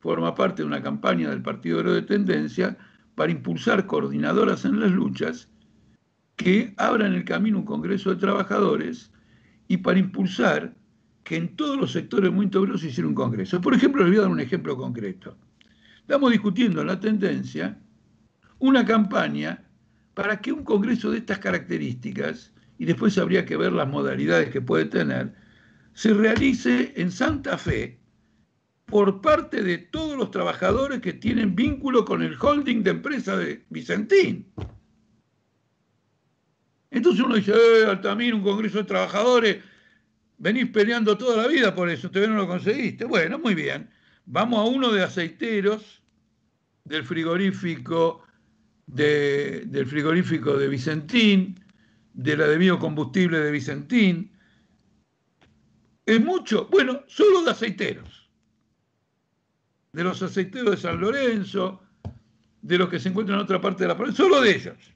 forma 0.00 0.34
parte 0.34 0.62
de 0.62 0.68
una 0.68 0.82
campaña 0.82 1.30
del 1.30 1.42
Partido 1.42 1.82
de 1.82 2.02
Tendencia 2.02 2.76
para 3.14 3.32
impulsar 3.32 3.86
coordinadoras 3.86 4.64
en 4.64 4.80
las 4.80 4.90
luchas 4.90 5.48
que 6.36 6.72
abran 6.76 7.14
el 7.14 7.24
camino 7.24 7.56
a 7.56 7.60
un 7.60 7.66
Congreso 7.66 8.10
de 8.10 8.16
Trabajadores 8.16 9.10
y 9.66 9.78
para 9.78 9.98
impulsar 9.98 10.74
que 11.24 11.36
en 11.36 11.56
todos 11.56 11.76
los 11.76 11.92
sectores 11.92 12.32
muy 12.32 12.46
obreros 12.54 12.80
se 12.80 12.88
hiciera 12.88 13.08
un 13.08 13.14
Congreso. 13.14 13.60
Por 13.60 13.74
ejemplo, 13.74 14.02
les 14.02 14.12
voy 14.12 14.18
a 14.18 14.22
dar 14.22 14.30
un 14.30 14.40
ejemplo 14.40 14.76
concreto. 14.76 15.36
Estamos 16.00 16.30
discutiendo 16.30 16.80
en 16.80 16.86
la 16.86 17.00
tendencia 17.00 17.78
una 18.60 18.84
campaña 18.84 19.64
para 20.14 20.40
que 20.40 20.52
un 20.52 20.64
Congreso 20.64 21.10
de 21.10 21.18
estas 21.18 21.38
características, 21.38 22.52
y 22.78 22.86
después 22.86 23.18
habría 23.18 23.44
que 23.44 23.56
ver 23.56 23.72
las 23.72 23.88
modalidades 23.88 24.50
que 24.50 24.60
puede 24.60 24.86
tener, 24.86 25.34
se 25.98 26.14
realice 26.14 26.92
en 26.94 27.10
Santa 27.10 27.58
Fe 27.58 27.98
por 28.84 29.20
parte 29.20 29.64
de 29.64 29.78
todos 29.78 30.16
los 30.16 30.30
trabajadores 30.30 31.00
que 31.00 31.12
tienen 31.12 31.56
vínculo 31.56 32.04
con 32.04 32.22
el 32.22 32.36
holding 32.40 32.84
de 32.84 32.90
empresa 32.90 33.36
de 33.36 33.64
Vicentín. 33.68 34.46
Entonces 36.92 37.24
uno 37.24 37.34
dice, 37.34 37.50
eh, 37.50 37.84
Altamir, 37.84 38.32
un 38.32 38.44
congreso 38.44 38.78
de 38.78 38.84
trabajadores, 38.84 39.56
venís 40.36 40.70
peleando 40.70 41.18
toda 41.18 41.42
la 41.42 41.48
vida 41.48 41.74
por 41.74 41.90
eso, 41.90 42.08
todavía 42.08 42.32
no 42.32 42.42
lo 42.42 42.46
conseguiste. 42.46 43.04
Bueno, 43.04 43.40
muy 43.40 43.56
bien. 43.56 43.90
Vamos 44.24 44.60
a 44.60 44.70
uno 44.70 44.92
de 44.92 45.02
aceiteros 45.02 46.00
del 46.84 47.02
frigorífico 47.02 48.22
de, 48.86 49.64
del 49.66 49.84
frigorífico 49.84 50.56
de 50.56 50.68
Vicentín, 50.68 51.58
de 52.12 52.36
la 52.36 52.46
de 52.46 52.56
biocombustible 52.56 53.40
de 53.40 53.50
Vicentín. 53.50 54.37
Es 56.08 56.24
mucho, 56.24 56.66
bueno, 56.70 57.02
solo 57.06 57.42
de 57.42 57.50
aceiteros. 57.50 58.30
De 59.92 60.02
los 60.02 60.22
aceiteros 60.22 60.70
de 60.70 60.76
San 60.78 60.98
Lorenzo, 60.98 61.82
de 62.62 62.78
los 62.78 62.88
que 62.88 62.98
se 62.98 63.10
encuentran 63.10 63.38
en 63.38 63.44
otra 63.44 63.60
parte 63.60 63.84
de 63.84 63.88
la 63.88 63.96
provincia, 63.96 64.24
solo 64.24 64.40
de 64.40 64.56
ellos 64.56 64.94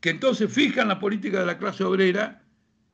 que 0.00 0.10
entonces 0.10 0.52
fijan 0.52 0.88
la 0.88 1.00
política 1.00 1.40
de 1.40 1.46
la 1.46 1.58
clase 1.58 1.84
obrera 1.84 2.44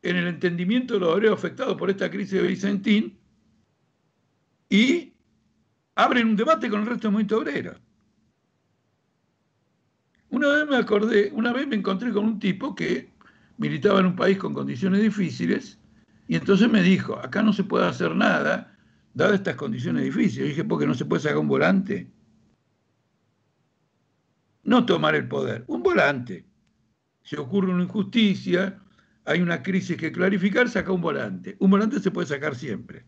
en 0.03 0.17
el 0.17 0.27
entendimiento 0.27 0.95
de 0.95 1.01
los 1.01 1.11
obreros 1.11 1.39
afectados 1.39 1.77
por 1.77 1.91
esta 1.91 2.11
crisis 2.11 2.41
de 2.41 2.47
Vicentín 2.47 3.19
y 4.69 5.13
abren 5.95 6.29
un 6.29 6.37
debate 6.37 6.69
con 6.69 6.81
el 6.81 6.87
resto 6.87 7.09
del 7.09 7.13
movimiento 7.13 7.39
obrero. 7.39 7.75
Una 10.31 10.49
vez 10.49 10.67
me 10.67 10.77
acordé, 10.77 11.31
una 11.33 11.53
vez 11.53 11.67
me 11.67 11.77
encontré 11.77 12.13
con 12.13 12.25
un 12.25 12.39
tipo 12.39 12.75
que 12.75 13.11
militaba 13.59 14.01
en 14.01 14.07
un 14.07 14.17
país 14.17 14.39
con 14.39 14.53
condiciones 14.53 15.01
difíciles 15.01 15.79
y 16.27 16.37
entonces 16.37 16.71
me 16.71 16.83
dijo, 16.83 17.19
acá 17.19 17.43
no 17.43 17.53
se 17.53 17.65
puede 17.65 17.87
hacer 17.87 18.15
nada 18.15 18.77
dadas 19.13 19.35
estas 19.35 19.57
condiciones 19.57 20.05
difíciles. 20.05 20.35
Yo 20.35 20.45
dije, 20.47 20.65
porque 20.65 20.87
no 20.87 20.95
se 20.95 21.05
puede 21.05 21.23
sacar 21.23 21.39
un 21.39 21.49
volante. 21.49 22.11
No 24.65 24.87
tomar 24.87 25.15
el 25.15 25.29
poder, 25.29 25.65
un 25.69 25.83
volante 25.83 26.47
si 27.25 27.37
ocurre 27.37 27.73
una 27.73 27.83
injusticia, 27.83 28.79
hay 29.25 29.41
una 29.41 29.63
crisis 29.63 29.97
que 29.97 30.13
clarificar, 30.13 30.69
saca 30.69 30.93
un 30.93 31.01
volante. 31.01 31.57
Un 31.59 31.71
volante 31.71 31.99
se 31.99 32.11
puede 32.11 32.29
sacar 32.29 32.55
siempre. 32.55 33.05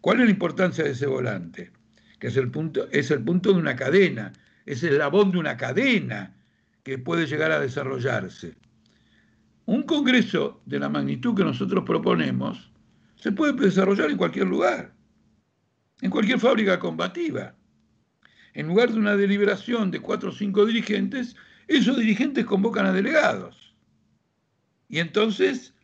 ¿Cuál 0.00 0.20
es 0.20 0.26
la 0.26 0.30
importancia 0.30 0.84
de 0.84 0.90
ese 0.90 1.06
volante? 1.06 1.72
Que 2.18 2.28
es 2.28 2.36
el 2.36 2.50
punto, 2.50 2.86
es 2.92 3.10
el 3.10 3.24
punto 3.24 3.52
de 3.52 3.58
una 3.58 3.74
cadena, 3.74 4.32
es 4.66 4.82
el 4.82 4.98
labón 4.98 5.32
de 5.32 5.38
una 5.38 5.56
cadena 5.56 6.36
que 6.82 6.98
puede 6.98 7.26
llegar 7.26 7.50
a 7.50 7.60
desarrollarse. 7.60 8.56
Un 9.66 9.82
congreso 9.84 10.62
de 10.66 10.78
la 10.78 10.88
magnitud 10.88 11.34
que 11.34 11.44
nosotros 11.44 11.84
proponemos 11.84 12.70
se 13.16 13.32
puede 13.32 13.54
desarrollar 13.54 14.10
en 14.10 14.18
cualquier 14.18 14.46
lugar, 14.46 14.94
en 16.02 16.10
cualquier 16.10 16.38
fábrica 16.38 16.78
combativa. 16.78 17.54
En 18.52 18.68
lugar 18.68 18.92
de 18.92 18.98
una 18.98 19.16
deliberación 19.16 19.90
de 19.90 20.00
cuatro 20.00 20.30
o 20.30 20.32
cinco 20.32 20.66
dirigentes, 20.66 21.34
esos 21.66 21.96
dirigentes 21.96 22.44
convocan 22.44 22.86
a 22.86 22.92
delegados. 22.92 23.74
Y 24.88 24.98
entonces, 24.98 25.74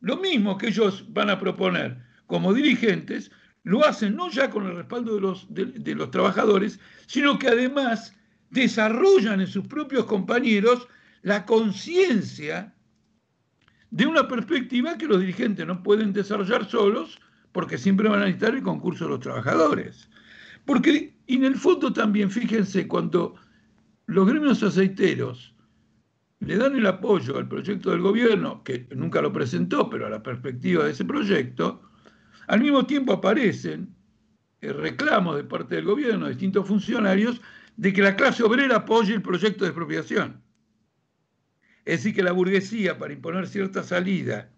lo 0.00 0.16
mismo 0.16 0.56
que 0.56 0.68
ellos 0.68 1.04
van 1.10 1.30
a 1.30 1.38
proponer 1.38 2.02
como 2.26 2.54
dirigentes, 2.54 3.30
lo 3.62 3.84
hacen 3.84 4.16
no 4.16 4.30
ya 4.30 4.48
con 4.48 4.66
el 4.66 4.76
respaldo 4.76 5.14
de 5.14 5.20
los, 5.20 5.46
de, 5.50 5.94
los 5.94 6.10
trabajadores, 6.10 6.78
sino 7.06 7.38
que 7.38 7.48
además 7.48 8.14
desarrollan 8.50 9.40
en 9.40 9.46
sus 9.48 9.66
propios 9.66 10.06
compañeros 10.06 10.88
la 11.22 11.44
conciencia 11.44 12.75
de 13.90 14.06
una 14.06 14.28
perspectiva 14.28 14.98
que 14.98 15.06
los 15.06 15.20
dirigentes 15.20 15.66
no 15.66 15.82
pueden 15.82 16.12
desarrollar 16.12 16.68
solos 16.68 17.18
porque 17.52 17.78
siempre 17.78 18.08
van 18.08 18.20
a 18.20 18.24
necesitar 18.24 18.54
el 18.54 18.62
concurso 18.62 19.04
de 19.04 19.10
los 19.10 19.20
trabajadores. 19.20 20.10
Porque 20.64 21.16
en 21.26 21.44
el 21.44 21.56
fondo 21.56 21.92
también, 21.92 22.30
fíjense, 22.30 22.86
cuando 22.86 23.36
los 24.06 24.26
gremios 24.26 24.62
aceiteros 24.62 25.54
le 26.40 26.56
dan 26.56 26.76
el 26.76 26.86
apoyo 26.86 27.38
al 27.38 27.48
proyecto 27.48 27.90
del 27.90 28.00
gobierno, 28.00 28.62
que 28.62 28.86
nunca 28.94 29.22
lo 29.22 29.32
presentó, 29.32 29.88
pero 29.88 30.06
a 30.06 30.10
la 30.10 30.22
perspectiva 30.22 30.84
de 30.84 30.90
ese 30.90 31.04
proyecto, 31.04 31.82
al 32.48 32.60
mismo 32.60 32.84
tiempo 32.84 33.14
aparecen 33.14 33.96
reclamos 34.72 35.36
de 35.36 35.44
parte 35.44 35.76
del 35.76 35.84
gobierno, 35.84 36.26
de 36.26 36.32
distintos 36.32 36.66
funcionarios, 36.66 37.40
de 37.76 37.92
que 37.92 38.02
la 38.02 38.16
clase 38.16 38.42
obrera 38.42 38.76
apoye 38.76 39.14
el 39.14 39.22
proyecto 39.22 39.64
de 39.64 39.70
expropiación. 39.70 40.42
Es 41.86 42.00
decir, 42.00 42.16
que 42.16 42.22
la 42.24 42.32
burguesía, 42.32 42.98
para 42.98 43.12
imponer 43.12 43.46
cierta 43.46 43.84
salida, 43.84 44.50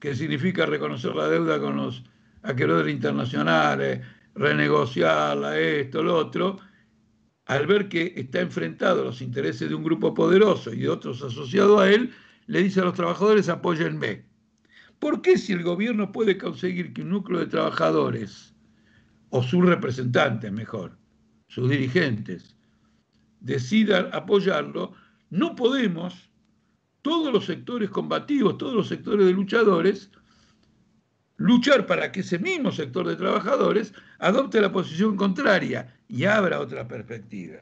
que 0.00 0.16
significa 0.16 0.66
reconocer 0.66 1.14
la 1.14 1.28
deuda 1.28 1.60
con 1.60 1.76
los 1.76 2.02
acreedores 2.42 2.92
internacionales, 2.92 4.00
renegociarla, 4.34 5.58
esto, 5.58 6.02
lo 6.02 6.16
otro, 6.16 6.58
al 7.46 7.66
ver 7.68 7.88
que 7.88 8.14
está 8.16 8.40
enfrentado 8.40 9.02
a 9.02 9.04
los 9.06 9.22
intereses 9.22 9.68
de 9.68 9.74
un 9.76 9.84
grupo 9.84 10.12
poderoso 10.12 10.72
y 10.74 10.80
de 10.80 10.88
otros 10.88 11.22
asociados 11.22 11.80
a 11.80 11.88
él, 11.88 12.12
le 12.46 12.64
dice 12.64 12.80
a 12.80 12.84
los 12.84 12.94
trabajadores 12.94 13.48
apóyenme. 13.48 14.24
¿Por 14.98 15.22
qué 15.22 15.38
si 15.38 15.52
el 15.52 15.62
gobierno 15.62 16.10
puede 16.10 16.36
conseguir 16.36 16.92
que 16.92 17.02
un 17.02 17.10
núcleo 17.10 17.38
de 17.38 17.46
trabajadores, 17.46 18.56
o 19.30 19.40
sus 19.42 19.64
representantes 19.64 20.50
mejor, 20.50 20.98
sus 21.46 21.70
dirigentes, 21.70 22.56
decidan 23.40 24.08
apoyarlo, 24.12 24.94
no 25.30 25.54
podemos, 25.54 26.30
todos 27.02 27.32
los 27.32 27.46
sectores 27.46 27.90
combativos, 27.90 28.58
todos 28.58 28.74
los 28.74 28.88
sectores 28.88 29.26
de 29.26 29.32
luchadores, 29.32 30.10
luchar 31.36 31.86
para 31.86 32.10
que 32.10 32.20
ese 32.20 32.38
mismo 32.38 32.72
sector 32.72 33.06
de 33.06 33.16
trabajadores 33.16 33.94
adopte 34.18 34.60
la 34.60 34.72
posición 34.72 35.16
contraria 35.16 35.96
y 36.08 36.24
abra 36.24 36.60
otra 36.60 36.86
perspectiva. 36.86 37.60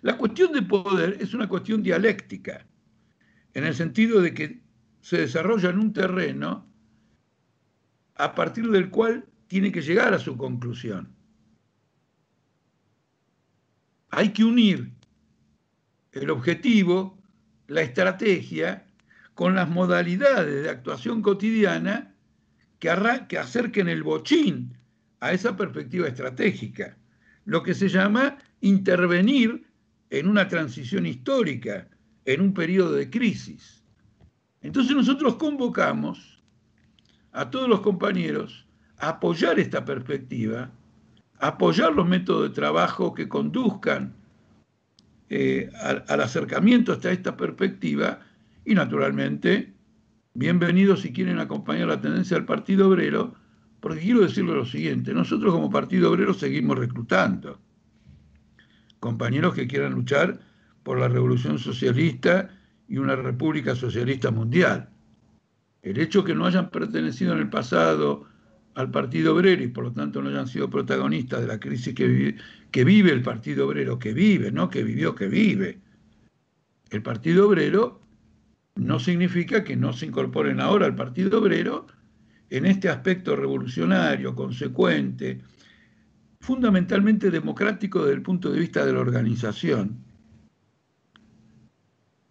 La 0.00 0.16
cuestión 0.16 0.52
de 0.52 0.62
poder 0.62 1.18
es 1.20 1.34
una 1.34 1.48
cuestión 1.48 1.82
dialéctica, 1.82 2.66
en 3.54 3.64
el 3.64 3.74
sentido 3.74 4.20
de 4.20 4.34
que 4.34 4.60
se 5.00 5.18
desarrolla 5.18 5.70
en 5.70 5.78
un 5.78 5.92
terreno 5.92 6.66
a 8.16 8.34
partir 8.34 8.70
del 8.70 8.90
cual 8.90 9.26
tiene 9.46 9.70
que 9.70 9.82
llegar 9.82 10.14
a 10.14 10.18
su 10.18 10.36
conclusión. 10.36 11.14
Hay 14.10 14.32
que 14.32 14.44
unir 14.44 14.92
el 16.12 16.30
objetivo, 16.30 17.18
la 17.68 17.82
estrategia, 17.82 18.86
con 19.34 19.54
las 19.54 19.68
modalidades 19.68 20.62
de 20.62 20.70
actuación 20.70 21.22
cotidiana 21.22 22.14
que, 22.78 22.90
acerquen 23.38 23.88
el 23.88 24.02
bochín 24.02 24.76
a 25.20 25.32
esa 25.32 25.56
perspectiva 25.56 26.08
estratégica, 26.08 26.98
lo 27.44 27.62
que 27.62 27.74
se 27.74 27.88
llama 27.88 28.38
intervenir 28.60 29.66
en 30.10 30.28
una 30.28 30.48
transición 30.48 31.06
histórica, 31.06 31.88
en 32.24 32.40
un 32.40 32.52
periodo 32.52 32.92
de 32.92 33.08
crisis. 33.08 33.82
Entonces 34.60 34.94
nosotros 34.94 35.36
convocamos 35.36 36.42
a 37.32 37.50
todos 37.50 37.68
los 37.68 37.80
compañeros 37.80 38.66
a 38.98 39.10
apoyar 39.10 39.58
esta 39.58 39.84
perspectiva, 39.84 40.70
a 41.38 41.46
apoyar 41.48 41.94
los 41.94 42.06
métodos 42.06 42.50
de 42.50 42.54
trabajo 42.54 43.14
que 43.14 43.28
conduzcan 43.28 44.14
eh, 45.34 45.70
al, 45.80 46.04
al 46.08 46.20
acercamiento 46.20 46.92
hasta 46.92 47.10
esta 47.10 47.36
perspectiva 47.36 48.20
y 48.66 48.74
naturalmente, 48.74 49.72
bienvenidos 50.34 51.00
si 51.00 51.12
quieren 51.12 51.38
acompañar 51.38 51.88
la 51.88 52.00
tendencia 52.00 52.36
del 52.36 52.44
Partido 52.44 52.88
Obrero, 52.88 53.34
porque 53.80 54.00
quiero 54.00 54.20
decirle 54.20 54.52
lo 54.52 54.66
siguiente, 54.66 55.14
nosotros 55.14 55.52
como 55.52 55.70
Partido 55.70 56.10
Obrero 56.10 56.34
seguimos 56.34 56.78
reclutando 56.78 57.58
compañeros 59.00 59.54
que 59.54 59.66
quieran 59.66 59.94
luchar 59.94 60.38
por 60.82 60.98
la 61.00 61.08
revolución 61.08 61.58
socialista 61.58 62.50
y 62.86 62.98
una 62.98 63.16
república 63.16 63.74
socialista 63.74 64.30
mundial. 64.30 64.90
El 65.80 65.98
hecho 65.98 66.22
que 66.22 66.34
no 66.34 66.44
hayan 66.44 66.68
pertenecido 66.70 67.32
en 67.32 67.38
el 67.38 67.48
pasado 67.48 68.26
al 68.74 68.90
Partido 68.90 69.34
Obrero 69.34 69.62
y 69.62 69.68
por 69.68 69.84
lo 69.84 69.92
tanto 69.92 70.22
no 70.22 70.30
hayan 70.30 70.46
sido 70.46 70.70
protagonistas 70.70 71.40
de 71.40 71.46
la 71.46 71.60
crisis 71.60 71.94
que 71.94 72.84
vive, 72.84 73.12
el 73.12 73.22
Partido 73.22 73.66
Obrero, 73.66 73.98
que 73.98 74.12
vive, 74.12 74.50
no 74.50 74.70
que 74.70 74.82
vivió, 74.82 75.14
que 75.14 75.28
vive. 75.28 75.78
El 76.90 77.02
Partido 77.02 77.48
Obrero 77.48 78.00
no 78.74 78.98
significa 78.98 79.64
que 79.64 79.76
no 79.76 79.92
se 79.92 80.06
incorporen 80.06 80.60
ahora 80.60 80.86
al 80.86 80.94
Partido 80.94 81.40
Obrero 81.40 81.86
en 82.48 82.66
este 82.66 82.88
aspecto 82.88 83.36
revolucionario, 83.36 84.34
consecuente, 84.34 85.40
fundamentalmente 86.40 87.30
democrático 87.30 88.00
desde 88.00 88.14
el 88.14 88.22
punto 88.22 88.50
de 88.50 88.60
vista 88.60 88.84
de 88.84 88.92
la 88.92 89.00
organización, 89.00 89.98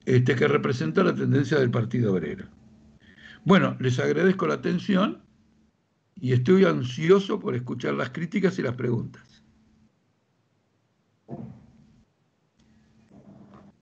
este, 0.06 0.36
que 0.36 0.48
representa 0.48 1.04
la 1.04 1.14
tendencia 1.14 1.60
del 1.60 1.72
Partido 1.72 2.14
Obrero. 2.14 2.46
Bueno, 3.46 3.78
les 3.80 4.00
agradezco 4.00 4.48
la 4.48 4.56
atención 4.56 5.22
y 6.16 6.34
estoy 6.34 6.66
ansioso 6.66 7.40
por 7.40 7.56
escuchar 7.56 7.94
las 7.96 8.10
críticas 8.12 8.58
y 8.60 8.64
las 8.64 8.76
preguntas. 8.76 9.31